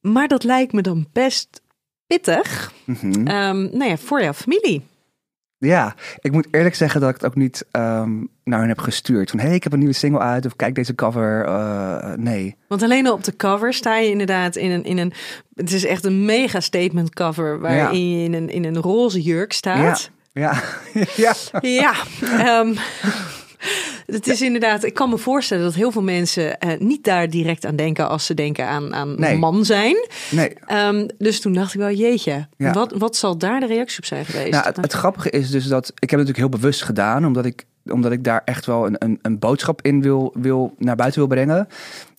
Maar 0.00 0.28
dat 0.28 0.44
lijkt 0.44 0.72
me 0.72 0.80
dan 0.82 1.06
best 1.12 1.60
pittig. 2.06 2.72
Ehm, 3.02 3.62
nou 3.62 3.84
ja, 3.84 3.96
voor 3.96 4.22
jouw 4.22 4.32
familie. 4.32 4.82
Ja, 5.66 5.94
ik 6.20 6.32
moet 6.32 6.46
eerlijk 6.50 6.74
zeggen 6.74 7.00
dat 7.00 7.08
ik 7.08 7.14
het 7.14 7.24
ook 7.24 7.34
niet 7.34 7.64
ehm, 7.70 8.10
naar 8.44 8.58
hen 8.58 8.68
heb 8.68 8.78
gestuurd. 8.78 9.30
Van, 9.30 9.38
hey, 9.38 9.54
ik 9.54 9.62
heb 9.62 9.72
een 9.72 9.78
nieuwe 9.78 9.94
single 9.94 10.20
uit 10.20 10.46
of 10.46 10.56
kijk 10.56 10.74
deze 10.74 10.94
cover. 10.94 11.44
Eh, 11.44 12.12
nee. 12.16 12.56
Want 12.68 12.82
alleen 12.82 13.06
al 13.06 13.12
op 13.12 13.24
de 13.24 13.36
cover 13.36 13.74
sta 13.74 13.96
je 13.96 14.10
inderdaad 14.10 14.56
in 14.56 14.70
een. 14.70 14.84
In 14.84 14.98
een 14.98 15.12
het 15.54 15.72
is 15.72 15.84
echt 15.84 16.04
een 16.04 16.24
mega 16.24 16.60
statement 16.60 17.14
cover. 17.14 17.60
Waarin 17.60 18.10
je 18.10 18.24
in 18.24 18.34
een, 18.34 18.50
in 18.50 18.64
een 18.64 18.80
roze 18.80 19.20
jurk 19.22 19.52
staat. 19.52 20.10
Ja, 20.32 20.62
ja. 21.16 21.34
Ja, 21.60 21.94
ehm, 22.20 22.74
het 24.06 24.26
is 24.26 24.42
inderdaad. 24.42 24.84
Ik 24.84 24.94
kan 24.94 25.10
me 25.10 25.18
voorstellen 25.18 25.64
dat 25.64 25.74
heel 25.74 25.90
veel 25.90 26.02
mensen 26.02 26.58
eh, 26.58 26.78
niet 26.78 27.04
daar 27.04 27.30
direct 27.30 27.64
aan 27.66 27.76
denken 27.76 28.08
als 28.08 28.26
ze 28.26 28.34
denken 28.34 28.66
aan, 28.66 28.94
aan 28.94 29.20
Nee. 29.20 29.38
man 29.38 29.64
zijn. 29.64 29.96
nee. 30.30 30.54
Ehm, 30.66 31.08
dus 31.18 31.40
toen 31.40 31.52
dacht 31.52 31.74
ik 31.74 31.80
wel, 31.80 31.90
jeetje, 31.90 32.46
Ja. 32.56 32.72
wat, 32.72 32.92
wat 32.96 33.16
zal 33.16 33.38
daar 33.38 33.60
de 33.60 33.66
reactie 33.66 33.98
op 33.98 34.04
zijn 34.04 34.24
geweest? 34.24 34.50
Nou, 34.50 34.64
het, 34.64 34.76
het 34.76 34.92
grappige 34.92 35.30
is 35.30 35.50
dus 35.50 35.66
dat 35.66 35.86
ik 35.88 36.10
heb 36.10 36.18
het 36.18 36.28
natuurlijk 36.28 36.38
heel 36.38 36.60
bewust 36.60 36.82
gedaan, 36.82 37.26
omdat 37.26 37.44
ik, 37.44 37.64
omdat 37.84 38.12
ik 38.12 38.24
daar 38.24 38.42
echt 38.44 38.66
wel 38.66 38.86
een, 38.86 38.96
een, 38.98 39.18
een 39.22 39.38
boodschap 39.38 39.82
in 39.82 40.02
wil, 40.02 40.34
wil, 40.38 40.74
naar 40.78 40.96
buiten 40.96 41.18
wil 41.20 41.28
brengen. 41.28 41.66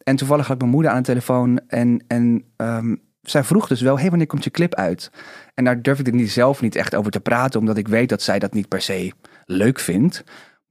En 0.03 0.15
toevallig 0.15 0.45
had 0.45 0.55
ik 0.55 0.61
mijn 0.61 0.73
moeder 0.73 0.91
aan 0.91 0.97
de 0.97 1.03
telefoon 1.03 1.59
en, 1.67 2.03
en 2.07 2.43
ehm, 2.57 2.95
zij 3.21 3.43
vroeg 3.43 3.67
dus 3.67 3.81
wel, 3.81 3.99
hey, 3.99 4.09
wanneer 4.09 4.27
komt 4.27 4.43
je 4.43 4.51
clip 4.51 4.75
uit? 4.75 5.11
En 5.53 5.63
daar 5.63 5.81
durf 5.81 5.99
ik 5.99 6.07
er 6.07 6.13
niet 6.13 6.31
zelf 6.31 6.61
niet 6.61 6.75
echt 6.75 6.95
over 6.95 7.11
te 7.11 7.19
praten, 7.19 7.59
omdat 7.59 7.77
ik 7.77 7.87
weet 7.87 8.09
dat 8.09 8.21
zij 8.21 8.39
dat 8.39 8.53
niet 8.53 8.67
per 8.67 8.81
se 8.81 9.11
leuk 9.45 9.79
vindt. 9.79 10.23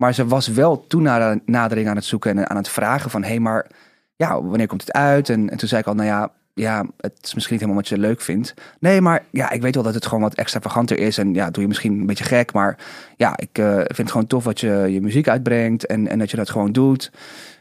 Maar 0.03 0.15
ze 0.15 0.27
was 0.27 0.49
wel 0.49 0.87
toenadering 0.87 1.88
aan 1.88 1.97
het 1.97 2.05
zoeken 2.05 2.38
en 2.38 2.51
aan 2.51 2.57
het 2.57 2.69
vragen 2.69 3.11
van, 3.11 3.23
hé, 3.23 3.29
hey, 3.29 3.38
maar 3.38 3.67
ja, 4.17 4.43
wanneer 4.43 4.67
komt 4.67 4.81
het 4.81 4.93
uit? 4.93 5.29
En, 5.29 5.51
en 5.51 5.57
toen 5.59 5.69
zei 5.69 5.81
ik 5.81 5.87
al, 5.87 5.95
nou 5.95 6.07
ja, 6.09 6.33
ja, 6.55 6.87
het 6.97 7.19
is 7.23 7.35
misschien 7.35 7.57
niet 7.57 7.65
helemaal 7.65 7.83
wat 7.83 7.88
je 7.88 7.99
leuk 7.99 8.21
vindt. 8.21 8.55
Nee, 8.81 9.01
maar 9.01 9.25
ja, 9.31 9.51
ik 9.51 9.62
weet 9.62 9.75
wel 9.75 9.85
dat 9.85 9.95
het 9.95 10.07
gewoon 10.07 10.23
wat 10.23 10.35
extravaganter 10.35 10.99
is. 10.99 11.19
En 11.19 11.35
ja, 11.35 11.51
doe 11.51 11.62
je 11.62 11.69
misschien 11.69 12.01
een 12.01 12.07
beetje 12.07 12.25
gek. 12.25 12.53
Maar 12.53 12.79
ja, 13.17 13.37
ik 13.37 13.59
eh, 13.59 13.75
vind 13.75 13.97
het 13.97 14.11
gewoon 14.11 14.27
tof 14.27 14.45
dat 14.45 14.61
je 14.61 14.87
je 14.91 15.01
muziek 15.01 15.29
uitbrengt 15.29 15.87
en, 15.87 16.09
en 16.09 16.19
dat 16.19 16.31
je 16.31 16.37
dat 16.37 16.51
gewoon 16.51 16.73
doet. 16.73 17.12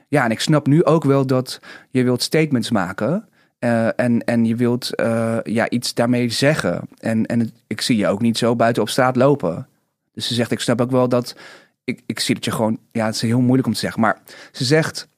Ja, 0.08 0.23
en 0.23 0.32
ik 0.32 0.39
snap 0.39 0.67
nu 0.67 0.84
ook 0.84 1.04
wel 1.04 1.25
dat 1.25 1.60
je 1.89 2.04
wilt 2.04 2.21
statements 2.21 2.71
maken. 2.71 3.27
eh, 3.60 3.99
en, 3.99 4.23
en 4.23 4.45
je 4.45 4.56
wilt 4.56 4.95
eh, 4.95 5.38
ja, 5.43 5.69
iets 5.69 5.93
daarmee 5.93 6.30
zeggen. 6.30 6.82
En, 6.99 7.25
en 7.25 7.51
ik 7.67 7.82
zie 7.82 7.97
je 7.97 8.08
ook 8.08 8.21
niet 8.21 8.38
zo 8.38 8.56
buiten 8.56 8.82
op 8.82 8.89
straat 8.89 9.15
lopen. 9.15 9.67
Dus 10.13 10.27
ze 10.27 10.34
zegt, 10.34 10.51
ik 10.51 10.60
snap 10.60 10.82
ook 10.82 10.91
wel 10.91 11.10
dat... 11.10 11.36
Ik, 11.83 12.01
ik 12.05 12.19
zie 12.19 12.35
dat 12.35 12.45
je 12.45 12.51
gewoon... 12.51 12.79
Ja, 12.91 13.05
het 13.05 13.15
is 13.15 13.21
heel 13.21 13.41
moeilijk 13.41 13.67
om 13.67 13.73
te 13.73 13.79
zeggen. 13.79 14.01
Maar 14.01 14.21
ze 14.51 14.63
zegt... 14.63 15.09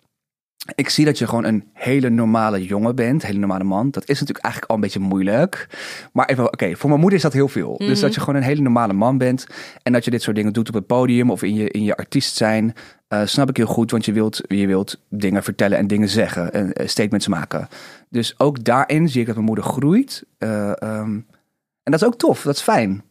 Ik 0.75 0.89
zie 0.89 1.05
dat 1.05 1.17
je 1.17 1.27
gewoon 1.27 1.43
een 1.43 1.69
hele 1.73 2.09
normale 2.09 2.65
jongen 2.65 2.95
bent, 2.95 3.21
een 3.21 3.27
hele 3.27 3.39
normale 3.39 3.63
man. 3.63 3.89
Dat 3.91 4.03
is 4.03 4.19
natuurlijk 4.19 4.43
eigenlijk 4.43 4.71
al 4.71 4.77
een 4.77 4.83
beetje 4.83 4.99
moeilijk. 4.99 5.67
Maar 6.13 6.25
even, 6.25 6.53
oké, 6.53 6.75
voor 6.75 6.89
mijn 6.89 7.01
moeder 7.01 7.17
is 7.17 7.23
dat 7.23 7.33
heel 7.33 7.47
veel. 7.47 7.77
Dus 7.77 7.99
dat 7.99 8.13
je 8.13 8.19
gewoon 8.19 8.35
een 8.35 8.43
hele 8.47 8.61
normale 8.61 8.93
man 8.93 9.17
bent. 9.17 9.47
En 9.81 9.93
dat 9.93 10.05
je 10.05 10.11
dit 10.11 10.21
soort 10.21 10.35
dingen 10.35 10.53
doet 10.53 10.67
op 10.67 10.73
het 10.73 10.85
podium 10.87 11.31
of 11.31 11.43
in 11.43 11.53
je, 11.53 11.69
in 11.69 11.83
je 11.83 11.95
artiest 11.97 12.35
zijn. 12.35 12.73
eh, 13.07 13.21
snap 13.25 13.49
ik 13.49 13.57
heel 13.57 13.65
goed, 13.65 13.91
want 13.91 14.05
je 14.05 14.11
wilt, 14.11 14.41
je 14.47 14.67
wilt 14.67 15.01
dingen 15.09 15.43
vertellen 15.43 15.77
en 15.77 15.87
dingen 15.87 16.09
zeggen. 16.09 16.53
En 16.53 16.73
eh, 16.73 16.87
statements 16.87 17.27
maken. 17.27 17.67
Dus 18.09 18.39
ook 18.39 18.63
daarin 18.63 19.09
zie 19.09 19.19
ik 19.19 19.25
dat 19.25 19.35
mijn 19.35 19.47
moeder 19.47 19.65
groeit. 19.65 20.23
Eh, 20.37 20.81
ehm, 20.81 21.11
en 21.83 21.91
dat 21.91 22.01
is 22.01 22.03
ook 22.03 22.15
tof, 22.17 22.41
dat 22.41 22.55
is 22.55 22.61
fijn. 22.61 23.03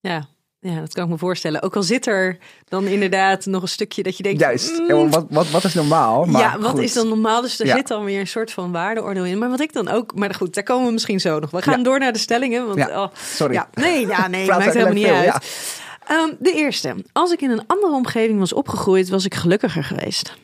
Ja. 0.00 0.28
Ja, 0.64 0.80
dat 0.80 0.92
kan 0.94 1.04
ik 1.04 1.10
me 1.10 1.18
voorstellen. 1.18 1.62
Ook 1.62 1.76
al 1.76 1.82
zit 1.82 2.06
er 2.06 2.38
dan 2.68 2.84
inderdaad 2.86 3.46
nog 3.46 3.62
een 3.62 3.68
stukje 3.68 4.02
dat 4.02 4.16
je 4.16 4.22
denkt... 4.22 4.40
Juist. 4.40 4.78
mm, 4.88 5.10
wat, 5.10 5.26
wat, 5.30 5.50
wat 5.50 5.64
is 5.64 5.74
normaal? 5.74 6.24
Maar 6.24 6.40
ja, 6.42 6.58
wat 6.58 6.70
goed. 6.70 6.80
is 6.80 6.92
dan 6.92 7.08
normaal? 7.08 7.40
Dus 7.42 7.60
er 7.60 7.66
Ja. 7.66 7.76
zit 7.76 7.88
dan 7.88 8.04
weer 8.04 8.20
een 8.20 8.26
soort 8.26 8.52
van 8.52 8.72
waardeoordeel 8.72 9.24
in. 9.24 9.38
Maar 9.38 9.48
wat 9.50 9.60
ik 9.60 9.72
dan 9.72 9.88
ook... 9.88 10.14
Maar 10.14 10.34
goed, 10.34 10.54
daar 10.54 10.64
komen 10.64 10.86
we 10.86 10.92
misschien 10.92 11.20
zo 11.20 11.38
nog. 11.38 11.50
We 11.50 11.62
gaan 11.62 11.78
Ja. 11.78 11.84
door 11.84 11.98
naar 11.98 12.12
de 12.12 12.18
stellingen. 12.18 12.66
Want, 12.66 12.78
Ja, 12.78 13.02
oh, 13.02 13.14
sorry. 13.14 13.54
Ja, 13.54 13.68
nee, 13.74 14.06
ja, 14.06 14.28
nee, 14.28 14.46
maakt 14.48 14.64
helemaal 14.72 14.92
niet 14.92 15.06
uit. 15.06 15.80
Ehm, 16.06 16.30
de 16.38 16.52
eerste. 16.52 16.94
Als 17.12 17.32
ik 17.32 17.40
in 17.40 17.50
een 17.50 17.66
andere 17.66 17.92
omgeving 17.92 18.38
was 18.38 18.52
opgegroeid, 18.52 19.08
was 19.08 19.24
ik 19.24 19.34
gelukkiger 19.34 19.84
geweest. 19.84 20.34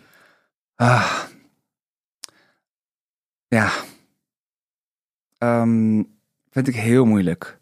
Ah. 0.76 1.12
Ja. 3.48 3.70
Ehm, 5.38 6.02
vind 6.50 6.68
ik 6.68 6.74
heel 6.76 7.04
moeilijk. 7.04 7.57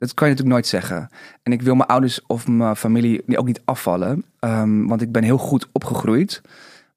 Dat 0.00 0.14
kan 0.14 0.28
je 0.28 0.34
natuurlijk 0.34 0.60
nooit 0.60 0.66
zeggen. 0.66 1.08
En 1.42 1.52
ik 1.52 1.62
wil 1.62 1.74
mijn 1.74 1.88
ouders 1.88 2.20
of 2.26 2.46
mijn 2.46 2.76
familie 2.76 3.38
ook 3.38 3.46
niet 3.46 3.60
afvallen. 3.64 4.24
ehm, 4.38 4.86
want 4.86 5.02
ik 5.02 5.12
ben 5.12 5.22
heel 5.22 5.38
goed 5.38 5.66
opgegroeid. 5.72 6.42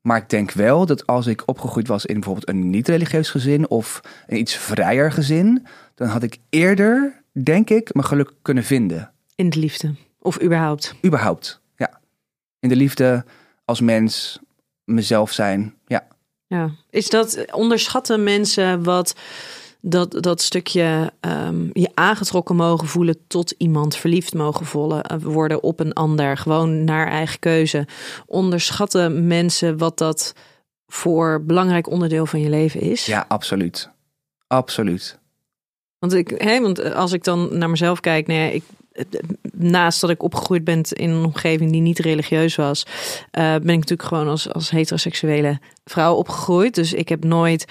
Maar 0.02 0.18
ik 0.18 0.30
denk 0.30 0.52
wel 0.52 0.86
dat 0.86 1.08
als 1.08 1.28
ik 1.28 1.44
opgegroeid 1.46 1.88
was 1.88 2.06
in 2.06 2.14
bijvoorbeeld 2.14 2.50
een 2.50 2.70
niet-religieus 2.70 3.30
gezin 3.30 3.70
of 3.70 4.02
een 4.28 4.38
iets 4.38 4.56
vrijer 4.56 5.12
gezin, 5.12 5.66
dan 5.96 6.08
had 6.08 6.24
ik 6.24 6.38
eerder, 6.50 7.22
denk 7.32 7.70
ik, 7.70 7.94
mijn 7.94 8.08
geluk 8.08 8.32
kunnen 8.42 8.64
vinden. 8.64 9.12
In 9.36 9.50
de 9.50 9.60
liefde. 9.60 9.96
Of 10.20 10.42
überhaupt. 10.42 10.96
Überhaupt. 11.06 11.62
Ja. 11.76 12.00
In 12.60 12.70
de 12.70 12.76
liefde, 12.76 13.26
als 13.66 13.82
mens, 13.82 14.40
mezelf 14.84 15.32
zijn. 15.32 15.74
Ja. 15.88 16.08
Ja. 16.48 16.70
Is 16.90 17.10
dat, 17.10 17.52
onderschatten 17.52 18.24
mensen 18.24 18.84
wat 18.84 19.16
dat, 19.86 20.12
dat 20.24 20.42
stukje 20.42 21.12
ehm, 21.20 21.70
je 21.74 21.90
aangetrokken 21.94 22.56
mogen 22.56 22.88
voelen 22.88 23.28
tot 23.28 23.54
iemand, 23.58 23.96
verliefd 23.96 24.34
mogen 24.34 24.66
voelen, 24.66 25.04
eh, 25.04 25.18
worden 25.22 25.64
op 25.64 25.80
een 25.80 25.94
ander, 25.94 26.38
gewoon 26.38 26.84
naar 26.84 27.08
eigen 27.08 27.40
keuze. 27.40 27.88
Onderschatten 28.26 29.28
mensen 29.28 29.78
wat 29.78 29.98
dat 29.98 30.34
voor 30.88 31.44
belangrijk 31.46 31.90
onderdeel 31.90 32.26
van 32.26 32.40
je 32.40 32.50
leven 32.50 32.82
is? 32.82 33.06
Ja, 33.06 33.26
absoluut. 33.28 33.90
Absoluut. 34.48 35.20
Want, 36.00 36.14
ik, 36.14 36.34
hè, 36.38 36.62
want 36.62 36.94
als 36.94 37.12
ik 37.12 37.24
dan 37.24 37.58
naar 37.58 37.70
mezelf 37.70 38.00
kijk, 38.00 38.28
nou 38.28 38.40
ja, 38.40 38.48
ik, 38.48 38.64
naast 39.54 40.02
dat 40.02 40.10
ik 40.10 40.24
opgegroeid 40.24 40.64
ben 40.64 40.82
in 40.82 41.10
een 41.10 41.26
omgeving 41.26 41.72
die 41.72 41.82
niet 41.82 42.00
religieus 42.00 42.56
was, 42.56 42.86
eh, 43.32 43.42
ben 43.42 43.70
ik 43.70 43.80
natuurlijk 43.80 44.08
gewoon 44.08 44.28
als, 44.28 44.54
als 44.54 44.70
heteroseksuele 44.70 45.60
vrouw 45.84 46.16
opgegroeid. 46.16 46.76
Dus 46.76 46.94
ik 46.94 47.10
heb 47.10 47.24
nooit 47.24 47.66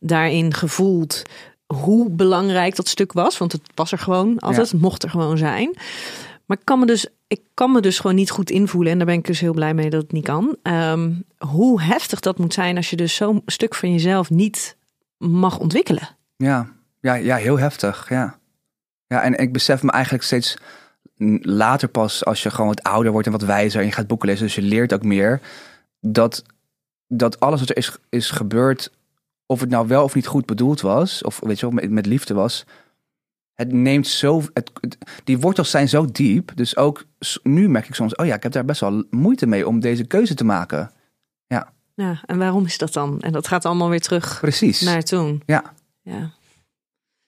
daarin 0.00 0.54
gevoeld 0.54 1.22
hoe 1.74 2.10
belangrijk 2.10 2.76
dat 2.76 2.88
stuk 2.88 3.12
was. 3.12 3.38
Want 3.38 3.52
het 3.52 3.62
was 3.74 3.92
er 3.92 3.98
gewoon 3.98 4.38
altijd, 4.38 4.70
het 4.70 4.80
mocht 4.80 5.02
er 5.02 5.10
gewoon 5.10 5.38
zijn. 5.38 5.76
Maar 6.46 6.56
ik 6.56 6.64
kan 6.64 6.78
me 6.78 6.86
dus, 6.86 7.06
ik 7.26 7.40
kan 7.54 7.72
me 7.72 7.80
dus 7.80 7.98
gewoon 7.98 8.16
niet 8.16 8.30
goed 8.30 8.50
invoelen. 8.50 8.92
En 8.92 8.98
daar 8.98 9.06
ben 9.06 9.16
ik 9.16 9.26
dus 9.26 9.40
heel 9.40 9.52
blij 9.52 9.74
mee 9.74 9.90
dat 9.90 10.02
het 10.02 10.12
niet 10.12 10.24
kan. 10.24 10.56
Ehm, 10.62 11.12
hoe 11.38 11.82
heftig 11.82 12.20
dat 12.20 12.38
moet 12.38 12.54
zijn 12.54 12.76
als 12.76 12.90
je 12.90 12.96
dus 12.96 13.14
zo'n 13.14 13.42
stuk 13.46 13.74
van 13.74 13.92
jezelf 13.92 14.30
niet 14.30 14.76
mag 15.16 15.58
ontwikkelen. 15.58 16.08
Ja, 16.36 16.68
ja, 17.00 17.14
ja 17.14 17.36
heel 17.36 17.58
heftig. 17.58 18.08
Ja. 18.08 18.38
ja, 19.06 19.22
en 19.22 19.34
ik 19.34 19.52
besef 19.52 19.82
me 19.82 19.90
eigenlijk 19.90 20.24
steeds 20.24 20.56
later 21.42 21.88
pas, 21.88 22.24
als 22.24 22.42
je 22.42 22.50
gewoon 22.50 22.66
wat 22.66 22.82
ouder 22.82 23.12
wordt 23.12 23.26
en 23.26 23.32
wat 23.32 23.42
wijzer 23.42 23.80
en 23.80 23.86
je 23.86 23.92
gaat 23.92 24.06
boeken 24.06 24.28
lezen, 24.28 24.44
dus 24.44 24.54
je 24.54 24.62
leert 24.62 24.92
ook 24.92 25.02
meer, 25.02 25.40
dat, 26.00 26.44
dat 27.06 27.40
alles 27.40 27.60
wat 27.60 27.68
er 27.68 27.76
is, 27.76 27.96
is 28.08 28.30
gebeurd, 28.30 28.90
of 29.50 29.60
het 29.60 29.70
nou 29.70 29.86
wel 29.86 30.02
of 30.04 30.14
niet 30.14 30.26
goed 30.26 30.46
bedoeld 30.46 30.80
was, 30.80 31.22
of 31.22 31.40
weet 31.42 31.60
je 31.60 31.66
wel, 31.66 31.74
met, 31.74 31.90
met 31.90 32.06
liefde 32.06 32.34
was, 32.34 32.64
het 33.54 33.72
neemt 33.72 34.06
zo, 34.06 34.42
het, 34.54 34.70
het- 34.80 34.98
die 35.24 35.38
wortels 35.38 35.70
zijn 35.70 35.88
zo 35.88 36.04
diep, 36.12 36.52
dus 36.54 36.76
ook 36.76 37.04
nu 37.42 37.68
merk 37.68 37.88
ik 37.88 37.94
soms, 37.94 38.14
oh 38.16 38.26
ja, 38.26 38.34
ik 38.34 38.42
heb 38.42 38.52
daar 38.52 38.64
best 38.64 38.80
wel 38.80 39.04
moeite 39.10 39.46
mee 39.46 39.66
om 39.66 39.80
deze 39.80 40.04
keuze 40.04 40.34
te 40.34 40.44
maken. 40.44 40.90
Ja, 41.94 42.20
en 42.26 42.38
waarom 42.38 42.64
is 42.64 42.78
dat 42.78 42.92
dan? 42.92 43.20
En 43.20 43.32
dat 43.32 43.46
gaat 43.48 43.64
allemaal 43.64 43.88
weer 43.88 44.00
terug 44.00 44.38
Precies. 44.40 44.80
naar 44.80 45.02
toen. 45.02 45.42
Ja. 45.46 45.72
ja. 46.02 46.30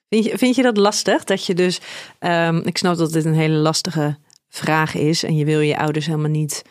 Vind, 0.09 0.25
je, 0.25 0.37
vind 0.37 0.55
je 0.55 0.61
dat 0.61 0.77
lastig? 0.77 1.23
Dat 1.23 1.45
je 1.45 1.53
dus, 1.55 1.79
ehm, 2.19 2.55
ik 2.57 2.77
snap 2.77 2.97
dat 2.97 3.11
dit 3.11 3.25
een 3.25 3.33
hele 3.33 3.55
lastige 3.55 4.17
vraag 4.49 4.95
is. 4.95 5.23
En 5.23 5.35
je 5.35 5.45
wil 5.45 5.59
je 5.59 5.77
ouders 5.77 6.05
helemaal 6.05 6.29
niet 6.29 6.61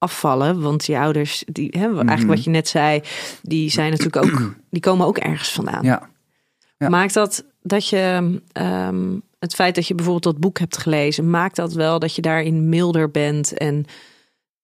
afvallen. 0.00 0.60
Want 0.60 0.86
je 0.86 0.98
ouders, 0.98 1.44
die, 1.46 1.68
hè, 1.70 1.80
eigenlijk 1.84 2.18
Mhm. 2.18 2.26
wat 2.26 2.44
je 2.44 2.50
net 2.50 2.68
zei, 2.68 3.00
die 3.42 3.70
zijn 3.70 3.90
natuurlijk 3.90 4.16
ook, 4.16 4.54
die 4.70 4.80
komen 4.80 5.06
ook 5.06 5.18
ergens 5.18 5.52
vandaan. 5.52 5.84
Ja. 5.84 6.08
Ja. 6.78 6.88
Maakt 6.88 7.14
dat 7.14 7.44
dat 7.62 7.88
je 7.88 8.40
ehm, 8.52 9.18
het 9.38 9.54
feit 9.54 9.74
dat 9.74 9.86
je 9.86 9.94
bijvoorbeeld 9.94 10.34
dat 10.34 10.38
boek 10.40 10.58
hebt 10.58 10.76
gelezen, 10.76 11.30
maakt 11.30 11.56
dat 11.56 11.72
wel 11.72 11.98
dat 11.98 12.14
je 12.14 12.22
daarin 12.22 12.68
milder 12.68 13.10
bent 13.10 13.52
en 13.52 13.84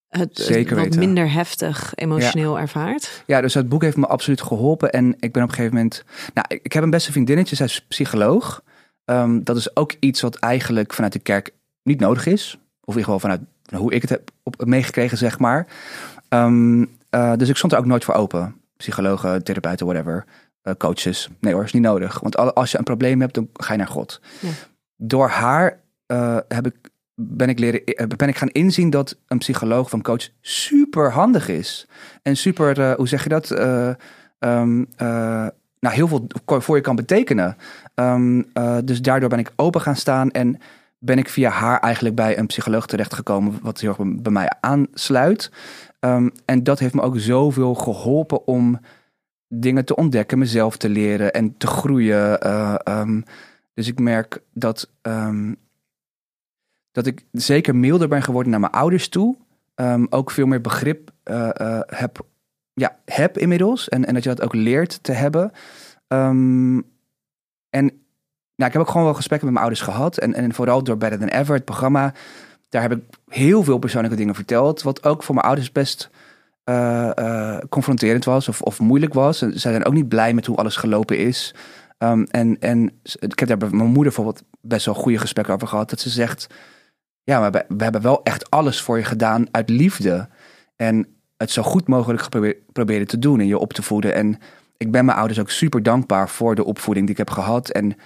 het, 0.08 0.38
Zeker 0.38 0.76
wat 0.76 0.96
minder 0.96 1.32
heftig 1.32 1.92
emotioneel 1.94 2.58
ervaart? 2.58 3.22
Ja, 3.26 3.40
dus 3.40 3.54
het 3.54 3.68
boek 3.68 3.82
heeft 3.82 3.96
me 3.96 4.06
absoluut 4.06 4.42
geholpen. 4.42 4.92
En 4.92 5.14
ik 5.20 5.32
ben 5.32 5.42
op 5.42 5.48
een 5.48 5.54
gegeven 5.54 5.74
moment. 5.76 6.04
Nou, 6.34 6.46
ik 6.48 6.60
ik 6.62 6.72
heb 6.72 6.82
een 6.82 6.90
beste 6.90 7.12
vriendinnetje, 7.12 7.56
zij 7.56 7.66
is 7.66 7.84
psycholoog. 7.88 8.62
Ehm, 9.04 9.40
dat 9.42 9.56
is 9.56 9.76
ook 9.76 9.94
iets 10.00 10.20
wat 10.20 10.36
eigenlijk 10.36 10.94
vanuit 10.94 11.12
de 11.12 11.18
kerk 11.18 11.50
niet 11.82 12.00
nodig 12.00 12.26
is. 12.26 12.54
Of 12.54 12.94
in 12.94 13.00
ieder 13.00 13.04
geval 13.04 13.18
vanuit 13.20 13.40
hoe 13.74 13.92
ik 13.92 14.00
het 14.00 14.10
heb 14.10 14.30
op, 14.42 14.64
meegekregen, 14.64 15.18
zeg 15.18 15.38
maar. 15.38 15.66
Ehm, 16.28 16.84
eh, 17.10 17.32
dus 17.36 17.48
ik 17.48 17.56
stond 17.56 17.72
er 17.72 17.78
ook 17.78 17.86
nooit 17.86 18.04
voor 18.04 18.14
open. 18.14 18.54
Psychologen, 18.76 19.44
therapeuten, 19.44 19.86
whatever. 19.86 20.24
eh, 20.62 20.74
coaches. 20.78 21.28
Nee 21.40 21.52
hoor, 21.54 21.64
is 21.64 21.72
niet 21.72 21.82
nodig. 21.82 22.20
Want 22.20 22.36
al- 22.36 22.52
als 22.54 22.70
je 22.70 22.78
een 22.78 22.84
probleem 22.84 23.20
hebt, 23.20 23.34
dan 23.34 23.48
ga 23.52 23.72
je 23.72 23.78
naar 23.78 23.86
God. 23.88 24.20
Ja. 24.40 24.48
Door 24.96 25.28
haar 25.28 25.78
eh, 26.06 26.36
heb 26.48 26.66
ik, 26.66 26.74
ben, 27.14 27.48
ik 27.48 27.58
leren, 27.58 27.82
ben 28.16 28.28
ik 28.28 28.36
gaan 28.36 28.48
inzien 28.48 28.90
dat 28.90 29.16
een 29.26 29.38
psycholoog 29.38 29.84
of 29.84 29.92
een 29.92 30.02
coach 30.02 30.28
super 30.40 31.10
handig 31.12 31.48
is. 31.48 31.86
En 32.22 32.36
super, 32.36 32.94
hoe 32.96 33.08
zeg 33.08 33.22
je 33.22 33.28
dat? 33.28 33.50
Eh, 33.50 33.88
ehm, 34.38 34.84
eh, 34.96 35.46
nou, 35.80 35.94
heel 35.94 36.08
veel 36.08 36.26
voor 36.60 36.76
je 36.76 36.82
kan 36.82 36.96
betekenen. 36.96 37.56
Ehm, 37.94 38.42
eh, 38.52 38.76
dus 38.84 39.02
daardoor 39.02 39.28
ben 39.28 39.38
ik 39.38 39.52
open 39.56 39.80
gaan 39.80 39.96
staan 39.96 40.30
en 40.30 40.60
ben 40.98 41.18
ik 41.18 41.28
via 41.28 41.50
haar 41.50 41.80
eigenlijk 41.80 42.14
bij 42.14 42.38
een 42.38 42.46
psycholoog 42.46 42.86
terechtgekomen, 42.86 43.58
wat 43.62 43.80
heel 43.80 43.88
erg 43.98 43.98
bij- 44.22 44.32
mij 44.32 44.52
aansluit. 44.60 45.50
Ehm, 46.00 46.28
en 46.44 46.62
dat 46.62 46.78
heeft 46.78 46.94
me 46.94 47.02
ook 47.02 47.18
zoveel 47.18 47.74
geholpen 47.74 48.46
om 48.46 48.80
dingen 49.48 49.84
te 49.84 49.96
ontdekken, 49.96 50.38
mezelf 50.38 50.76
te 50.76 50.88
leren 50.88 51.32
en 51.32 51.56
te 51.56 51.66
groeien. 51.66 52.40
eh, 52.40 52.74
ehm, 52.84 53.20
dus 53.74 53.88
ik 53.88 53.98
merk 54.00 54.42
dat, 54.52 54.90
ehm, 55.02 55.54
dat 56.92 57.06
ik 57.06 57.24
zeker 57.32 57.76
milder 57.76 58.08
ben 58.08 58.22
geworden 58.22 58.50
naar 58.50 58.60
mijn 58.60 58.72
ouders 58.72 59.08
toe. 59.08 59.36
Ook 60.08 60.30
veel 60.30 60.46
meer 60.46 60.60
begrip 60.60 61.10
eh, 61.22 61.60
eh, 61.60 61.80
heb, 61.86 62.26
ja, 62.72 62.98
heb 63.04 63.38
inmiddels. 63.38 63.88
En, 63.88 64.04
en 64.04 64.14
dat 64.14 64.22
je 64.22 64.28
dat 64.28 64.42
ook 64.42 64.54
leert 64.54 65.02
te 65.02 65.12
hebben. 65.12 65.52
En 67.70 68.05
nou, 68.56 68.70
ik 68.70 68.72
heb 68.72 68.82
ook 68.82 68.88
gewoon 68.90 69.04
wel 69.04 69.14
gesprekken 69.14 69.52
met 69.52 69.58
mijn 69.58 69.66
ouders 69.70 69.88
gehad. 69.90 70.18
En, 70.18 70.34
en 70.34 70.54
vooral 70.54 70.82
door 70.82 70.96
Better 70.96 71.18
Than 71.18 71.28
Ever, 71.28 71.54
het 71.54 71.64
programma. 71.64 72.14
Daar 72.68 72.82
heb 72.82 72.92
ik 72.92 73.02
heel 73.28 73.62
veel 73.62 73.78
persoonlijke 73.78 74.16
dingen 74.16 74.34
verteld. 74.34 74.82
Wat 74.82 75.04
ook 75.04 75.22
voor 75.22 75.34
mijn 75.34 75.46
ouders 75.46 75.72
best 75.72 76.10
eh, 76.64 77.18
eh, 77.18 77.58
confronterend 77.68 78.24
was 78.24 78.48
of, 78.48 78.62
of 78.62 78.80
moeilijk 78.80 79.14
was. 79.14 79.42
En 79.42 79.60
zij 79.60 79.70
zijn 79.70 79.84
ook 79.84 79.92
niet 79.92 80.08
blij 80.08 80.34
met 80.34 80.46
hoe 80.46 80.56
alles 80.56 80.76
gelopen 80.76 81.18
is. 81.18 81.54
Ehm, 81.98 82.22
en, 82.30 82.58
en 82.60 83.00
ik 83.18 83.38
heb 83.38 83.48
daar 83.48 83.56
bij 83.56 83.68
mijn 83.68 83.84
moeder 83.84 84.02
bijvoorbeeld 84.02 84.42
best 84.60 84.86
wel 84.86 84.94
goede 84.94 85.18
gesprekken 85.18 85.54
over 85.54 85.68
gehad. 85.68 85.90
Dat 85.90 86.00
ze 86.00 86.10
zegt, 86.10 86.46
ja, 87.22 87.40
maar 87.40 87.50
we, 87.50 87.64
we 87.68 87.82
hebben 87.82 88.02
wel 88.02 88.22
echt 88.22 88.50
alles 88.50 88.80
voor 88.80 88.98
je 88.98 89.04
gedaan 89.04 89.46
uit 89.50 89.68
liefde. 89.68 90.28
En 90.76 91.06
het 91.36 91.50
zo 91.50 91.62
goed 91.62 91.88
mogelijk 91.88 92.22
geprobeerd 92.22 92.72
proberen 92.72 93.06
te 93.06 93.18
doen 93.18 93.40
en 93.40 93.46
je 93.46 93.58
op 93.58 93.72
te 93.72 93.82
voeden. 93.82 94.14
En 94.14 94.38
ik 94.76 94.90
ben 94.90 95.04
mijn 95.04 95.18
ouders 95.18 95.40
ook 95.40 95.50
super 95.50 95.82
dankbaar 95.82 96.28
voor 96.28 96.54
de 96.54 96.64
opvoeding 96.64 97.06
die 97.06 97.14
ik 97.14 97.26
heb 97.26 97.30
gehad. 97.30 97.68
En 97.68 97.96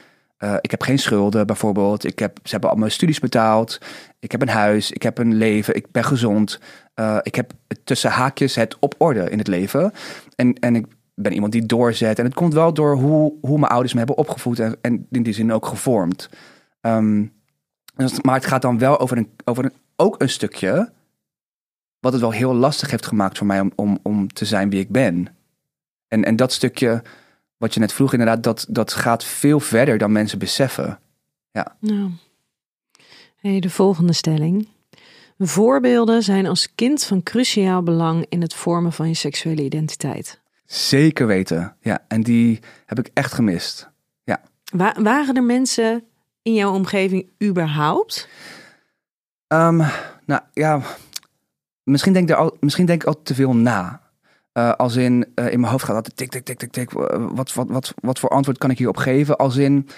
eh, 0.41 0.55
ik 0.61 0.71
heb 0.71 0.83
geen 0.83 0.99
schulden 0.99 1.47
bijvoorbeeld. 1.47 2.05
Ik 2.05 2.19
heb, 2.19 2.39
ze 2.43 2.51
hebben 2.51 2.71
al 2.71 2.77
mijn 2.77 2.91
studies 2.91 3.19
betaald. 3.19 3.79
Ik 4.19 4.33
heb 4.33 4.43
een 4.43 4.49
huis. 4.49 4.91
Ik 4.91 5.03
heb 5.03 5.19
een 5.19 5.35
leven. 5.35 5.75
Ik 5.75 5.91
ben 5.91 6.05
gezond. 6.05 6.61
Uh, 6.95 7.19
ik 7.23 7.35
heb 7.35 7.53
tussen 7.85 8.11
haakjes 8.11 8.55
het 8.55 8.77
op 8.79 8.95
orde 8.99 9.31
in 9.31 9.39
het 9.39 9.47
leven. 9.47 9.93
En, 10.37 10.55
en 10.55 10.75
ik 10.75 10.87
ben 11.15 11.33
iemand 11.33 11.53
die 11.53 11.67
doorzet. 11.67 12.19
En 12.19 12.25
het 12.25 12.35
komt 12.35 12.55
wel 12.55 12.75
door 12.75 12.97
hoe, 12.97 13.35
hoe 13.41 13.59
mijn 13.59 13.73
ouders 13.73 13.93
me 13.93 13.99
hebben 13.99 14.17
opgevoed. 14.17 14.59
En, 14.59 14.77
en 14.81 15.07
in 15.11 15.23
die 15.23 15.33
zin 15.33 15.53
ook 15.53 15.67
gevormd. 15.67 16.29
Um, 16.81 17.33
maar 18.23 18.35
het 18.35 18.47
gaat 18.47 18.63
dan 18.63 18.79
wel 18.79 19.01
over, 19.01 19.17
een, 19.17 19.31
over 19.45 19.65
een, 19.65 19.73
ook 19.97 20.21
een 20.21 20.29
stukje. 20.29 20.93
Wat 21.99 22.13
het 22.13 22.21
wel 22.21 22.33
heel 22.33 22.55
lastig 22.55 22.91
heeft 22.91 23.07
gemaakt 23.07 23.39
voor 23.39 23.47
mij 23.47 23.61
om, 23.61 23.73
om, 23.75 23.99
om 24.03 24.29
te 24.29 24.45
zijn 24.45 24.71
wie 24.71 24.81
ik 24.81 24.91
ben. 24.91 25.27
En, 26.09 26.25
en 26.25 26.37
dat 26.37 26.53
stukje, 26.53 27.03
wat 27.61 27.75
je 27.75 27.81
net 27.81 27.93
vroeg, 27.93 28.13
inderdaad, 28.13 28.43
dat, 28.43 28.67
dat 28.69 28.93
gaat 28.93 29.25
veel 29.25 29.61
verder 29.61 29.99
dan 29.99 30.13
mensen 30.13 30.39
beseffen. 30.39 30.99
Ja. 31.51 31.77
Nou. 31.81 32.11
Hey, 33.37 33.61
de 33.61 33.71
volgende 33.71 34.13
stelling. 34.13 34.69
Voorbeelden 35.39 36.23
zijn 36.23 36.47
als 36.47 36.75
kind 36.75 37.05
van 37.05 37.23
cruciaal 37.23 37.83
belang 37.83 38.27
in 38.29 38.43
het 38.43 38.55
vormen 38.55 38.93
van 38.93 39.09
je 39.09 39.15
seksuele 39.15 39.63
identiteit. 39.63 40.41
Zeker 40.65 41.27
weten, 41.27 41.77
ja. 41.81 42.05
En 42.09 42.23
die 42.23 42.61
heb 42.87 42.99
ik 42.99 43.11
echt 43.15 43.33
gemist. 43.33 43.91
Ja. 44.25 44.43
waren 45.03 45.37
er 45.37 45.43
mensen 45.43 46.05
in 46.43 46.55
jouw 46.55 46.75
omgeving 46.75 47.31
überhaupt? 47.43 48.29
Um, 49.49 49.83
nou 50.27 50.41
ja, 50.53 50.81
misschien 51.83 52.13
denk, 52.13 52.29
ik 52.29 52.37
al, 52.37 52.57
misschien 52.61 52.87
denk 52.87 53.03
ik 53.03 53.09
al 53.09 53.23
te 53.23 53.35
veel 53.35 53.55
na. 53.55 54.01
Uh, 54.61 54.73
als 54.73 54.97
in, 54.97 55.27
uh, 55.35 55.53
in 55.53 55.61
mijn 55.61 55.73
hoofd 55.73 55.85
gaat 55.85 55.97
altijd 55.97 56.17
tik, 56.17 56.31
tik, 56.31 56.45
tik, 56.45 56.59
tik, 56.59 56.71
tik. 56.71 56.91
Wat, 56.91 57.55
wat, 57.55 57.69
wat, 57.69 57.95
wat 58.01 58.19
voor 58.19 58.29
antwoord 58.29 58.59
kan 58.59 58.71
ik 58.71 58.79
hierop 58.79 58.97
geven? 58.97 59.37
Als 59.37 59.57
in, 59.57 59.89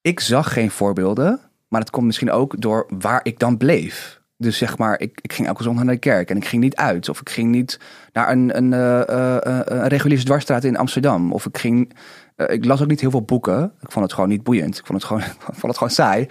ik 0.00 0.20
zag 0.20 0.52
geen 0.52 0.70
voorbeelden, 0.70 1.40
maar 1.68 1.80
het 1.80 1.90
komt 1.90 2.06
misschien 2.06 2.30
ook 2.30 2.60
door 2.60 2.86
waar 2.98 3.20
ik 3.22 3.38
dan 3.38 3.56
bleef. 3.56 4.20
Dus 4.36 4.58
zeg 4.58 4.78
maar, 4.78 5.00
ik, 5.00 5.18
ik 5.22 5.32
ging 5.32 5.48
elke 5.48 5.62
zondag 5.62 5.84
naar 5.84 5.94
de 5.94 6.00
kerk 6.00 6.30
en 6.30 6.36
ik 6.36 6.44
ging 6.44 6.62
niet 6.62 6.76
uit. 6.76 7.08
Of 7.08 7.20
ik 7.20 7.30
ging 7.30 7.50
niet 7.50 7.80
naar 8.12 8.30
een, 8.30 8.56
een, 8.56 9.88
reguliere 9.88 10.24
dwarsstraat 10.24 10.64
in 10.64 10.76
Amsterdam. 10.76 11.32
Of 11.32 11.46
ik 11.46 11.58
ging, 11.58 11.92
ik 12.36 12.64
las 12.64 12.82
ook 12.82 12.88
niet 12.88 13.00
heel 13.00 13.10
veel 13.10 13.22
boeken. 13.22 13.72
Ik 13.80 13.92
vond 13.92 14.04
het 14.04 14.14
gewoon 14.14 14.28
niet 14.28 14.42
boeiend. 14.42 14.78
Ik 14.78 14.86
vond 14.86 14.98
het 14.98 15.08
gewoon, 15.08 15.22
vond 15.60 15.62
het 15.62 15.76
gewoon 15.76 15.92
saai. 15.92 16.26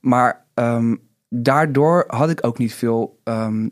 Maar 0.00 0.44
um, 0.54 1.00
daardoor 1.28 2.04
had 2.06 2.30
ik 2.30 2.46
ook 2.46 2.58
niet 2.58 2.74
veel 2.74 3.20
um, 3.24 3.70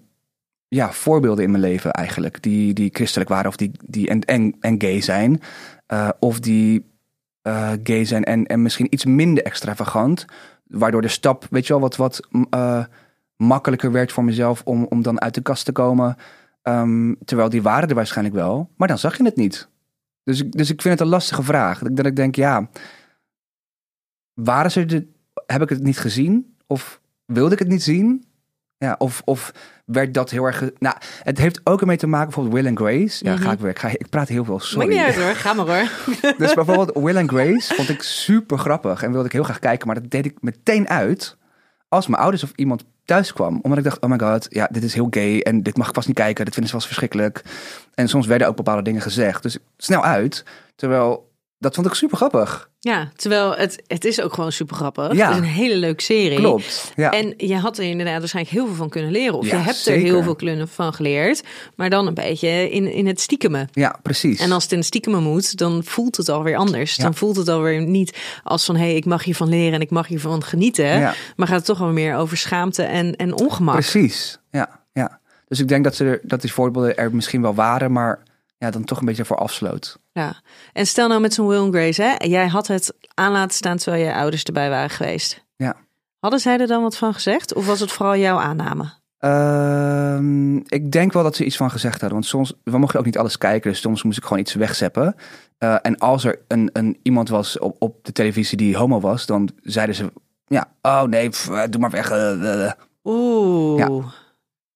ja, 0.68 0.92
voorbeelden 0.92 1.44
in 1.44 1.50
mijn 1.50 1.62
leven 1.62 1.90
eigenlijk. 1.90 2.42
Die, 2.42 2.72
die 2.72 2.90
christelijk 2.92 3.30
waren 3.30 3.48
of 3.48 3.56
die, 3.56 3.70
die 3.84 4.08
en, 4.08 4.56
en, 4.60 4.74
gay 4.78 5.00
zijn. 5.00 5.40
Uh, 5.88 6.08
of 6.18 6.40
die 6.40 6.92
uh, 7.42 7.72
gay 7.82 8.04
zijn 8.04 8.24
en, 8.24 8.46
en 8.46 8.62
misschien 8.62 8.94
iets 8.94 9.04
minder 9.04 9.44
extravagant. 9.44 10.24
Waardoor 10.66 11.02
de 11.02 11.08
stap, 11.08 11.46
weet 11.50 11.66
je 11.66 11.72
wel, 11.72 11.82
wat, 11.82 11.96
wat 11.96 12.28
uh, 12.50 12.84
makkelijker 13.36 13.92
werd 13.92 14.12
voor 14.12 14.24
mezelf 14.24 14.62
om, 14.64 14.84
om 14.84 15.02
dan 15.02 15.20
uit 15.20 15.34
de 15.34 15.42
kast 15.42 15.64
te 15.64 15.72
komen. 15.72 16.16
Um, 16.62 17.16
terwijl 17.24 17.48
die 17.48 17.62
waren 17.62 17.88
er 17.88 17.94
waarschijnlijk 17.94 18.36
wel, 18.36 18.70
maar 18.76 18.88
dan 18.88 18.98
zag 18.98 19.16
je 19.16 19.24
het 19.24 19.36
niet. 19.36 19.68
Dus, 20.22 20.44
dus 20.50 20.70
ik 20.70 20.82
vind 20.82 20.94
het 20.94 21.02
een 21.02 21.12
lastige 21.12 21.42
vraag. 21.42 21.78
Dat 21.78 22.06
ik 22.06 22.16
denk, 22.16 22.36
ja, 22.36 22.68
waren 24.34 24.70
ze 24.70 24.84
de, 24.84 25.06
heb 25.46 25.62
ik 25.62 25.68
het 25.68 25.82
niet 25.82 25.98
gezien? 25.98 26.56
Of 26.66 27.00
wilde 27.24 27.52
ik 27.52 27.58
het 27.58 27.68
niet 27.68 27.82
zien? 27.82 28.24
Ja, 28.76 28.94
of, 28.98 29.22
of 29.24 29.52
werd 29.84 30.14
dat 30.14 30.30
heel 30.30 30.44
erg. 30.44 30.70
Nou, 30.78 30.96
het 31.22 31.38
heeft 31.38 31.60
ook 31.64 31.80
ermee 31.80 31.96
te 31.96 32.06
maken, 32.06 32.26
bijvoorbeeld 32.26 32.54
Will 32.54 32.66
and 32.66 32.78
Grace. 32.78 33.24
Ja, 33.24 33.30
mm 33.30 33.36
-hmm. 33.36 33.46
ga 33.46 33.52
ik 33.52 33.58
weer. 33.58 33.70
Ik, 33.70 33.78
ga, 33.78 33.88
ik 33.88 34.08
praat 34.10 34.28
heel 34.28 34.44
veel. 34.44 34.60
Sorry. 34.60 34.86
Maakt 34.86 34.98
niet 34.98 35.16
uit 35.16 35.24
hoor, 35.24 35.34
ga 35.34 35.52
maar 35.52 35.66
hoor. 35.66 35.90
dus 36.38 36.54
bijvoorbeeld 36.54 36.92
Will 36.94 37.16
and 37.16 37.30
Grace 37.30 37.74
vond 37.74 37.88
ik 37.88 38.02
super 38.02 38.58
grappig 38.58 39.02
en 39.02 39.12
wilde 39.12 39.26
ik 39.26 39.32
heel 39.32 39.42
graag 39.42 39.58
kijken, 39.58 39.86
maar 39.86 40.00
dat 40.00 40.10
deed 40.10 40.24
ik 40.24 40.36
meteen 40.40 40.88
uit 40.88 41.36
als 41.88 42.06
mijn 42.06 42.22
ouders 42.22 42.42
of 42.42 42.52
iemand 42.54 42.84
thuis 43.04 43.32
kwam. 43.32 43.58
Omdat 43.62 43.78
ik 43.78 43.84
dacht, 43.84 44.00
oh 44.00 44.10
my 44.10 44.18
god, 44.18 44.46
ja, 44.48 44.68
dit 44.70 44.82
is 44.82 44.94
heel 44.94 45.06
gay 45.10 45.40
en 45.40 45.62
dit 45.62 45.76
mag 45.76 45.88
ik 45.88 45.94
vast 45.94 46.06
niet 46.06 46.16
kijken. 46.16 46.44
Dit 46.44 46.54
vinden 46.54 46.70
ze 46.70 46.76
vast 46.76 46.86
verschrikkelijk. 46.86 47.42
En 47.94 48.08
soms 48.08 48.26
werden 48.26 48.48
ook 48.48 48.56
bepaalde 48.56 48.82
dingen 48.82 49.02
gezegd. 49.02 49.42
Dus 49.42 49.58
snel 49.76 50.04
uit. 50.04 50.44
Terwijl, 50.76 51.32
dat 51.64 51.74
vond 51.74 51.86
ik 51.86 51.94
super 51.94 52.16
grappig. 52.16 52.70
Ja, 52.80 53.10
terwijl 53.16 53.54
het, 53.54 53.82
het 53.86 54.04
is 54.04 54.20
ook 54.20 54.34
gewoon 54.34 54.52
super 54.52 54.76
grappig. 54.76 55.12
Ja. 55.12 55.26
Het 55.26 55.34
is 55.34 55.42
een 55.42 55.54
hele 55.54 55.76
leuke 55.76 56.02
serie. 56.02 56.38
Klopt. 56.38 56.92
Ja. 56.96 57.10
En 57.10 57.34
je 57.36 57.56
had 57.56 57.78
er 57.78 57.84
inderdaad 57.84 58.18
waarschijnlijk 58.18 58.54
heel 58.54 58.66
veel 58.66 58.74
van 58.74 58.88
kunnen 58.88 59.10
leren. 59.10 59.38
Of 59.38 59.46
ja, 59.46 59.56
je 59.56 59.62
hebt 59.62 59.76
zeker. 59.76 60.00
er 60.00 60.06
heel 60.06 60.36
veel 60.36 60.66
van 60.66 60.94
geleerd. 60.94 61.42
Maar 61.76 61.90
dan 61.90 62.06
een 62.06 62.14
beetje 62.14 62.70
in, 62.70 62.92
in 62.92 63.06
het 63.06 63.20
stiekemen. 63.20 63.68
Ja, 63.72 63.98
precies. 64.02 64.40
En 64.40 64.52
als 64.52 64.62
het 64.62 64.72
in 64.72 64.78
het 64.78 64.86
stiekemen 64.86 65.22
moet, 65.22 65.56
dan 65.56 65.84
voelt 65.84 66.16
het 66.16 66.28
alweer 66.28 66.56
anders. 66.56 66.96
Dan 66.96 67.14
voelt 67.14 67.36
het 67.36 67.48
alweer 67.48 67.82
niet 67.82 68.18
als 68.42 68.64
van... 68.64 68.76
hé, 68.76 68.82
hey, 68.82 68.94
ik 68.94 69.04
mag 69.04 69.24
hiervan 69.24 69.48
leren 69.48 69.72
en 69.72 69.80
ik 69.80 69.90
mag 69.90 70.06
hiervan 70.06 70.42
genieten. 70.42 71.00
Maar 71.36 71.46
gaat 71.46 71.56
het 71.56 71.64
toch 71.64 71.78
wel 71.78 71.92
meer 71.92 72.16
over 72.16 72.36
schaamte 72.36 72.82
en, 72.82 73.16
en 73.16 73.34
ongemak. 73.34 73.74
Precies, 73.74 74.38
ja. 74.50 74.80
ja. 74.92 75.20
Dus 75.48 75.60
ik 75.60 75.68
denk 75.68 75.84
dat, 75.84 75.94
ze 75.94 76.04
er, 76.04 76.20
dat 76.22 76.40
die 76.40 76.52
voorbeelden 76.52 76.96
er 76.96 77.14
misschien 77.14 77.42
wel 77.42 77.54
waren... 77.54 77.92
maar 77.92 78.22
ja, 78.58 78.70
dan 78.70 78.84
toch 78.84 78.98
een 78.98 79.06
beetje 79.06 79.24
voor 79.24 79.36
afsloot. 79.36 79.98
Ja, 80.14 80.40
en 80.72 80.86
stel 80.86 81.08
nou 81.08 81.20
met 81.20 81.34
zo'n 81.34 81.46
Will 81.46 81.70
Grace, 81.70 82.02
hè? 82.02 82.26
jij 82.26 82.46
had 82.46 82.66
het 82.66 82.94
aan 83.14 83.32
laten 83.32 83.56
staan 83.56 83.76
terwijl 83.76 84.04
je 84.04 84.14
ouders 84.14 84.42
erbij 84.42 84.70
waren 84.70 84.90
geweest. 84.90 85.44
Ja. 85.56 85.76
Hadden 86.18 86.40
zij 86.40 86.58
er 86.58 86.66
dan 86.66 86.82
wat 86.82 86.96
van 86.96 87.14
gezegd 87.14 87.54
of 87.54 87.66
was 87.66 87.80
het 87.80 87.92
vooral 87.92 88.16
jouw 88.16 88.38
aanname? 88.38 88.92
Uh, 89.20 90.56
ik 90.66 90.92
denk 90.92 91.12
wel 91.12 91.22
dat 91.22 91.36
ze 91.36 91.44
iets 91.44 91.56
van 91.56 91.70
gezegd 91.70 92.00
hadden. 92.00 92.12
Want 92.12 92.26
soms, 92.26 92.52
we 92.64 92.78
mochten 92.78 92.98
ook 92.98 93.04
niet 93.04 93.18
alles 93.18 93.38
kijken, 93.38 93.70
dus 93.70 93.80
soms 93.80 94.02
moest 94.02 94.18
ik 94.18 94.22
gewoon 94.22 94.38
iets 94.38 94.54
wegzeppen. 94.54 95.14
Uh, 95.58 95.76
en 95.82 95.98
als 95.98 96.24
er 96.24 96.40
een, 96.48 96.70
een, 96.72 96.98
iemand 97.02 97.28
was 97.28 97.58
op, 97.58 97.76
op 97.78 98.04
de 98.04 98.12
televisie 98.12 98.56
die 98.56 98.76
homo 98.76 99.00
was, 99.00 99.26
dan 99.26 99.48
zeiden 99.62 99.94
ze, 99.94 100.12
ja, 100.46 100.68
oh 100.82 101.02
nee, 101.02 101.28
pff, 101.28 101.66
doe 101.70 101.80
maar 101.80 101.90
weg. 101.90 102.12
Uh, 102.12 102.70
Oeh. 103.04 103.78
Ja. 103.78 104.12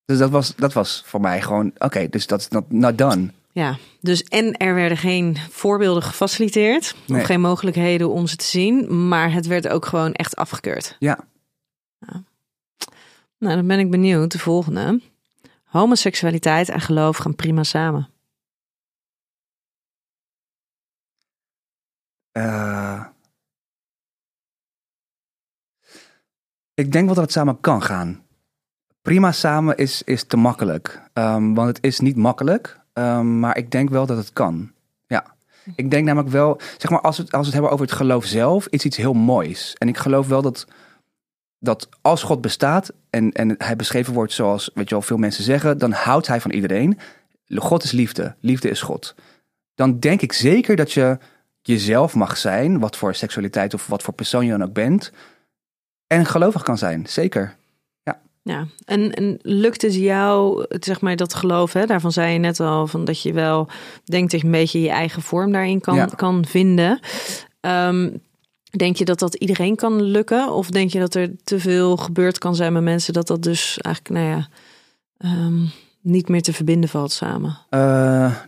Dus 0.05 0.19
dat 0.19 0.31
was, 0.31 0.55
dat 0.57 0.73
was 0.73 1.03
voor 1.07 1.21
mij 1.21 1.43
gewoon, 1.43 1.67
oké, 1.67 1.85
okay, 1.85 2.09
dus 2.09 2.27
dat 2.27 2.41
is 2.41 2.49
not, 2.49 2.73
not 2.73 2.99
done. 2.99 3.31
Ja, 3.59 3.79
dus 4.01 4.23
en 4.23 4.57
er 4.57 4.75
werden 4.75 4.99
geen 4.99 5.37
voorbeelden 5.37 6.03
gefaciliteerd. 6.03 6.97
Nee. 7.07 7.21
Of 7.21 7.27
geen 7.27 7.41
mogelijkheden 7.41 8.11
om 8.11 8.27
ze 8.27 8.37
te 8.37 8.45
zien. 8.45 9.09
Maar 9.09 9.33
het 9.33 9.47
werd 9.47 9.69
ook 9.69 9.87
gewoon 9.87 10.13
echt 10.13 10.37
afgekeurd. 10.37 10.97
Ja. 10.99 11.27
Nou, 13.39 13.55
dan 13.57 13.67
ben 13.67 13.79
ik 13.79 13.91
benieuwd. 13.91 14.33
De 14.33 14.39
volgende. 14.39 15.01
Homoseksualiteit 15.65 16.69
en 16.69 16.81
geloof 16.81 17.17
gaan 17.17 17.35
prima 17.35 17.63
samen. 17.63 18.09
Uh, 22.33 23.05
ik 26.75 26.93
denk 26.93 27.07
wel 27.07 27.15
dat 27.15 27.25
het 27.25 27.33
samen 27.33 27.61
kan 27.61 27.83
gaan. 27.83 28.27
Prima 29.03 29.33
samen 29.33 29.77
is, 29.77 30.03
is 30.03 30.25
te 30.25 30.37
makkelijk. 30.37 31.11
Um, 31.15 31.55
want 31.55 31.69
het 31.69 31.85
is 31.85 32.01
niet 32.01 32.17
makkelijk. 32.17 32.87
Um, 32.99 33.39
maar 33.39 33.57
ik 33.57 33.71
denk 33.71 33.91
wel 33.91 34.07
dat 34.07 34.17
het 34.17 34.33
kan. 34.33 34.71
Ja. 35.07 35.25
Ik 35.75 35.91
denk 35.91 36.07
namelijk 36.07 36.33
wel, 36.33 36.61
zeg 36.79 36.91
maar, 36.91 37.01
als 37.01 37.17
we, 37.17 37.23
het, 37.23 37.33
als 37.33 37.45
het 37.45 37.55
hebben 37.55 37.73
over 37.73 37.87
het 37.87 37.95
geloof 37.95 38.25
zelf, 38.25 38.67
is 38.67 38.85
iets 38.85 38.97
heel 38.97 39.13
moois. 39.13 39.75
En 39.79 39.89
ik 39.89 39.97
geloof 39.97 40.29
wel 40.29 40.43
dat, 40.43 40.67
dat 41.59 41.89
als 42.01 42.23
God 42.23 42.41
bestaat 42.41 42.93
en, 43.11 43.33
en 43.33 43.55
hij 43.59 43.77
beschreven 43.77 44.13
wordt 44.13 44.33
zoals, 44.33 44.71
weet 44.75 44.89
je 44.89 44.95
wel, 44.95 45.05
veel 45.05 45.17
mensen 45.17 45.45
zeggen, 45.45 45.79
dan 45.79 45.93
houdt 45.93 46.27
hij 46.27 46.41
van 46.41 46.51
iedereen. 46.51 46.99
God 47.55 47.83
is 47.83 47.93
liefde, 47.93 48.35
liefde 48.41 48.69
is 48.69 48.81
God. 48.81 49.15
Dan 49.75 49.99
denk 49.99 50.21
ik 50.21 50.33
zeker 50.33 50.77
dat 50.77 50.93
je 50.93 51.19
jezelf 51.63 52.15
mag 52.15 52.37
zijn, 52.37 52.79
wat 52.79 52.97
voor 52.97 53.15
seksualiteit 53.15 53.75
of 53.75 53.87
wat 53.87 54.03
voor 54.03 54.15
persoon 54.15 54.45
je 54.45 54.51
dan 54.51 54.63
ook 54.63 54.73
bent, 54.73 55.13
en 56.07 56.27
gelovig 56.27 56.63
kan 56.63 56.79
zijn, 56.79 57.07
zeker. 57.07 57.57
Ja, 58.43 58.67
en, 58.85 59.15
en 59.15 59.39
lukt 59.43 59.83
het 59.83 59.95
jou, 59.95 60.67
zeg 60.69 61.01
maar, 61.01 61.17
dat 61.17 61.35
geloof, 61.35 61.73
hè? 61.73 61.87
daarvan 61.87 62.13
zei 62.13 62.33
je 62.33 62.39
net 62.39 62.61
al, 62.61 62.87
van 62.87 63.05
dat 63.05 63.23
je 63.23 63.33
wel 63.33 63.69
denkt 64.05 64.31
dat 64.31 64.41
je 64.41 64.47
een 64.47 64.53
beetje 64.53 64.81
je 64.81 64.91
eigen 64.91 65.23
vorm 65.23 65.53
daarin 65.53 65.81
kan, 65.81 65.95
ja. 65.95 66.07
kan 66.07 66.45
vinden. 66.47 67.01
Um, 67.61 68.23
denk 68.71 68.97
je 68.97 69.05
dat 69.05 69.19
dat 69.19 69.35
iedereen 69.35 69.77
kan 69.77 70.03
lukken? 70.03 70.53
Of 70.53 70.71
denk 70.71 70.91
je 70.93 70.99
dat 70.99 71.15
er 71.15 71.31
te 71.45 71.61
veel 71.61 71.97
gebeurd 71.97 72.39
kan 72.39 72.55
zijn 72.55 72.73
met 72.73 72.83
mensen, 72.83 73.13
dat 73.13 73.27
dat 73.27 73.43
dus 73.43 73.79
eigenlijk, 73.79 74.15
nou 74.15 74.29
ja, 74.29 74.49
um, 75.47 75.71
niet 76.01 76.29
meer 76.29 76.43
te 76.43 76.53
verbinden 76.53 76.89
valt 76.89 77.13
samen? 77.13 77.59
Uh, 77.71 77.81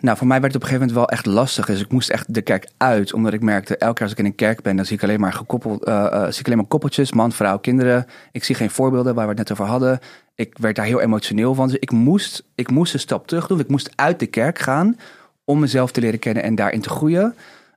nou, 0.00 0.16
voor 0.16 0.26
mij 0.26 0.40
werd 0.40 0.52
het 0.52 0.62
op 0.62 0.68
een 0.68 0.68
gegeven 0.68 0.78
moment 0.78 0.92
wel 0.92 1.08
echt 1.08 1.26
lastig. 1.26 1.66
Dus 1.66 1.80
ik 1.80 1.92
moest 1.92 2.10
echt 2.10 2.34
de 2.34 2.42
kerk 2.42 2.68
uit, 2.76 3.12
omdat 3.12 3.32
ik 3.32 3.42
merkte, 3.42 3.76
elke 3.76 3.94
keer 3.94 4.02
als 4.02 4.12
ik 4.12 4.18
in 4.18 4.24
een 4.24 4.34
kerk 4.34 4.62
ben, 4.62 4.76
dan 4.76 4.84
zie 4.84 4.96
ik 4.96 5.02
alleen 5.02 5.20
maar 5.20 5.32
gekoppeld, 5.32 5.88
uh, 5.88 5.94
uh, 5.94 6.24
zie 6.24 6.40
ik 6.40 6.46
alleen 6.46 6.58
maar 6.58 6.66
koppeltjes, 6.66 7.12
man, 7.12 7.32
vrouw, 7.32 7.58
kinderen. 7.58 8.06
Ik 8.32 8.44
zie 8.44 8.54
geen 8.54 8.70
voorbeelden 8.70 9.14
waar 9.14 9.24
we 9.24 9.30
het 9.30 9.38
net 9.38 9.52
over 9.52 9.64
hadden. 9.64 9.98
Ik 10.34 10.58
werd 10.58 10.76
daar 10.76 10.84
heel 10.84 11.00
emotioneel 11.00 11.54
van. 11.54 11.68
Dus 11.68 11.78
ik 11.78 11.90
moest, 11.90 12.44
ik 12.54 12.70
moest 12.70 12.94
een 12.94 13.00
stap 13.00 13.26
terug 13.26 13.46
doen. 13.46 13.60
Ik 13.60 13.68
moest 13.68 13.90
uit 13.94 14.18
de 14.18 14.26
kerk 14.26 14.58
gaan 14.58 14.96
om 15.44 15.58
mezelf 15.58 15.90
te 15.92 16.00
leren 16.00 16.18
kennen 16.18 16.42
en 16.42 16.54
daarin 16.54 16.80
te 16.80 16.88
groeien. 16.88 17.34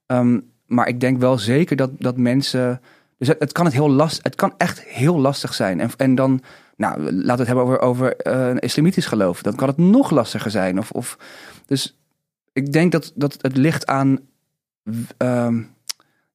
Um, 0.08 0.52
maar 0.66 0.88
ik 0.88 1.00
denk 1.00 1.20
wel 1.20 1.38
zeker 1.38 1.76
dat, 1.76 1.90
dat 1.98 2.18
mensen. 2.18 2.82
Dus 3.18 3.28
het, 3.28 3.40
het 3.40 3.52
kan 3.52 3.66
het 3.66 3.74
heel 3.74 4.00
het 4.00 4.36
kan 4.36 4.54
echt 4.58 4.82
heel 4.84 5.20
lastig 5.20 5.54
zijn. 5.54 5.80
En, 5.80 5.90
en 5.98 6.16
dan 6.16 6.42
nou, 6.84 7.02
laten 7.02 7.26
we 7.26 7.32
het 7.32 7.48
hebben 7.48 7.66
over, 7.66 7.80
over 7.80 8.28
uh, 8.28 8.48
een 8.48 8.60
islamitisch 8.60 9.06
geloof. 9.06 9.42
Dan 9.42 9.56
kan 9.56 9.68
het 9.68 9.78
nog 9.78 10.12
lastiger 10.12 10.52
zijn. 10.52 10.78
Of, 10.78 10.92
of, 10.92 11.18
dus 11.66 11.98
ik 12.54 12.72
denk 12.74 12.92
dat, 12.92 13.12
dat 13.16 13.38
het 13.42 13.58
ligt 13.58 13.86
aan 13.86 14.20
ehm, 15.18 15.64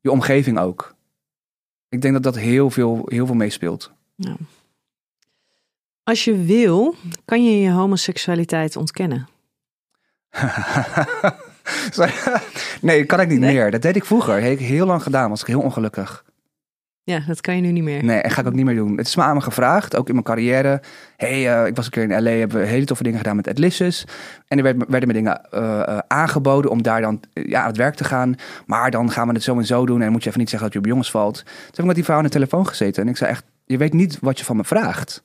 je 0.01 0.11
omgeving 0.11 0.59
ook. 0.59 0.95
Ik 1.89 2.03
denk 2.03 2.15
dat 2.15 2.23
dat 2.23 2.37
heel 2.37 2.71
veel, 2.71 3.03
heel 3.05 3.27
veel 3.27 3.35
meespeelt. 3.35 3.93
Als 6.03 6.25
je 6.25 6.45
wil, 6.45 6.95
kan 7.25 7.45
je 7.45 7.61
je 7.61 7.71
homoseksualiteit 7.71 8.77
ontkennen. 8.77 9.29
Nee, 12.81 13.05
kan 13.05 13.21
ik 13.21 13.29
niet 13.29 13.41
Nee? 13.41 13.55
meer. 13.55 13.71
Dat 13.71 13.83
deed 13.83 13.97
ik 13.97 14.05
vroeger. 14.05 14.41
Heb 14.41 14.53
ik 14.53 14.59
heel 14.59 14.87
lang 14.87 15.03
gedaan. 15.03 15.31
Was 15.31 15.41
ik 15.41 15.47
heel 15.47 15.61
ongelukkig. 15.61 16.25
Ja, 17.09 17.23
dat 17.27 17.41
kan 17.41 17.57
je 17.57 17.61
nu 17.61 17.73
niet 17.73 17.83
meer. 17.83 18.05
Nee, 18.05 18.21
en 18.21 18.31
ga 18.31 18.41
ik 18.41 18.47
ook 18.47 18.55
niet 18.55 18.65
meer 18.65 18.75
doen. 18.75 18.97
Het 18.97 19.07
is 19.07 19.17
me 19.17 19.23
aan 19.23 19.35
me 19.35 19.41
gevraagd, 19.41 19.97
ook 19.97 20.07
in 20.09 20.13
mijn 20.13 20.25
carrière. 20.25 20.81
hey, 21.17 21.61
eh, 21.61 21.67
ik 21.67 21.77
was 21.77 21.85
een 21.85 21.91
keer 21.91 22.03
in 22.03 22.23
LA, 22.23 22.31
hebben 22.31 22.61
we 22.61 22.67
hele 22.67 22.85
toffe 22.85 23.03
dingen 23.03 23.19
gedaan 23.19 23.37
met 23.37 23.49
Adlisses. 23.49 24.05
En 24.49 24.57
er 24.57 24.65
werd, 24.65 24.77
werden 24.89 25.09
me 25.09 25.15
dingen 25.15 25.51
eh, 25.51 25.81
eh, 25.81 25.99
aangeboden 26.07 26.71
om 26.71 26.83
daar 26.83 27.01
dan 27.01 27.21
ja, 27.33 27.61
aan 27.61 27.67
het 27.67 27.77
werk 27.77 27.95
te 27.95 28.05
gaan. 28.05 28.35
Maar 28.67 28.91
dan 28.91 29.11
gaan 29.11 29.29
we 29.29 29.35
het 29.35 29.43
zo 29.43 29.57
en 29.57 29.67
zo 29.67 29.87
doen. 29.87 30.03
En 30.03 30.13
moet 30.13 30.23
je 30.23 30.29
even 30.29 30.41
niet 30.41 30.51
zeggen 30.51 30.69
dat 30.69 30.77
je 30.77 30.83
op 30.83 30.91
jongens 30.91 31.11
valt. 31.11 31.35
Toen 31.35 31.53
heb 31.71 31.79
ik 31.79 31.85
met 31.85 31.95
die 31.95 32.05
vrouw 32.05 32.17
aan 32.17 32.25
de 32.25 32.31
telefoon 32.31 32.67
gezeten. 32.67 33.03
En 33.03 33.09
ik 33.09 33.17
zei 33.17 33.31
echt, 33.31 33.45
je 33.65 33.77
weet 33.77 33.93
niet 33.93 34.19
wat 34.21 34.39
je 34.39 34.45
van 34.45 34.57
me 34.57 34.65
vraagt. 34.65 35.25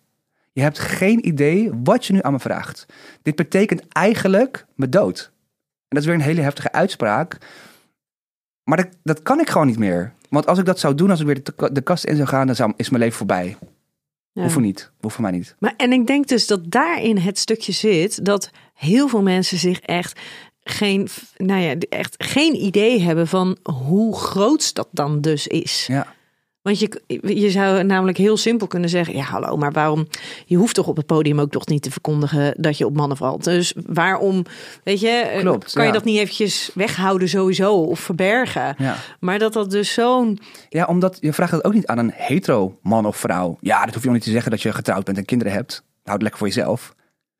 Je 0.52 0.62
hebt 0.62 0.80
geen 0.80 1.28
idee 1.28 1.72
wat 1.84 2.06
je 2.06 2.14
nu 2.14 2.20
aan 2.22 2.32
me 2.32 2.40
vraagt. 2.40 2.86
Dit 3.22 3.36
betekent 3.36 3.88
eigenlijk 3.88 4.66
mijn 4.76 4.92
dood. 4.92 5.32
En 5.62 5.88
dat 5.88 6.00
is 6.00 6.06
weer 6.06 6.16
een 6.16 6.22
hele 6.22 6.42
heftige 6.42 6.72
uitspraak. 6.72 7.38
Maar 8.64 8.78
dat, 8.78 8.88
dat 9.04 9.22
kan 9.22 9.40
ik 9.40 9.50
gewoon 9.50 9.68
niet 9.68 9.80
meer. 9.80 10.14
Want 10.34 10.48
als 10.48 10.60
ik 10.60 10.66
dat 10.66 10.80
zou 10.80 10.96
doen, 10.96 11.10
als 11.10 11.20
ik 11.20 11.26
weer 11.26 11.44
de, 11.44 11.70
de 11.72 11.82
kast 11.82 12.04
in 12.04 12.16
zou 12.16 12.28
gaan, 12.28 12.48
dan 12.48 12.56
zou, 12.56 12.74
is 12.76 12.90
mijn 12.90 13.04
leven 13.04 13.18
voorbij. 13.18 13.58
Ja. 14.32 14.42
Hoeft 14.42 14.54
voor 14.54 14.62
niet. 14.62 14.92
Hoeft 15.00 15.16
voor 15.16 15.24
mij 15.24 15.32
niet. 15.32 15.56
Maar, 15.60 15.74
en 15.78 15.92
ik 15.92 16.08
denk 16.08 16.28
dus 16.28 16.48
dat 16.48 16.72
daarin 16.72 17.18
het 17.18 17.38
stukje 17.38 17.72
zit 17.72 18.26
dat 18.26 18.50
heel 18.74 19.08
veel 19.08 19.22
mensen 19.22 19.58
zich 19.58 19.80
echt 19.80 20.20
geen, 20.64 21.08
nou 21.38 21.62
ja, 21.62 21.76
echt 21.90 22.16
geen 22.18 22.56
idee 22.56 23.02
hebben 23.02 23.28
van 23.28 23.58
hoe 23.64 24.18
groot 24.18 24.74
dat 24.74 24.88
dan 24.92 25.22
dus 25.22 25.48
is. 25.48 25.86
Ja. 25.88 26.14
Want 26.64 26.80
je, 26.80 27.02
je 27.22 27.50
zou 27.50 27.84
namelijk 27.84 28.18
heel 28.18 28.38
simpel 28.38 28.68
kunnen 28.68 28.90
zeggen: 28.90 29.16
ja, 29.16 29.24
hallo, 29.24 29.58
maar 29.58 29.72
waarom? 29.72 30.08
Je 30.46 30.56
hoeft 30.56 30.76
toch 30.76 30.88
op 30.88 30.96
het 30.98 31.06
podium 31.06 31.40
ook 31.40 31.52
toch 31.52 31.66
niet 31.66 31.82
te 31.82 31.92
verkondigen 31.92 32.54
dat 32.58 32.78
je 32.78 32.86
op 32.86 32.96
mannen 32.96 33.18
valt. 33.18 33.44
Dus 33.44 33.74
waarom, 33.86 34.46
weet 34.84 35.00
je, 35.00 35.08
eh, 35.08 35.40
Klopt, 35.40 35.74
kan 35.74 35.86
je 35.86 35.92
dat 35.92 36.04
niet 36.04 36.20
eventjes 36.20 36.72
weghouden 36.74 37.30
sowieso 37.30 37.74
of 37.74 38.00
verbergen? 38.00 38.76
Ja. 38.78 38.96
Maar 39.20 39.40
dat 39.40 39.54
dat 39.54 39.72
dus 39.72 39.94
zo'n. 39.94 40.40
ja, 40.70 40.86
omdat 40.86 41.18
je 41.20 41.34
vraagt 41.34 41.52
dat 41.52 41.64
ook 41.64 41.74
niet 41.74 41.88
aan 41.88 41.98
een 41.98 42.12
hetero 42.16 42.78
man 42.82 43.06
of 43.06 43.18
vrouw. 43.18 43.58
Ja, 43.62 43.86
dat 43.86 43.94
hoef 43.94 44.04
je 44.04 44.10
ook 44.10 44.16
niet 44.16 44.24
te 44.24 44.32
zeggen 44.32 44.52
dat 44.52 44.62
je 44.62 44.74
getrouwd 44.74 45.04
bent 45.06 45.18
en 45.18 45.26
kinderen 45.26 45.54
hebt. 45.54 45.84
Houd 46.04 46.14
het 46.14 46.22
lekker 46.22 46.40
voor 46.40 46.48
jezelf. 46.48 46.94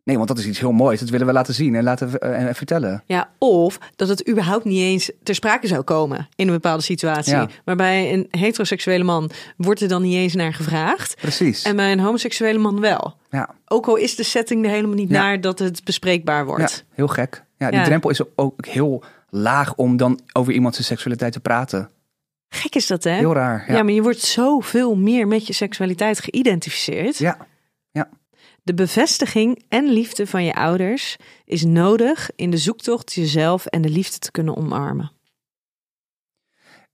Nee, 0.04 0.16
want 0.16 0.28
dat 0.28 0.38
is 0.38 0.46
iets 0.46 0.60
heel 0.60 0.72
moois. 0.72 1.00
Dat 1.00 1.10
willen 1.10 1.28
we 1.28 1.34
laten 1.34 1.54
zien 1.54 1.76
en 1.76 1.84
laten 1.84 2.20
eh, 2.20 2.46
en 2.48 2.56
vertellen. 2.56 3.04
Ja, 3.06 3.30
of 3.38 3.80
dat 3.96 4.08
het 4.08 4.30
überhaupt 4.30 4.66
niet 4.66 4.82
eens 4.82 5.12
ter 5.24 5.36
sprake 5.36 5.68
zou 5.68 5.82
komen 5.82 6.28
in 6.36 6.48
een 6.48 6.54
bepaalde 6.54 6.84
situatie. 6.84 7.34
Ja. 7.34 7.48
Maar 7.66 7.76
bij 7.76 8.14
een 8.14 8.28
heteroseksuele 8.30 9.04
man 9.04 9.30
wordt 9.58 9.82
er 9.82 9.88
dan 9.88 10.02
niet 10.02 10.16
eens 10.16 10.34
naar 10.34 10.54
gevraagd. 10.54 11.16
Precies. 11.16 11.64
En 11.64 11.76
bij 11.76 11.92
een 11.92 12.00
homoseksuele 12.00 12.60
man 12.60 12.80
wel. 12.80 13.16
ja. 13.30 13.50
Ook 13.68 13.86
al 13.88 13.96
is 13.96 14.16
de 14.16 14.24
setting 14.24 14.66
er 14.66 14.72
helemaal 14.72 14.96
niet 14.96 15.10
Ja. 15.10 15.22
naar 15.22 15.42
dat 15.42 15.60
het 15.60 15.84
bespreekbaar 15.84 16.38
ja, 16.40 16.46
wordt. 16.46 16.86
heel 16.94 17.08
gek. 17.08 17.44
Ja, 17.58 17.70
die 17.70 17.80
Ja. 17.80 17.86
drempel 17.86 18.10
is 18.10 18.22
ook 18.36 18.66
heel 18.66 19.04
laag 19.30 19.76
om 19.76 19.98
dan 19.98 20.20
over 20.34 20.54
iemand 20.54 20.74
zijn 20.76 20.88
seksualiteit 20.88 21.34
te 21.34 21.40
praten. 21.40 21.90
Gek 22.50 22.76
is 22.76 22.88
dat, 22.88 23.04
hè? 23.04 23.12
Heel 23.12 23.34
raar. 23.34 23.64
Ja. 23.68 23.74
Ja. 23.76 23.84
maar 23.84 23.94
je 23.94 24.02
wordt 24.02 24.20
zoveel 24.22 24.96
meer 24.96 25.28
met 25.28 25.48
je 25.48 25.54
seksualiteit 25.54 26.20
geïdentificeerd. 26.20 27.18
ja. 27.18 27.38
De 28.64 28.74
bevestiging 28.74 29.64
en 29.70 29.86
liefde 29.86 30.28
van 30.28 30.44
je 30.44 30.56
ouders 30.56 31.18
is 31.46 31.64
nodig 31.64 32.30
in 32.36 32.50
de 32.50 32.58
zoektocht 32.58 33.14
jezelf 33.14 33.66
en 33.66 33.82
de 33.82 33.90
liefde 33.90 34.20
te 34.20 34.32
kunnen 34.32 34.58
omarmen. 34.58 35.12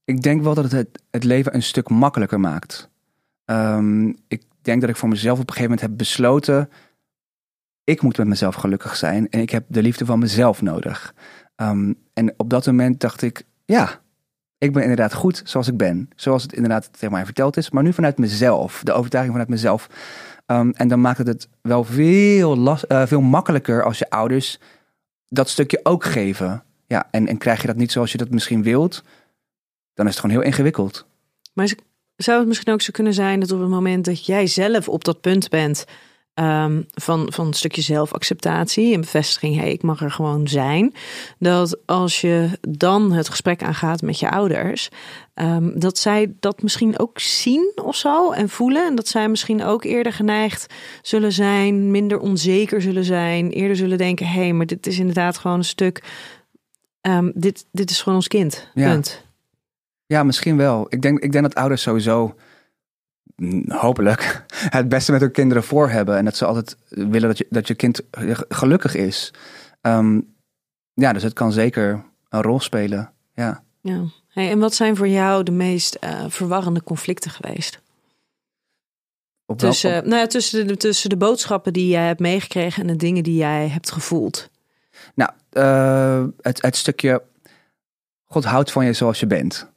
Ik 0.03 0.21
denk 0.21 0.41
wel 0.41 0.53
dat 0.53 0.71
het 0.71 1.01
het, 1.11 1.23
leven 1.23 1.55
een 1.55 1.63
stuk 1.63 1.89
makkelijker 1.89 2.39
maakt. 2.39 2.89
Ehm, 3.45 4.07
ik 4.27 4.43
denk 4.61 4.81
dat 4.81 4.89
ik 4.89 4.95
voor 4.95 5.09
mezelf 5.09 5.39
op 5.39 5.47
een 5.47 5.53
gegeven 5.53 5.69
moment 5.69 5.87
heb 5.87 5.97
besloten. 5.97 6.69
Ik 7.83 8.01
moet 8.01 8.17
met 8.17 8.27
mezelf 8.27 8.55
gelukkig 8.55 8.95
zijn 8.95 9.29
en 9.29 9.39
ik 9.39 9.49
heb 9.49 9.65
de 9.67 9.81
liefde 9.81 10.05
van 10.05 10.19
mezelf 10.19 10.61
nodig. 10.61 11.13
Ehm, 11.55 11.93
en 12.13 12.33
op 12.37 12.49
dat 12.49 12.65
moment 12.65 12.99
dacht 12.99 13.21
ik, 13.21 13.43
ja, 13.65 14.01
ik 14.57 14.73
ben 14.73 14.81
inderdaad 14.81 15.13
goed 15.13 15.41
zoals 15.45 15.67
ik 15.67 15.77
ben. 15.77 16.09
Zoals 16.15 16.43
het 16.43 16.53
inderdaad 16.53 16.93
tegen 16.93 17.11
mij 17.11 17.25
verteld 17.25 17.57
is, 17.57 17.69
maar 17.69 17.83
nu 17.83 17.93
vanuit 17.93 18.17
mezelf. 18.17 18.81
De 18.83 18.93
overtuiging 18.93 19.35
vanuit 19.35 19.51
mezelf. 19.51 19.89
Ehm, 20.49 20.69
en 20.73 20.87
dan 20.87 21.01
maakt 21.01 21.17
het 21.17 21.27
het 21.27 21.47
wel 21.61 21.83
veel, 21.83 22.57
las, 22.57 22.87
eh, 22.87 23.05
veel 23.05 23.21
makkelijker 23.21 23.83
als 23.83 23.99
je 23.99 24.09
ouders 24.09 24.59
dat 25.27 25.49
stukje 25.49 25.79
ook 25.83 26.03
geven. 26.03 26.63
Ja, 26.87 27.07
en, 27.11 27.27
en 27.27 27.37
krijg 27.37 27.61
je 27.61 27.67
dat 27.67 27.75
niet 27.75 27.91
zoals 27.91 28.11
je 28.11 28.17
dat 28.17 28.29
misschien 28.29 28.63
wilt, 28.63 29.03
dan 29.93 30.05
is 30.05 30.11
het 30.11 30.21
gewoon 30.21 30.35
heel 30.35 30.45
ingewikkeld. 30.45 31.05
Maar 31.53 31.73
zou 32.15 32.39
het 32.39 32.47
misschien 32.47 32.73
ook 32.73 32.81
zo 32.81 32.91
kunnen 32.91 33.13
zijn 33.13 33.39
dat 33.39 33.51
op 33.51 33.59
het 33.59 33.69
moment 33.69 34.05
dat 34.05 34.25
jij 34.25 34.47
zelf 34.47 34.89
op 34.89 35.03
dat 35.03 35.21
punt 35.21 35.49
bent 35.49 35.85
ehm, 36.39 36.81
van, 36.93 37.27
van 37.31 37.47
een 37.47 37.53
stukje 37.53 37.81
zelfacceptatie 37.81 38.93
en 38.93 39.01
bevestiging, 39.01 39.55
hey, 39.55 39.71
ik 39.71 39.81
mag 39.81 40.01
er 40.01 40.11
gewoon 40.11 40.47
zijn, 40.47 40.93
dat 41.39 41.77
als 41.85 42.21
je 42.21 42.49
dan 42.69 43.11
het 43.11 43.29
gesprek 43.29 43.63
aangaat 43.63 44.01
met 44.01 44.19
je 44.19 44.31
ouders, 44.31 44.89
ehm, 45.33 45.79
dat 45.79 45.97
zij 45.97 46.33
dat 46.39 46.61
misschien 46.61 46.99
ook 46.99 47.19
zien 47.19 47.71
of 47.83 47.95
zo 47.95 48.31
en 48.31 48.49
voelen 48.49 48.85
en 48.87 48.95
dat 48.95 49.07
zij 49.07 49.29
misschien 49.29 49.63
ook 49.63 49.83
eerder 49.83 50.13
geneigd 50.13 50.73
zullen 51.01 51.31
zijn, 51.31 51.91
minder 51.91 52.19
onzeker 52.19 52.81
zullen 52.81 53.05
zijn, 53.05 53.49
eerder 53.49 53.75
zullen 53.75 53.97
denken, 53.97 54.27
hé, 54.27 54.41
hey, 54.41 54.53
maar 54.53 54.65
dit 54.65 54.87
is 54.87 54.99
inderdaad 54.99 55.37
gewoon 55.37 55.57
een 55.57 55.63
stuk, 55.63 56.03
ehm, 57.01 57.31
dit, 57.33 57.65
dit 57.71 57.89
is 57.89 58.01
gewoon 58.01 58.17
ons 58.17 58.27
kind, 58.27 58.67
Ja. 58.73 58.91
punt. 58.91 59.23
Ja, 60.05 60.23
misschien 60.23 60.57
wel. 60.57 60.85
Ik 60.89 61.01
denk, 61.01 61.19
ik 61.19 61.31
denk 61.31 61.43
dat 61.43 61.55
ouders 61.55 61.81
sowieso, 61.81 62.35
hopelijk, 63.67 64.45
het 64.79 64.89
beste 64.89 65.11
met 65.11 65.21
hun 65.21 65.31
kinderen 65.31 65.63
voor 65.63 65.89
hebben. 65.89 66.17
En 66.17 66.25
dat 66.25 66.37
ze 66.37 66.45
altijd 66.45 66.77
willen 66.89 67.27
dat 67.27 67.37
je, 67.37 67.45
dat 67.49 67.67
je 67.67 67.75
kind 67.75 68.01
gelukkig 68.49 68.95
is. 68.95 69.33
Ehm, 69.81 70.19
ja, 70.93 71.13
dus 71.13 71.23
het 71.23 71.33
kan 71.33 71.51
zeker 71.51 72.05
een 72.29 72.41
rol 72.41 72.59
spelen. 72.59 73.11
Ja. 73.33 73.63
Ja. 73.81 74.03
Hey, 74.27 74.49
en 74.51 74.59
wat 74.59 74.73
zijn 74.75 74.95
voor 74.95 75.07
jou 75.07 75.43
de 75.43 75.51
meest 75.51 75.95
eh, 75.95 76.25
verwarrende 76.27 76.83
conflicten 76.83 77.31
geweest? 77.31 77.81
Op 79.45 79.61
welk- 79.61 79.71
Tussen, 79.71 79.97
op- 79.97 80.05
nou 80.05 80.17
ja, 80.19 80.27
tussen, 80.27 80.67
de, 80.67 80.77
tussen 80.77 81.09
de 81.09 81.17
boodschappen 81.17 81.73
die 81.73 81.87
jij 81.87 82.07
hebt 82.07 82.19
meegekregen 82.19 82.81
en 82.81 82.87
de 82.87 82.95
dingen 82.95 83.23
die 83.23 83.35
jij 83.35 83.67
hebt 83.67 83.91
gevoeld. 83.91 84.49
nou, 85.15 85.31
eh, 85.49 86.23
het, 86.41 86.61
het 86.61 86.75
stukje, 86.75 87.21
God 88.25 88.43
houdt 88.45 88.71
van 88.71 88.85
je 88.85 88.93
zoals 88.93 89.19
je 89.19 89.27
bent. 89.27 89.67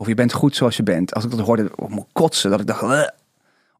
Of 0.00 0.06
je 0.06 0.14
bent 0.14 0.32
goed 0.32 0.56
zoals 0.56 0.76
je 0.76 0.82
bent. 0.82 1.14
Als 1.14 1.24
ik 1.24 1.30
dat 1.30 1.40
hoorde, 1.40 1.62
ik 1.62 2.04
kotsen. 2.12 2.50
Dat 2.50 2.60
ik 2.60 2.66
dacht, 2.66 2.82
"Ugh." 2.82 3.08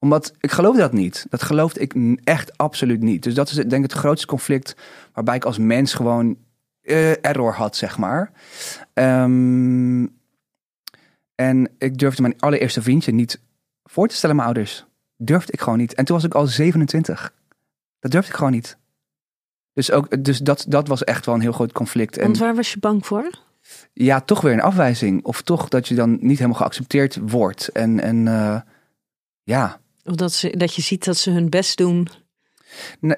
omdat 0.01 0.33
ik 0.41 0.51
geloof 0.51 0.77
dat 0.77 0.93
niet. 0.93 1.27
Dat 1.31 1.43
geloofde 1.43 1.81
ik 1.81 2.19
echt 2.25 2.59
absoluut 2.59 3.03
niet. 3.03 3.23
Dus 3.23 3.35
dat 3.35 3.49
is 3.49 3.55
denk 3.55 3.73
ik 3.73 3.83
het 3.83 3.93
grootste 3.93 4.27
conflict 4.27 4.77
waarbij 5.13 5.37
ik 5.37 5.45
als 5.45 5.59
mens 5.59 5.95
gewoon 5.95 6.37
eh, 6.83 7.25
error 7.25 7.55
had, 7.55 7.77
zeg 7.77 7.99
maar. 7.99 8.33
Ehm, 8.95 10.07
en 11.35 11.69
ik 11.79 11.99
durfde 11.99 12.23
mijn 12.23 12.41
allereerste 12.41 12.83
vriendje 12.83 13.13
niet 13.13 13.41
voor 13.85 14.09
te 14.09 14.15
stellen 14.15 14.37
mijn 14.37 14.49
ouders. 14.49 14.87
Durfde 15.17 15.53
ik 15.53 15.61
gewoon 15.61 15.79
niet. 15.79 15.95
En 15.95 16.05
toen 16.05 16.17
was 16.17 16.25
ik 16.25 16.35
al 16.35 16.47
27. 16.47 17.33
Dat 17.99 18.11
durfde 18.11 18.31
ik 18.31 18.37
gewoon 18.37 18.53
niet. 18.53 18.77
Dus, 19.73 19.91
ook, 19.91 20.25
dus 20.25 20.39
dat, 20.39 20.65
dat 20.69 20.89
was 20.89 21.05
echt 21.05 21.27
wel 21.27 21.35
een 21.35 21.41
heel 21.41 21.53
groot 21.53 21.73
conflict. 21.73 22.17
En 22.17 22.25
Want 22.25 22.39
waar 22.39 22.55
was 22.55 22.73
je 22.73 22.79
bang 22.79 23.07
voor? 23.07 23.31
Ja, 23.93 24.21
toch 24.21 24.41
weer 24.41 24.53
een 24.53 24.61
afwijzing. 24.61 25.25
Of 25.25 25.43
toch 25.43 25.69
dat 25.69 25.89
je 25.89 25.95
dan 25.95 26.19
niet 26.21 26.39
helemaal 26.39 26.61
geaccepteerd 26.61 27.19
wordt. 27.23 27.69
En, 27.69 28.01
en 28.01 28.29
eh, 28.29 28.61
ja, 29.43 29.81
Of 30.05 30.15
dat, 30.15 30.33
ze, 30.33 30.57
dat 30.57 30.75
je 30.75 30.83
ziet 30.83 31.05
dat 31.05 31.17
ze 31.17 31.31
hun 31.31 31.51
best 31.51 31.77
doen, 31.77 32.09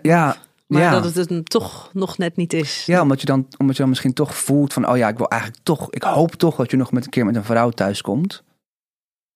ja, 0.02 0.36
maar 0.66 0.82
ja. 0.82 1.00
dat 1.00 1.14
het 1.14 1.28
het 1.28 1.50
toch 1.50 1.90
nog 1.92 2.18
net 2.18 2.36
niet 2.36 2.52
is. 2.52 2.86
Ja, 2.86 3.02
omdat 3.02 3.20
je, 3.20 3.26
dan, 3.26 3.46
omdat 3.58 3.74
je 3.74 3.80
dan 3.80 3.88
misschien 3.90 4.12
toch 4.12 4.36
voelt 4.36 4.72
van, 4.72 4.88
oh 4.88 4.96
ja, 4.96 5.08
ik 5.08 5.16
wil 5.16 5.28
eigenlijk 5.28 5.62
toch, 5.62 5.90
ik 5.90 6.02
hoop 6.02 6.34
toch 6.34 6.56
dat 6.56 6.70
je 6.70 6.76
nog 6.76 6.92
met 6.92 7.04
een 7.04 7.10
keer 7.10 7.24
met 7.24 7.36
een 7.36 7.44
vrouw 7.44 7.70
thuiskomt. 7.70 8.42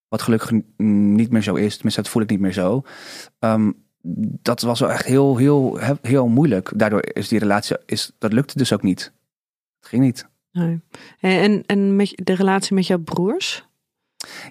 Wat 0.08 0.22
gelukkig 0.22 0.50
niet 0.76 1.30
meer 1.30 1.42
zo 1.42 1.54
is, 1.54 1.74
tenminste 1.74 2.02
dat 2.02 2.10
voel 2.10 2.22
ik 2.22 2.30
niet 2.30 2.40
meer 2.40 2.52
zo. 2.52 2.82
Ehm, 3.38 3.70
dat 4.42 4.60
was 4.60 4.80
wel 4.80 4.90
echt 4.90 5.04
heel, 5.04 5.36
heel, 5.36 5.78
he- 5.78 5.98
heel 6.02 6.28
moeilijk. 6.28 6.72
Daardoor 6.76 7.04
is 7.12 7.28
die 7.28 7.38
relatie, 7.38 7.76
is, 7.86 8.12
dat 8.18 8.32
lukte 8.32 8.58
dus 8.58 8.72
ook 8.72 8.82
niet. 8.82 9.12
Het 9.78 9.88
ging 9.88 10.02
niet. 10.02 10.28
Nee. 10.56 10.80
En, 11.20 11.62
en 11.66 11.96
met 11.96 12.20
de 12.24 12.34
relatie 12.34 12.74
met 12.74 12.86
jouw 12.86 12.98
broers? 12.98 13.66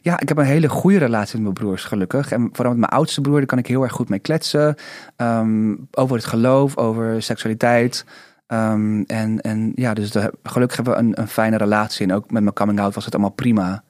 Ja, 0.02 0.20
ik 0.20 0.28
heb 0.28 0.38
een 0.38 0.46
hele 0.46 0.70
goede 0.70 0.98
relatie 0.98 1.34
met 1.34 1.44
mijn 1.44 1.54
broers, 1.54 1.84
gelukkig. 1.84 2.32
En 2.32 2.50
vooral 2.52 2.72
met 2.72 2.82
mijn 2.82 2.92
oudste 2.92 3.22
broer, 3.22 3.38
daar 3.38 3.46
kan 3.46 3.58
ik 3.58 3.68
heel 3.68 3.84
erg 3.84 3.92
goed 3.92 4.10
mee 4.10 4.20
kletsen. 4.20 4.76
Ehm, 5.16 5.76
over 5.92 6.16
het 6.16 6.26
geloof, 6.26 6.78
over 6.78 7.22
seksualiteit. 7.22 8.06
Ehm, 8.48 9.02
en, 9.02 9.42
en 9.42 9.72
ja, 9.76 9.94
dus 9.94 10.12
de, 10.12 10.34
gelukkig 10.44 10.76
hebben 10.76 10.94
we 10.94 11.00
een, 11.00 11.20
een 11.20 11.28
fijne 11.28 11.58
relatie. 11.58 12.08
En 12.08 12.14
ook 12.14 12.32
met 12.32 12.44
mijn 12.44 12.56
coming 12.56 12.80
out 12.80 12.96
was 12.96 13.06
het 13.06 13.14
allemaal 13.14 13.32
prima. 13.32 13.84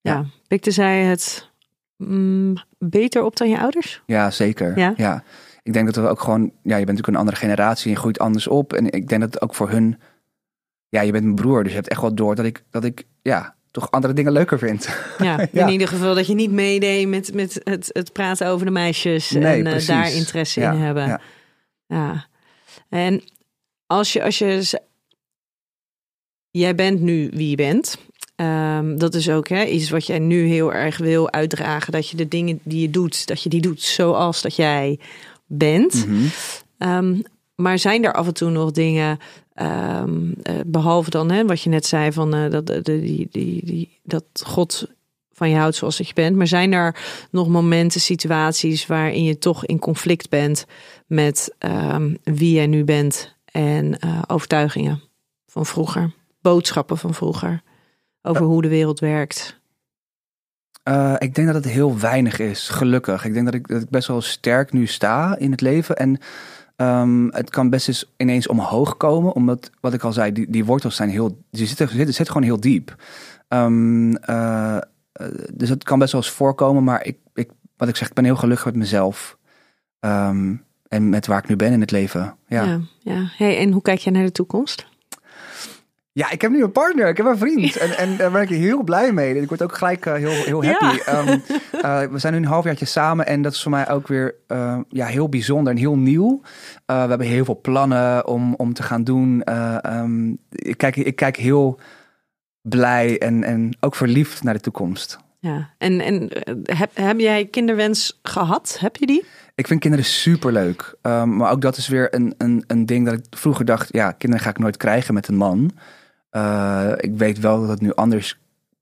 Ja. 0.00 0.12
Ja. 0.12 0.24
Pikte 0.48 0.70
zij 0.70 1.02
het 1.02 1.50
mm, 1.96 2.54
beter 2.78 3.22
op 3.22 3.36
dan 3.36 3.48
je 3.48 3.58
ouders? 3.58 4.02
Ja, 4.06 4.30
zeker. 4.30 4.78
Ja? 4.78 5.22
Ik 5.62 5.72
denk 5.72 5.86
dat 5.86 6.04
we 6.04 6.10
ook 6.10 6.20
gewoon, 6.20 6.40
ja, 6.40 6.76
je 6.76 6.84
bent 6.84 6.86
natuurlijk 6.86 7.08
een 7.08 7.16
andere 7.16 7.36
generatie 7.36 7.84
en 7.84 7.90
je 7.90 7.96
groeit 7.96 8.18
anders 8.18 8.48
op. 8.48 8.72
En 8.72 8.90
ik 8.90 9.08
denk 9.08 9.20
dat 9.20 9.34
het 9.34 9.42
ook 9.42 9.54
voor 9.54 9.70
hun, 9.70 9.98
ja, 10.96 11.02
je 11.02 11.12
bent 11.12 11.24
mijn 11.24 11.36
broer, 11.36 11.62
dus 11.62 11.72
je 11.72 11.78
hebt 11.78 11.90
echt 11.90 12.00
wel 12.00 12.14
door 12.14 12.34
dat 12.34 12.44
ik, 12.44 12.64
dat 12.70 12.84
ik 12.84 13.04
ja, 13.22 13.54
toch 13.70 13.90
andere 13.90 14.12
dingen 14.12 14.32
leuker 14.32 14.58
vind. 14.58 14.88
Ja, 15.18 15.48
in 15.52 15.68
ieder 15.68 15.88
geval 15.88 16.14
dat 16.14 16.26
je 16.26 16.34
niet 16.34 16.50
meedeed 16.50 17.08
met, 17.08 17.34
met 17.34 17.60
het, 17.64 17.90
het 17.92 18.12
praten 18.12 18.46
over 18.48 18.66
de 18.66 18.72
meisjes 18.72 19.30
Nee, 19.30 19.64
en 19.64 19.66
eh, 19.66 19.86
daar 19.86 20.12
interesse 20.12 20.60
Ja, 20.60 20.72
in 20.72 20.78
hebben. 20.78 21.06
ja. 21.06 21.20
Ja. 21.86 22.26
En 22.88 23.22
als 23.86 24.12
je, 24.12 24.22
als 24.22 24.38
je. 24.38 24.80
Jij 26.50 26.74
bent 26.74 27.00
nu 27.00 27.30
wie 27.32 27.50
je 27.50 27.56
bent. 27.56 27.98
Ehm, 28.36 28.96
dat 28.96 29.14
is 29.14 29.30
ook 29.30 29.48
hè, 29.48 29.64
iets 29.64 29.90
wat 29.90 30.06
jij 30.06 30.18
nu 30.18 30.46
heel 30.46 30.72
erg 30.72 30.98
wil 30.98 31.30
uitdragen. 31.30 31.92
Dat 31.92 32.08
je 32.08 32.16
de 32.16 32.28
dingen 32.28 32.60
die 32.62 32.80
je 32.80 32.90
doet, 32.90 33.26
dat 33.26 33.42
je 33.42 33.48
die 33.48 33.60
doet 33.60 33.82
zoals 33.82 34.42
dat 34.42 34.56
jij 34.56 34.98
bent. 35.46 36.06
Mhm. 36.06 36.26
Ehm, 36.78 37.20
maar 37.56 37.78
zijn 37.78 38.04
er 38.04 38.12
af 38.12 38.26
en 38.26 38.34
toe 38.34 38.50
nog 38.50 38.70
dingen, 38.70 39.18
ehm, 39.54 40.32
eh, 40.42 40.54
behalve 40.66 41.10
dan 41.10 41.30
hè, 41.30 41.46
wat 41.46 41.62
je 41.62 41.70
net 41.70 41.86
zei 41.86 42.12
van 42.12 42.34
eh, 42.34 42.50
dat, 42.50 42.66
de, 42.66 42.82
die, 42.82 43.28
die, 43.30 43.64
die, 43.64 44.00
dat 44.02 44.24
God 44.44 44.94
van 45.32 45.50
je 45.50 45.56
houdt 45.56 45.76
zoals 45.76 45.96
dat 45.96 46.08
je 46.08 46.14
bent. 46.14 46.36
Maar 46.36 46.46
zijn 46.46 46.72
er 46.72 46.96
nog 47.30 47.48
momenten, 47.48 48.00
situaties 48.00 48.86
waarin 48.86 49.24
je 49.24 49.38
toch 49.38 49.66
in 49.66 49.78
conflict 49.78 50.28
bent 50.28 50.66
met 51.06 51.54
ehm, 51.58 52.14
wie 52.22 52.54
jij 52.54 52.66
nu 52.66 52.84
bent 52.84 53.34
en 53.44 53.98
eh, 53.98 54.22
overtuigingen 54.26 55.02
van 55.46 55.66
vroeger, 55.66 56.12
boodschappen 56.40 56.98
van 56.98 57.14
vroeger, 57.14 57.62
over 58.22 58.44
hoe 58.44 58.62
de 58.62 58.68
wereld 58.68 59.00
werkt? 59.00 59.60
Eh, 60.82 61.14
ik 61.18 61.34
denk 61.34 61.46
dat 61.46 61.56
het 61.56 61.72
heel 61.72 61.98
weinig 61.98 62.38
is, 62.38 62.68
gelukkig. 62.68 63.24
Ik 63.24 63.32
denk 63.32 63.44
dat 63.44 63.54
ik, 63.54 63.68
dat 63.68 63.82
ik 63.82 63.90
best 63.90 64.08
wel 64.08 64.20
sterk 64.20 64.72
nu 64.72 64.86
sta 64.86 65.36
in 65.38 65.50
het 65.50 65.60
leven. 65.60 65.96
En 65.96 66.18
ehm, 66.76 67.28
het 67.28 67.50
kan 67.50 67.70
best 67.70 67.88
eens 67.88 68.12
ineens 68.16 68.46
omhoog 68.46 68.96
komen. 68.96 69.32
Omdat, 69.32 69.70
wat 69.80 69.94
ik 69.94 70.02
al 70.02 70.12
zei, 70.12 70.32
die, 70.32 70.50
die 70.50 70.64
wortels 70.64 70.96
zijn 70.96 71.08
heel... 71.08 71.42
Die 71.50 71.66
zitten, 71.66 71.88
zitten, 71.88 72.14
zitten 72.14 72.34
gewoon 72.34 72.48
heel 72.48 72.60
diep. 72.60 72.96
Ehm, 73.48 74.14
eh, 74.14 74.78
dus 75.54 75.68
het 75.68 75.84
kan 75.84 75.98
best 75.98 76.12
wel 76.12 76.20
eens 76.20 76.30
voorkomen. 76.30 76.84
Maar 76.84 77.04
ik, 77.04 77.18
ik, 77.34 77.50
wat 77.76 77.88
ik 77.88 77.96
zeg, 77.96 78.08
ik 78.08 78.14
ben 78.14 78.24
heel 78.24 78.36
gelukkig 78.36 78.64
met 78.64 78.76
mezelf. 78.76 79.38
Ehm, 80.00 80.54
en 80.88 81.08
met 81.08 81.26
waar 81.26 81.42
ik 81.42 81.48
nu 81.48 81.56
ben 81.56 81.72
in 81.72 81.80
het 81.80 81.90
leven. 81.90 82.36
Ja. 82.46 82.62
ja. 82.64 82.80
ja. 82.98 83.30
Hey, 83.36 83.58
en 83.58 83.72
hoe 83.72 83.82
kijk 83.82 83.98
jij 83.98 84.12
naar 84.12 84.24
de 84.24 84.32
toekomst? 84.32 84.86
Ja, 86.16 86.30
ik 86.30 86.40
heb 86.40 86.50
nu 86.50 86.62
een 86.62 86.72
partner, 86.72 87.08
ik 87.08 87.16
heb 87.16 87.26
een 87.26 87.38
vriend. 87.38 87.76
En, 87.76 87.96
en 87.96 88.16
daar 88.16 88.30
ben 88.30 88.42
ik 88.42 88.48
heel 88.48 88.82
blij 88.82 89.12
mee. 89.12 89.40
Ik 89.40 89.48
word 89.48 89.62
ook 89.62 89.76
gelijk 89.76 90.06
eh, 90.06 90.14
heel, 90.14 90.30
heel 90.30 90.64
happy. 90.64 90.98
Ehm, 91.04 91.38
eh, 91.82 92.00
we 92.00 92.18
zijn 92.18 92.32
nu 92.32 92.38
een 92.38 92.44
halfjaartje 92.44 92.84
samen 92.84 93.26
en 93.26 93.42
dat 93.42 93.52
is 93.52 93.62
voor 93.62 93.70
mij 93.70 93.90
ook 93.90 94.08
weer 94.08 94.34
eh, 94.46 94.78
ja, 94.88 95.06
heel 95.06 95.28
bijzonder 95.28 95.72
en 95.72 95.78
heel 95.78 95.96
nieuw. 95.96 96.40
Eh, 96.86 97.02
we 97.02 97.08
hebben 97.08 97.26
heel 97.26 97.44
veel 97.44 97.60
plannen 97.60 98.26
om, 98.26 98.54
om 98.54 98.72
te 98.72 98.82
gaan 98.82 99.04
doen. 99.04 99.42
Eh, 99.42 99.84
ehm, 99.84 100.30
ik, 100.50 100.76
kijk, 100.76 100.96
ik 100.96 101.16
kijk 101.16 101.36
heel 101.36 101.80
blij 102.60 103.18
en, 103.18 103.44
en 103.44 103.76
ook 103.80 103.94
verliefd 103.94 104.42
naar 104.42 104.54
de 104.54 104.60
toekomst. 104.60 105.18
Ja, 105.38 105.70
en, 105.78 106.00
en 106.00 106.28
heb, 106.62 106.90
heb 106.94 107.18
jij 107.18 107.46
kinderwens 107.46 108.18
gehad? 108.22 108.76
Heb 108.80 108.96
je 108.96 109.06
die? 109.06 109.24
Ik 109.54 109.66
vind 109.66 109.80
kinderen 109.80 110.06
super 110.06 110.52
leuk. 110.52 110.94
maar 111.02 111.50
ook 111.50 111.60
dat 111.60 111.76
is 111.76 111.88
weer 111.88 112.14
een, 112.14 112.34
een, 112.38 112.64
een 112.66 112.86
ding 112.86 113.06
dat 113.06 113.14
ik 113.14 113.24
vroeger 113.30 113.64
dacht: 113.64 113.92
ja, 113.92 114.12
kinderen 114.12 114.44
ga 114.44 114.50
ik 114.50 114.58
nooit 114.58 114.76
krijgen 114.76 115.14
met 115.14 115.28
een 115.28 115.36
man. 115.36 115.70
Uh, 116.36 116.92
ik 116.96 117.16
weet 117.16 117.40
wel 117.40 117.60
dat 117.60 117.68
het 117.68 117.80
nu 117.80 117.94
anders 117.94 118.38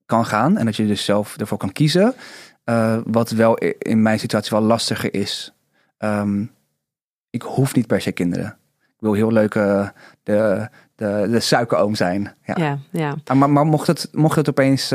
kan 0.06 0.26
gaan 0.26 0.56
en 0.56 0.64
dat 0.64 0.76
je 0.76 0.86
dus 0.86 1.04
zelf 1.04 1.36
ervoor 1.36 1.58
kan 1.58 1.72
kiezen. 1.72 2.14
Uh, 2.64 2.96
wat 3.04 3.30
wel 3.30 3.56
in 3.78 4.02
mijn 4.02 4.18
situatie 4.18 4.50
wel 4.50 4.66
lastiger 4.66 5.14
is. 5.14 5.54
Um, 5.98 6.50
ik 7.30 7.42
hoef 7.42 7.74
niet 7.74 7.86
per 7.86 8.00
se 8.00 8.12
kinderen. 8.12 8.56
Ik 8.78 9.00
wil 9.00 9.12
heel 9.12 9.32
leuk 9.32 9.54
uh, 9.54 9.88
de, 10.22 10.68
de, 10.94 11.26
de 11.30 11.40
suikeroom 11.40 11.94
zijn. 11.94 12.34
Ja, 12.44 12.54
ja. 12.56 12.78
ja. 12.90 13.14
Ah, 13.24 13.36
Maar, 13.36 13.50
maar 13.50 13.66
mocht, 13.66 13.86
het, 13.86 14.08
mocht 14.12 14.36
het 14.36 14.48
opeens, 14.48 14.88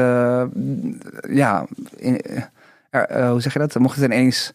ja, 1.30 1.66
in, 1.96 2.22
er, 2.90 3.30
hoe 3.30 3.42
zeg 3.42 3.54
je 3.54 3.60
dat? 3.60 3.76
Mocht 3.76 3.96
het 3.96 4.06
ineens 4.06 4.54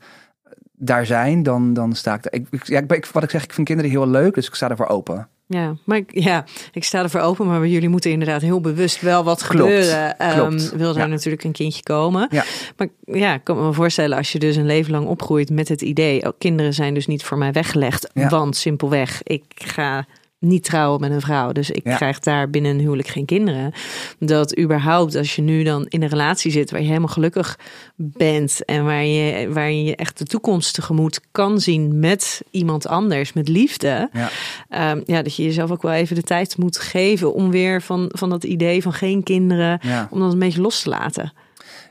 daar 0.72 1.06
zijn, 1.06 1.42
dan, 1.42 1.74
dan 1.74 1.94
sta 1.94 2.14
ik 2.14 2.22
daar. 2.22 2.32
Ik, 2.32 2.46
ik, 2.50 2.66
ja, 2.66 2.80
ik, 2.88 3.06
wat 3.06 3.22
ik 3.22 3.30
zeg, 3.30 3.44
ik 3.44 3.52
vind 3.52 3.66
kinderen 3.66 3.90
heel 3.90 4.08
leuk, 4.08 4.34
dus 4.34 4.46
ik 4.46 4.54
sta 4.54 4.68
ervoor 4.70 4.88
open. 4.88 5.28
Ja, 5.46 5.76
maar 5.84 5.96
ik, 5.96 6.10
ja, 6.22 6.44
ik 6.72 6.84
sta 6.84 7.02
ervoor 7.02 7.20
open, 7.20 7.46
maar 7.46 7.66
jullie 7.66 7.88
moeten 7.88 8.10
inderdaad 8.10 8.40
heel 8.42 8.60
bewust 8.60 9.00
wel 9.00 9.24
wat 9.24 9.46
Klopt, 9.46 9.70
gebeuren. 9.72 10.16
klopt. 10.16 10.72
Um, 10.72 10.78
wil 10.78 10.90
er 10.90 10.98
Ja. 10.98 11.06
natuurlijk 11.06 11.44
een 11.44 11.52
kindje 11.52 11.82
komen. 11.82 12.28
Ja. 12.30 12.44
Maar 12.76 12.88
ja, 13.04 13.34
ik 13.34 13.44
kan 13.44 13.66
me 13.66 13.72
voorstellen 13.72 14.16
als 14.16 14.32
je 14.32 14.38
dus 14.38 14.56
een 14.56 14.66
leven 14.66 14.92
lang 14.92 15.06
opgroeit 15.06 15.50
met 15.50 15.68
het 15.68 15.82
idee, 15.82 16.26
oh, 16.26 16.32
kinderen 16.38 16.74
zijn 16.74 16.94
dus 16.94 17.06
niet 17.06 17.24
voor 17.24 17.38
mij 17.38 17.52
weggelegd, 17.52 18.10
Ja. 18.14 18.28
want 18.28 18.56
simpelweg, 18.56 19.20
ik 19.22 19.44
ga 19.54 20.06
niet 20.44 20.64
trouwen 20.64 21.00
met 21.00 21.10
een 21.10 21.20
vrouw, 21.20 21.52
dus 21.52 21.70
ik 21.70 21.84
Ja. 21.84 21.96
krijg 21.96 22.18
daar 22.18 22.50
binnen 22.50 22.70
een 22.72 22.80
huwelijk 22.80 23.08
geen 23.08 23.24
kinderen. 23.24 23.72
Dat 24.18 24.58
überhaupt 24.58 25.14
als 25.16 25.36
je 25.36 25.42
nu 25.42 25.62
dan 25.62 25.86
in 25.88 26.02
een 26.02 26.08
relatie 26.08 26.50
zit 26.50 26.70
waar 26.70 26.80
je 26.80 26.86
helemaal 26.86 27.08
gelukkig 27.08 27.58
bent 27.96 28.64
en 28.64 28.84
waar 28.84 29.04
je, 29.04 29.48
waar 29.52 29.70
je 29.70 29.96
echt 29.96 30.18
de 30.18 30.24
toekomst 30.24 30.74
tegemoet 30.74 31.20
kan 31.30 31.60
zien 31.60 31.98
met 31.98 32.42
iemand 32.50 32.86
anders, 32.86 33.32
met 33.32 33.48
liefde. 33.48 34.08
Ja. 34.12 34.28
Ehm, 34.68 35.00
ja, 35.04 35.22
dat 35.22 35.36
je 35.36 35.42
jezelf 35.42 35.70
ook 35.70 35.82
wel 35.82 35.92
even 35.92 36.16
de 36.16 36.22
tijd 36.22 36.56
moet 36.58 36.78
geven 36.78 37.34
om 37.34 37.50
weer 37.50 37.82
van, 37.82 38.08
van 38.12 38.30
dat 38.30 38.44
idee 38.44 38.82
van 38.82 38.92
geen 38.92 39.22
kinderen, 39.22 39.78
Ja. 39.82 40.08
om 40.10 40.20
dat 40.20 40.32
een 40.32 40.38
beetje 40.38 40.60
los 40.60 40.82
te 40.82 40.88
laten. 40.88 41.32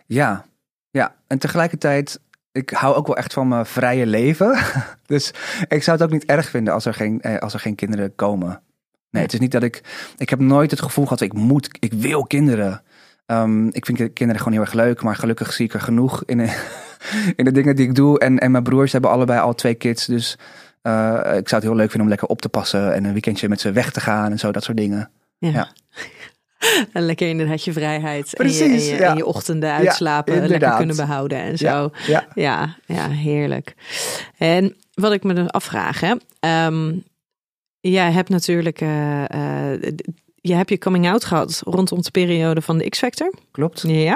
Ja, 0.06 0.46
ja. 0.92 1.16
En 1.28 1.38
tegelijkertijd, 1.40 2.20
ik 2.54 2.70
hou 2.70 2.96
ook 2.96 3.08
wel 3.08 3.18
echt 3.18 3.34
van 3.34 3.48
mijn 3.48 3.66
vrije 3.66 4.06
leven. 4.06 4.58
dus 5.06 5.34
ik 5.68 5.84
zou 5.84 5.98
het 5.98 6.06
ook 6.06 6.12
niet 6.12 6.26
erg 6.26 6.50
vinden 6.50 6.74
als 6.74 6.86
er 6.86 6.94
geen, 6.94 7.22
eh, 7.22 7.40
als 7.40 7.54
er 7.54 7.60
geen 7.60 7.76
kinderen 7.76 8.16
komen. 8.16 8.62
Nee, 9.10 9.24
het 9.24 9.34
is 9.34 9.40
niet 9.40 9.52
dat 9.52 9.64
ik. 9.64 9.82
Ik 10.18 10.30
heb 10.30 10.40
nooit 10.40 10.72
het 10.72 10.82
gevoel 10.82 11.04
gehad, 11.04 11.22
ik 11.22 11.34
moet, 11.34 11.70
ik 11.80 11.94
wil 11.94 12.24
kinderen. 12.24 12.84
Ehm, 13.26 13.68
ik 13.68 13.86
vind 13.86 13.98
kinderen 13.98 14.38
gewoon 14.38 14.54
heel 14.54 14.62
erg 14.62 14.74
leuk, 14.74 15.02
maar 15.02 15.16
gelukkig 15.16 15.54
zie 15.54 15.66
ik 15.66 15.74
er 15.74 15.82
genoeg 15.82 16.24
in, 16.26 16.40
in 17.36 17.46
de 17.46 17.52
dingen 17.52 17.76
die 17.76 17.88
ik 17.88 17.96
doe. 17.96 18.20
En, 18.20 18.40
en 18.40 18.52
mijn 18.52 18.64
broers 18.64 18.92
hebben 18.92 19.12
allebei 19.12 19.40
al 19.40 19.54
twee 19.54 19.76
kids, 19.76 20.06
dus 20.06 20.38
eh, 20.82 21.14
ik 21.16 21.50
zou 21.50 21.62
het 21.62 21.64
heel 21.64 21.76
leuk 21.76 21.90
vinden 21.90 22.02
om 22.02 22.10
lekker 22.10 22.28
op 22.28 22.42
te 22.42 22.50
passen 22.50 22.94
en 22.94 23.04
een 23.04 23.12
weekendje 23.12 23.50
met 23.50 23.62
ze 23.62 23.72
weg 23.72 23.92
te 23.92 24.00
gaan 24.00 24.32
en 24.32 24.40
zo, 24.40 24.52
dat 24.52 24.64
soort 24.64 24.78
dingen. 24.78 25.10
Ja. 25.38 25.50
Ja. 25.50 25.68
En 26.94 27.06
lekker 27.06 27.28
inderdaad 27.28 27.64
je 27.64 27.74
vrijheid 27.74 28.34
en 28.34 28.48
je, 28.48 28.64
en 28.64 28.68
Precies, 28.70 28.90
je, 28.90 28.96
ja. 28.96 29.10
en 29.10 29.18
je 29.18 29.26
ochtenden 29.26 29.72
uitslapen 29.72 30.48
lekker 30.48 30.76
kunnen 30.76 30.96
behouden 30.96 31.38
en 31.38 31.58
zo. 31.58 31.90
Ja, 32.36 32.76
ja. 32.86 33.10
Heerlijk. 33.10 33.74
En 34.38 34.76
wat 34.94 35.12
ik 35.14 35.24
me 35.24 35.34
dan 35.34 35.50
afvraag, 35.50 36.00
hè. 36.00 36.16
ehm, 36.40 36.94
jij 37.80 38.12
hebt 38.12 38.30
natuurlijk, 38.30 38.82
eh, 38.82 39.24
eh, 39.74 39.94
je 40.46 40.54
hebt 40.54 40.70
je 40.70 40.78
coming 40.78 41.08
out 41.10 41.26
gehad 41.26 41.62
rondom 41.66 42.02
de 42.02 42.12
periode 42.12 42.62
van 42.62 42.78
de 42.78 42.90
X-Factor. 42.90 43.34
Klopt. 43.52 43.84
Ja. 43.88 43.94
Ja. 43.94 44.16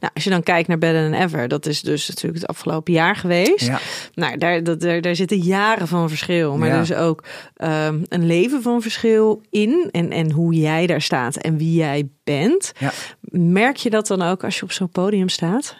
Nou, 0.00 0.12
als 0.14 0.24
je 0.24 0.30
dan 0.30 0.42
kijkt 0.42 0.68
naar 0.68 0.78
Better 0.78 1.10
Than 1.10 1.20
Ever, 1.20 1.48
dat 1.48 1.66
is 1.66 1.80
dus 1.80 2.08
natuurlijk 2.08 2.40
het 2.40 2.50
afgelopen 2.50 2.92
jaar 2.92 3.16
geweest. 3.16 3.66
Ja. 3.66 3.78
Nou, 4.14 4.38
daar, 4.38 4.62
dat, 4.64 4.80
daar, 4.80 5.00
daar 5.00 5.14
zitten 5.14 5.38
jaren 5.38 5.88
van 5.88 6.08
verschil. 6.08 6.56
Maar 6.56 6.68
Ja. 6.68 6.74
er 6.74 6.80
is 6.80 6.94
ook 6.94 7.24
ehm, 7.56 7.98
een 8.08 8.26
leven 8.26 8.62
van 8.62 8.82
verschil 8.82 9.42
in. 9.50 9.88
En, 9.92 10.10
en 10.10 10.30
hoe 10.30 10.54
jij 10.54 10.86
daar 10.86 11.02
staat 11.02 11.36
en 11.36 11.56
wie 11.56 11.74
jij 11.74 12.08
bent. 12.24 12.72
Ja. 12.78 12.92
Merk 13.30 13.76
je 13.76 13.90
dat 13.90 14.06
dan 14.06 14.22
ook 14.22 14.44
als 14.44 14.56
je 14.58 14.62
op 14.62 14.72
zo'n 14.72 14.88
podium 14.90 15.28
staat? 15.28 15.76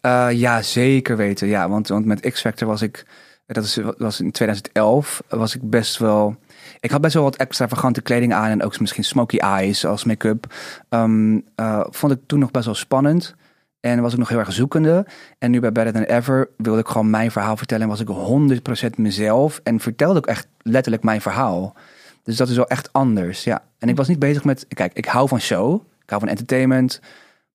Eh, 0.00 0.28
ja, 0.32 0.62
zeker 0.62 1.16
weten. 1.16 1.48
Ja, 1.48 1.68
want, 1.68 1.88
want 1.88 2.04
met 2.04 2.30
X-Factor 2.30 2.68
was 2.68 2.82
ik, 2.82 3.04
dat 3.46 3.64
is, 3.64 3.78
was 3.98 4.20
in 4.20 4.30
2011, 4.30 5.22
was 5.28 5.54
ik 5.54 5.70
best 5.70 5.98
wel... 5.98 6.36
Ik 6.84 6.90
had 6.90 7.00
best 7.00 7.14
wel 7.14 7.22
wat 7.22 7.36
extravagante 7.36 8.02
kleding 8.02 8.32
aan 8.32 8.50
en 8.50 8.62
ook 8.62 8.80
misschien 8.80 9.04
smoky 9.04 9.36
eyes 9.36 9.86
als 9.86 10.04
make-up. 10.04 10.54
Ehm, 10.88 11.40
eh, 11.54 11.84
vond 11.90 12.12
ik 12.12 12.18
toen 12.26 12.38
nog 12.38 12.50
best 12.50 12.64
wel 12.64 12.74
spannend. 12.74 13.34
En 13.80 14.02
was 14.02 14.12
ik 14.12 14.18
nog 14.18 14.28
heel 14.28 14.38
erg 14.38 14.52
zoekende. 14.52 15.06
En 15.38 15.50
nu 15.50 15.60
bij 15.60 15.72
Better 15.72 15.92
Than 15.92 16.02
Ever 16.02 16.48
wilde 16.56 16.80
ik 16.80 16.88
gewoon 16.88 17.10
mijn 17.10 17.30
verhaal 17.30 17.56
vertellen. 17.56 17.82
En 17.82 17.88
was 17.88 18.00
ik 18.00 18.08
100% 18.08 18.98
mezelf. 18.98 19.60
En 19.62 19.80
vertelde 19.80 20.18
ook 20.18 20.26
echt 20.26 20.46
letterlijk 20.62 21.02
mijn 21.02 21.20
verhaal. 21.20 21.74
Dus 22.22 22.36
dat 22.36 22.48
is 22.48 22.56
wel 22.56 22.68
echt 22.68 22.92
anders, 22.92 23.44
ja. 23.44 23.62
En 23.78 23.88
ik 23.88 23.96
was 23.96 24.08
niet 24.08 24.18
bezig 24.18 24.44
met... 24.44 24.66
Kijk, 24.68 24.92
ik 24.92 25.06
hou 25.06 25.28
van 25.28 25.40
show. 25.40 25.74
Ik 26.02 26.10
hou 26.10 26.20
van 26.20 26.30
entertainment. 26.30 27.00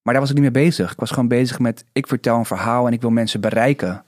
Maar 0.01 0.13
daar 0.13 0.21
was 0.21 0.31
ik 0.31 0.39
niet 0.39 0.53
mee 0.53 0.63
bezig. 0.65 0.91
Ik 0.91 0.99
was 0.99 1.09
gewoon 1.09 1.27
bezig 1.27 1.59
met... 1.59 1.85
Ik 1.91 2.07
vertel 2.07 2.37
een 2.37 2.45
verhaal 2.45 2.87
en 2.87 2.93
ik 2.93 3.01
wil 3.01 3.09
mensen 3.09 3.41
bereiken. 3.41 4.03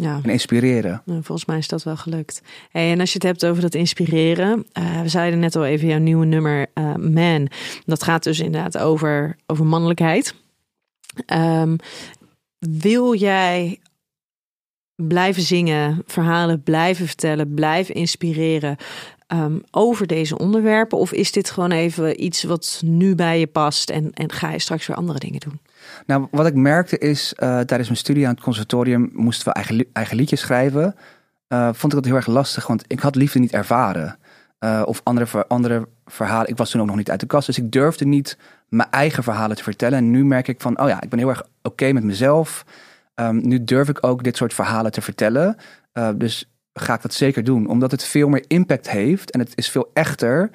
Ja. 0.00 0.20
En 0.22 0.30
inspireren. 0.30 1.02
Volgens 1.06 1.44
mij 1.44 1.58
is 1.58 1.68
dat 1.68 1.82
wel 1.82 1.96
gelukt. 1.96 2.42
Hey, 2.70 2.92
en 2.92 3.00
als 3.00 3.08
je 3.08 3.14
het 3.14 3.26
hebt 3.26 3.44
over 3.46 3.62
dat 3.62 3.74
inspireren. 3.74 4.66
eh, 4.72 5.00
we 5.00 5.08
zeiden 5.08 5.38
net 5.38 5.56
al 5.56 5.64
even 5.64 5.88
jouw 5.88 5.98
nieuwe 5.98 6.24
nummer 6.26 6.66
eh, 6.74 6.94
Man. 6.94 7.48
Dat 7.84 8.02
gaat 8.02 8.22
dus 8.22 8.40
inderdaad 8.40 8.78
over, 8.78 9.36
over 9.46 9.66
mannelijkheid. 9.66 10.34
Ehm, 11.26 11.76
wil 12.58 13.14
jij 13.14 13.78
blijven 14.94 15.42
zingen, 15.42 16.02
verhalen 16.06 16.62
blijven 16.62 17.06
vertellen, 17.06 17.54
blijven 17.54 17.94
inspireren 17.94 18.76
ehm, 19.26 19.58
over 19.70 20.06
deze 20.06 20.38
onderwerpen? 20.38 20.98
Of 20.98 21.12
is 21.12 21.32
dit 21.32 21.50
gewoon 21.50 21.70
even 21.70 22.24
iets 22.24 22.42
wat 22.42 22.82
nu 22.84 23.14
bij 23.14 23.38
je 23.38 23.46
past 23.46 23.90
en, 23.90 24.12
en 24.12 24.32
ga 24.32 24.52
je 24.52 24.58
straks 24.58 24.86
weer 24.86 24.96
andere 24.96 25.18
dingen 25.18 25.40
doen? 25.40 25.60
Nou, 26.06 26.26
wat 26.30 26.46
ik 26.46 26.54
merkte 26.54 26.98
is, 26.98 27.34
eh, 27.34 27.48
tijdens 27.48 27.88
mijn 27.88 27.96
studie 27.96 28.26
aan 28.26 28.34
het 28.34 28.42
conservatorium 28.42 29.10
moesten 29.12 29.46
we 29.48 29.52
eigen, 29.54 29.86
eigen 29.92 30.16
liedjes 30.16 30.40
schrijven. 30.40 30.94
Eh, 31.48 31.64
vond 31.72 31.92
ik 31.92 31.98
dat 31.98 32.04
heel 32.04 32.14
erg 32.14 32.26
lastig, 32.26 32.66
want 32.66 32.84
ik 32.86 33.00
had 33.00 33.14
liefde 33.14 33.38
niet 33.38 33.52
ervaren. 33.52 34.18
eh, 34.58 34.82
of 34.84 35.00
andere, 35.04 35.46
andere 35.46 35.88
verhalen. 36.06 36.48
Ik 36.48 36.56
was 36.56 36.70
toen 36.70 36.80
ook 36.80 36.86
nog 36.86 36.96
niet 36.96 37.10
uit 37.10 37.20
de 37.20 37.26
kast, 37.26 37.46
dus 37.46 37.58
ik 37.58 37.72
durfde 37.72 38.04
niet 38.04 38.38
mijn 38.68 38.90
eigen 38.90 39.22
verhalen 39.22 39.56
te 39.56 39.62
vertellen. 39.62 39.98
En 39.98 40.10
nu 40.10 40.24
merk 40.24 40.48
ik 40.48 40.60
van, 40.60 40.80
oh 40.80 40.88
ja, 40.88 41.00
ik 41.00 41.08
ben 41.08 41.18
heel 41.18 41.28
erg 41.28 41.42
oké 41.62 41.92
met 41.92 42.04
mezelf. 42.04 42.64
Ehm, 43.14 43.48
nu 43.48 43.64
durf 43.64 43.88
ik 43.88 44.06
ook 44.06 44.22
dit 44.22 44.36
soort 44.36 44.54
verhalen 44.54 44.92
te 44.92 45.00
vertellen. 45.00 45.56
Dus 46.14 46.50
ga 46.74 46.94
ik 46.94 47.02
dat 47.02 47.14
zeker 47.14 47.44
doen, 47.44 47.66
omdat 47.66 47.90
het 47.90 48.04
veel 48.04 48.28
meer 48.28 48.44
impact 48.46 48.90
heeft 48.90 49.30
en 49.30 49.40
het 49.40 49.52
is 49.54 49.70
veel 49.70 49.90
echter. 49.94 50.50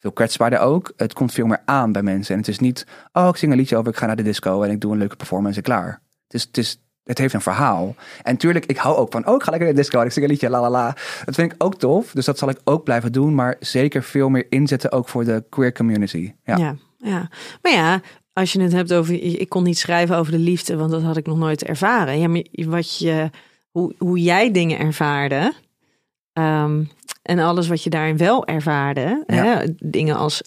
Veel 0.00 0.12
kwetsbaarder 0.12 0.58
ook. 0.58 0.92
Het 0.96 1.12
komt 1.12 1.32
veel 1.32 1.46
meer 1.46 1.62
aan 1.64 1.92
bij 1.92 2.02
mensen. 2.02 2.34
En 2.34 2.40
het 2.40 2.48
is 2.48 2.58
niet, 2.58 2.86
oh, 3.12 3.28
ik 3.28 3.36
zing 3.36 3.52
een 3.52 3.58
liedje 3.58 3.76
over, 3.76 3.92
ik 3.92 3.98
ga 3.98 4.06
naar 4.06 4.16
de 4.16 4.22
disco 4.22 4.62
en 4.62 4.70
ik 4.70 4.80
doe 4.80 4.92
een 4.92 4.98
leuke 4.98 5.16
performance 5.16 5.56
en 5.56 5.64
klaar. 5.64 6.02
Het, 6.24 6.34
is, 6.34 6.42
het, 6.42 6.58
is, 6.58 6.80
het 7.04 7.18
heeft 7.18 7.34
een 7.34 7.40
verhaal. 7.40 7.94
En 8.22 8.36
tuurlijk, 8.36 8.66
ik 8.66 8.76
hou 8.76 8.96
ook 8.96 9.12
van, 9.12 9.26
oh, 9.26 9.34
ik 9.34 9.42
ga 9.42 9.50
lekker 9.50 9.68
naar 9.68 9.76
de 9.76 9.82
disco 9.82 10.00
en 10.00 10.06
ik 10.06 10.12
zing 10.12 10.24
een 10.24 10.30
liedje, 10.30 10.50
la 10.50 10.60
la 10.60 10.70
la. 10.70 10.96
Dat 11.24 11.34
vind 11.34 11.52
ik 11.52 11.64
ook 11.64 11.78
tof, 11.78 12.10
dus 12.12 12.24
dat 12.24 12.38
zal 12.38 12.48
ik 12.48 12.60
ook 12.64 12.84
blijven 12.84 13.12
doen. 13.12 13.34
Maar 13.34 13.56
zeker 13.60 14.02
veel 14.02 14.28
meer 14.28 14.46
inzetten 14.48 14.92
ook 14.92 15.08
voor 15.08 15.24
de 15.24 15.44
queer 15.48 15.72
community. 15.72 16.32
Ja, 16.44 16.56
Ja, 16.56 16.76
ja. 16.96 17.28
Maar 17.62 17.72
ja, 17.72 18.00
als 18.32 18.52
je 18.52 18.60
het 18.60 18.72
hebt 18.72 18.92
over, 18.92 19.22
ik 19.22 19.48
kon 19.48 19.62
niet 19.62 19.78
schrijven 19.78 20.16
over 20.16 20.32
de 20.32 20.38
liefde, 20.38 20.76
want 20.76 20.90
dat 20.90 21.02
had 21.02 21.16
ik 21.16 21.26
nog 21.26 21.38
nooit 21.38 21.64
ervaren. 21.64 22.18
Ja, 22.18 22.28
maar 22.28 22.44
wat 22.52 22.98
je, 22.98 23.30
hoe, 23.70 23.94
hoe 23.98 24.18
jij 24.18 24.50
dingen 24.50 24.78
ervaarde 24.78 25.52
ehm, 26.32 26.84
en 27.30 27.38
alles 27.38 27.68
wat 27.68 27.82
je 27.82 27.90
daarin 27.90 28.16
wel 28.16 28.46
ervaarde, 28.46 29.24
Ja. 29.26 29.44
hè, 29.44 29.64
dingen 29.78 30.16
als 30.16 30.42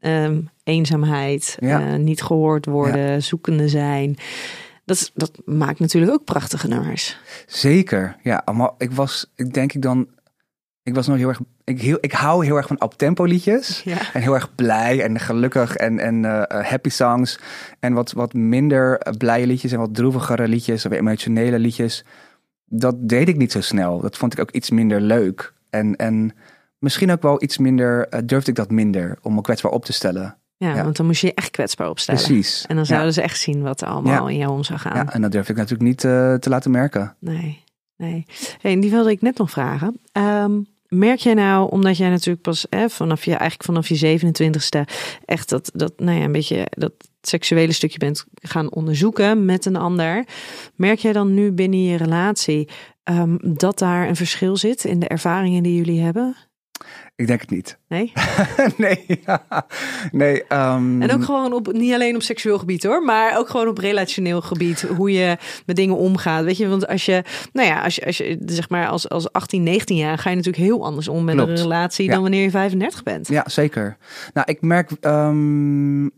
ehm, 0.00 0.40
eenzaamheid, 0.64 1.56
Ja. 1.60 1.80
eh, 1.80 1.98
niet 1.98 2.22
gehoord 2.22 2.66
worden, 2.66 3.22
zoekende 3.22 3.68
zijn. 3.68 4.16
Dat, 4.84 5.10
dat 5.14 5.30
maakt 5.44 5.78
natuurlijk 5.78 6.12
ook 6.12 6.24
prachtige 6.24 6.68
nummers. 6.68 7.18
Zeker, 7.46 8.16
ja. 8.22 8.42
Maar 8.54 8.70
ik 8.78 8.92
was, 8.92 9.32
ik 9.34 9.54
denk 9.54 9.72
ik 9.72 9.82
dan, 9.82 10.06
ik 10.82 10.94
was 10.94 11.06
nog 11.06 11.16
heel 11.16 11.28
erg, 11.28 11.40
ik, 11.64 11.80
heel, 11.80 11.98
ik 12.00 12.12
hou 12.12 12.44
heel 12.44 12.56
erg 12.56 12.66
van 12.66 12.80
uptempo 12.84 13.24
liedjes. 13.24 13.84
En 14.12 14.20
heel 14.20 14.34
erg 14.34 14.54
blij 14.54 15.02
en 15.02 15.18
gelukkig 15.20 15.74
en, 15.76 15.98
en 15.98 16.24
eh, 16.24 16.58
eh, 16.60 16.66
happy 16.66 16.88
songs. 16.88 17.38
En 17.80 17.92
wat, 17.92 18.12
wat 18.12 18.32
minder 18.32 19.00
blije 19.18 19.46
liedjes 19.46 19.72
en 19.72 19.78
wat 19.78 19.94
droevigere 19.94 20.48
liedjes 20.48 20.86
of 20.86 20.92
emotionele 20.92 21.58
liedjes. 21.58 22.04
Dat 22.64 22.94
deed 22.98 23.28
ik 23.28 23.36
niet 23.36 23.52
zo 23.52 23.60
snel. 23.60 24.00
Dat 24.00 24.16
vond 24.16 24.32
ik 24.32 24.40
ook 24.40 24.50
iets 24.50 24.70
minder 24.70 25.00
leuk. 25.00 25.54
En, 25.70 25.96
en 25.96 26.32
misschien 26.78 27.10
ook 27.12 27.22
wel 27.22 27.42
iets 27.42 27.58
minder, 27.58 28.08
eh, 28.08 28.20
durfde 28.24 28.50
ik 28.50 28.56
dat 28.56 28.70
minder 28.70 29.18
om 29.22 29.34
me 29.34 29.40
kwetsbaar 29.40 29.72
op 29.72 29.84
te 29.84 29.92
stellen. 29.92 30.36
Ja, 30.56 30.74
Ja. 30.74 30.82
want 30.84 30.96
dan 30.96 31.06
moest 31.06 31.20
je 31.20 31.26
je 31.26 31.34
echt 31.34 31.50
kwetsbaar 31.50 31.88
opstellen. 31.88 32.22
Precies. 32.24 32.60
En 32.68 32.74
dan 32.76 32.84
Ja. 32.84 32.90
zouden 32.90 33.12
ze 33.12 33.22
echt 33.22 33.38
zien 33.40 33.62
wat 33.62 33.80
er 33.80 33.88
allemaal 33.88 34.26
Ja. 34.28 34.32
in 34.32 34.38
jou 34.38 34.52
om 34.52 34.64
zou 34.64 34.78
gaan. 34.78 34.94
Ja, 34.96 35.12
en 35.12 35.22
dat 35.22 35.32
durf 35.32 35.48
ik 35.48 35.56
natuurlijk 35.56 35.88
niet 35.88 36.04
eh, 36.04 36.34
te 36.34 36.48
laten 36.48 36.70
merken. 36.70 37.16
Nee, 37.20 37.64
nee. 37.96 38.24
Hey, 38.60 38.72
en 38.72 38.80
die 38.80 38.90
wilde 38.90 39.10
ik 39.10 39.20
net 39.22 39.38
nog 39.38 39.50
vragen. 39.50 40.00
Ehm, 40.12 40.60
merk 40.88 41.18
jij 41.18 41.34
nou, 41.34 41.70
omdat 41.70 41.96
jij 41.96 42.08
natuurlijk 42.08 42.42
pas 42.42 42.66
vanaf 42.86 43.24
je 43.24 43.30
eigenlijk 43.30 43.62
vanaf 43.62 43.88
je 43.88 44.18
27ste 44.18 44.92
echt 45.24 45.48
dat, 45.48 45.70
dat, 45.74 45.92
nou 45.96 46.18
ja, 46.18 46.24
een 46.24 46.32
beetje 46.32 46.66
dat 46.70 46.92
seksuele 47.20 47.72
stukje 47.72 47.98
bent 47.98 48.24
gaan 48.34 48.72
onderzoeken 48.72 49.44
met 49.44 49.64
een 49.64 49.76
ander. 49.76 50.24
Merk 50.74 50.98
jij 50.98 51.12
dan 51.12 51.34
nu 51.34 51.52
binnen 51.52 51.82
je 51.82 51.96
relatie 51.96 52.68
ehm, 53.02 53.36
dat 53.42 53.78
daar 53.78 54.08
een 54.08 54.16
verschil 54.16 54.56
zit 54.56 54.84
in 54.84 55.00
de 55.00 55.08
ervaringen 55.08 55.62
die 55.62 55.76
jullie 55.76 56.00
hebben? 56.00 56.36
Ik 57.16 57.26
denk 57.26 57.40
het 57.40 57.50
niet. 57.50 57.78
Nee? 57.88 58.12
nee, 58.76 59.06
nee. 60.12 60.44
ehm, 60.44 61.02
En 61.02 61.12
ook 61.12 61.24
gewoon 61.24 61.52
op, 61.52 61.72
niet 61.72 61.92
alleen 61.94 62.14
op 62.14 62.22
seksueel 62.22 62.58
gebied 62.58 62.82
hoor, 62.82 63.02
maar 63.02 63.38
ook 63.38 63.48
gewoon 63.48 63.68
op 63.68 63.78
relationeel 63.78 64.40
gebied. 64.40 64.80
Hoe 64.82 65.12
je 65.12 65.36
met 65.66 65.76
dingen 65.76 65.96
omgaat. 65.96 66.44
Weet 66.44 66.56
je, 66.56 66.68
want 66.68 66.86
als 66.86 67.04
je, 67.04 67.22
nou 67.52 67.68
ja, 67.68 67.82
als 67.82 67.94
je, 67.94 68.04
als 68.06 68.16
je 68.16 68.38
zeg 68.46 68.68
maar 68.68 68.88
als, 68.88 69.08
als 69.08 69.32
18, 69.32 69.62
19 69.62 69.96
jaar 69.96 70.18
ga 70.18 70.30
je 70.30 70.36
natuurlijk 70.36 70.64
heel 70.64 70.84
anders 70.84 71.08
om 71.08 71.24
met 71.24 71.34
Klopt. 71.34 71.50
een 71.50 71.56
relatie 71.56 72.04
Ja. 72.06 72.12
dan 72.12 72.22
wanneer 72.22 72.42
je 72.42 72.50
35 72.50 73.02
bent. 73.02 73.28
Ja, 73.28 73.42
zeker. 73.46 73.96
Nou, 74.32 74.46
ik 74.50 74.60
merk, 74.60 74.90
ehm, 75.00 76.08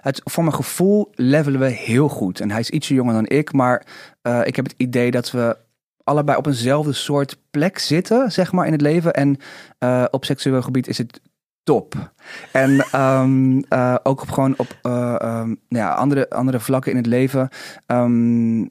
het, 0.00 0.20
voor 0.24 0.44
mijn 0.44 0.56
gevoel 0.56 1.10
levelen 1.14 1.60
we 1.60 1.66
heel 1.68 2.08
goed. 2.08 2.40
En 2.40 2.50
hij 2.50 2.60
is 2.60 2.70
ietsje 2.70 2.94
jonger 2.94 3.14
dan 3.14 3.26
ik, 3.28 3.52
maar 3.52 3.86
eh, 4.22 4.40
ik 4.44 4.56
heb 4.56 4.64
het 4.64 4.74
idee 4.76 5.10
dat 5.10 5.30
we 5.30 5.56
allebei 6.04 6.38
op 6.38 6.46
eenzelfde 6.46 6.92
soort 6.92 7.38
plek 7.50 7.78
zitten, 7.78 8.32
zeg 8.32 8.52
maar, 8.52 8.66
in 8.66 8.72
het 8.72 8.80
leven. 8.80 9.14
En 9.14 9.36
eh, 9.78 10.04
op 10.10 10.24
seksueel 10.24 10.62
gebied 10.62 10.88
is 10.88 10.98
het 10.98 11.20
top. 11.62 12.12
En 12.52 12.80
ehm, 12.92 13.58
eh, 13.68 13.94
ook 14.02 14.22
op 14.22 14.30
gewoon 14.30 14.54
op 14.56 14.76
eh, 14.82 15.14
ehm, 15.20 15.48
nou 15.48 15.56
ja, 15.68 15.94
andere, 15.94 16.30
andere 16.30 16.60
vlakken 16.60 16.90
in 16.90 16.96
het 16.96 17.06
leven. 17.06 17.48
Ehm, 17.86 18.64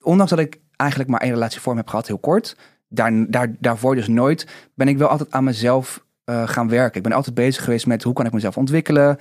ondanks 0.00 0.30
dat 0.30 0.38
ik 0.38 0.60
eigenlijk 0.76 1.10
maar 1.10 1.20
één 1.20 1.32
relatievorm 1.32 1.76
heb 1.76 1.88
gehad, 1.88 2.06
heel 2.06 2.18
kort. 2.18 2.56
Daar, 2.88 3.30
daar, 3.30 3.54
daarvoor 3.58 3.94
dus 3.94 4.08
nooit, 4.08 4.46
ben 4.74 4.88
ik 4.88 4.98
wel 4.98 5.08
altijd 5.08 5.32
aan 5.32 5.44
mezelf 5.44 6.04
gaan 6.44 6.68
werken. 6.68 6.96
Ik 6.96 7.02
ben 7.02 7.12
altijd 7.12 7.34
bezig 7.34 7.64
geweest 7.64 7.86
met 7.86 8.02
hoe 8.02 8.12
kan 8.12 8.26
ik 8.26 8.32
mezelf 8.32 8.56
ontwikkelen. 8.56 9.16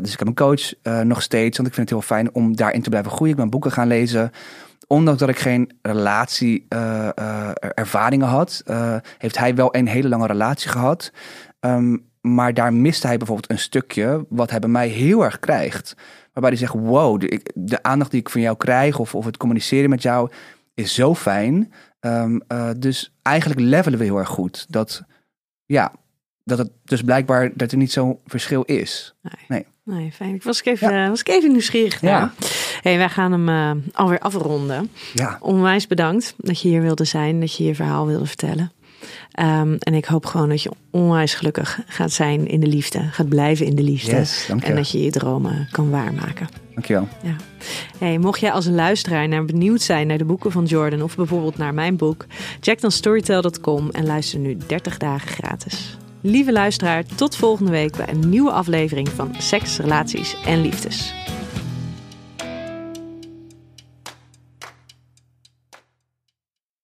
Dus 0.00 0.12
ik 0.12 0.18
heb 0.18 0.28
een 0.28 0.34
coach 0.34 0.72
nog 1.04 1.22
steeds, 1.22 1.56
want 1.56 1.68
ik 1.68 1.74
vind 1.74 1.90
het 1.90 1.98
heel 1.98 2.08
fijn 2.16 2.34
om 2.34 2.56
daarin 2.56 2.82
te 2.82 2.88
blijven 2.88 3.10
groeien. 3.10 3.34
Ik 3.34 3.40
ben 3.40 3.50
boeken 3.50 3.72
gaan 3.72 3.86
lezen. 3.86 4.30
Ondanks 4.92 5.20
dat 5.20 5.28
ik 5.28 5.38
geen 5.38 5.70
relatie 5.82 6.66
eh, 6.68 7.08
eh, 7.14 7.50
ervaringen 7.74 8.26
had, 8.26 8.62
eh, 8.64 8.96
heeft 9.18 9.38
hij 9.38 9.54
wel 9.54 9.74
een 9.76 9.86
hele 9.88 10.08
lange 10.08 10.26
relatie 10.26 10.70
gehad. 10.70 11.12
Ehm, 11.60 11.96
maar 12.20 12.54
daar 12.54 12.72
miste 12.72 13.06
hij 13.06 13.16
bijvoorbeeld 13.16 13.50
een 13.50 13.58
stukje 13.58 14.26
wat 14.28 14.50
hij 14.50 14.58
bij 14.58 14.68
mij 14.68 14.88
heel 14.88 15.24
erg 15.24 15.38
krijgt. 15.38 15.94
Waarbij 16.32 16.50
hij 16.50 16.58
zegt, 16.58 16.74
wow, 16.74 17.20
de, 17.20 17.28
ik- 17.28 17.50
de 17.54 17.82
aandacht 17.82 18.10
die 18.10 18.20
ik 18.20 18.28
van 18.28 18.40
jou 18.40 18.56
krijg 18.56 18.98
of, 18.98 19.14
of 19.14 19.24
het 19.24 19.36
communiceren 19.36 19.90
met 19.90 20.02
jou 20.02 20.30
is 20.74 20.94
zo 20.94 21.14
fijn. 21.14 21.72
Ehm, 22.00 22.38
eh, 22.48 22.70
dus 22.78 23.14
eigenlijk 23.22 23.60
levelen 23.60 23.98
we 23.98 24.04
heel 24.04 24.18
erg 24.18 24.28
goed. 24.28 24.66
Dat, 24.68 25.02
ja, 25.64 25.92
dat 26.44 26.58
het 26.58 26.70
dus 26.84 27.02
blijkbaar 27.02 27.50
dat 27.54 27.70
er 27.72 27.78
niet 27.78 27.92
zo'n 27.92 28.18
verschil 28.26 28.62
is. 28.62 29.14
Nee, 29.48 29.66
fijn. 30.12 30.34
Ik 30.34 30.42
was 30.42 30.58
ik 30.60 30.66
even, 30.66 31.08
was 31.08 31.20
ik 31.20 31.28
even 31.28 31.50
nieuwsgierig. 31.50 32.00
Ja. 32.00 32.32
Hey, 32.82 32.96
wij 32.98 33.08
gaan 33.08 33.32
hem 33.32 33.48
eh, 33.48 33.70
alweer 33.92 34.18
afronden. 34.18 34.90
Ja, 35.14 35.36
Onwijs 35.40 35.86
bedankt 35.86 36.34
dat 36.36 36.60
je 36.60 36.68
hier 36.68 36.82
wilde 36.82 37.04
zijn, 37.04 37.40
dat 37.40 37.56
je 37.56 37.64
je 37.64 37.74
verhaal 37.74 38.06
wilde 38.06 38.26
vertellen. 38.26 38.72
Ehm, 39.32 39.76
en 39.78 39.94
ik 39.94 40.04
hoop 40.04 40.26
gewoon 40.26 40.48
dat 40.48 40.62
je 40.62 40.70
onwijs 40.90 41.34
gelukkig 41.34 41.80
gaat 41.86 42.12
zijn 42.12 42.46
in 42.46 42.60
de 42.60 42.66
liefde, 42.66 43.02
gaat 43.02 43.28
blijven 43.28 43.66
in 43.66 43.74
de 43.74 43.82
liefde. 43.82 44.16
yes, 44.16 44.48
En 44.60 44.74
dat 44.74 44.90
je 44.90 45.02
je 45.02 45.10
dromen 45.10 45.68
kan 45.70 45.90
waarmaken. 45.90 46.48
Dankjewel. 46.74 47.08
Ja. 47.22 47.36
Hey, 47.98 48.18
mocht 48.18 48.40
jij 48.40 48.52
als 48.52 48.66
luisteraar 48.66 49.28
naar 49.28 49.44
benieuwd 49.44 49.80
zijn 49.80 50.06
naar 50.06 50.18
de 50.18 50.24
boeken 50.24 50.52
van 50.52 50.64
Jordan 50.64 51.02
of 51.02 51.16
bijvoorbeeld 51.16 51.58
naar 51.58 51.74
mijn 51.74 51.96
boek, 51.96 52.26
check 52.60 52.80
dan 52.80 52.90
storytel.com 52.90 53.90
en 53.90 54.06
luister 54.06 54.38
nu 54.38 54.56
30 54.66 54.96
dagen 54.96 55.28
gratis. 55.28 55.96
Lieve 56.24 56.52
luisteraar, 56.52 57.04
tot 57.04 57.36
volgende 57.36 57.70
week 57.70 57.96
bij 57.96 58.08
een 58.08 58.28
nieuwe 58.28 58.50
aflevering 58.50 59.08
van 59.08 59.34
Seks, 59.38 59.78
Relaties 59.78 60.36
en 60.44 60.60
Liefdes. 60.60 61.14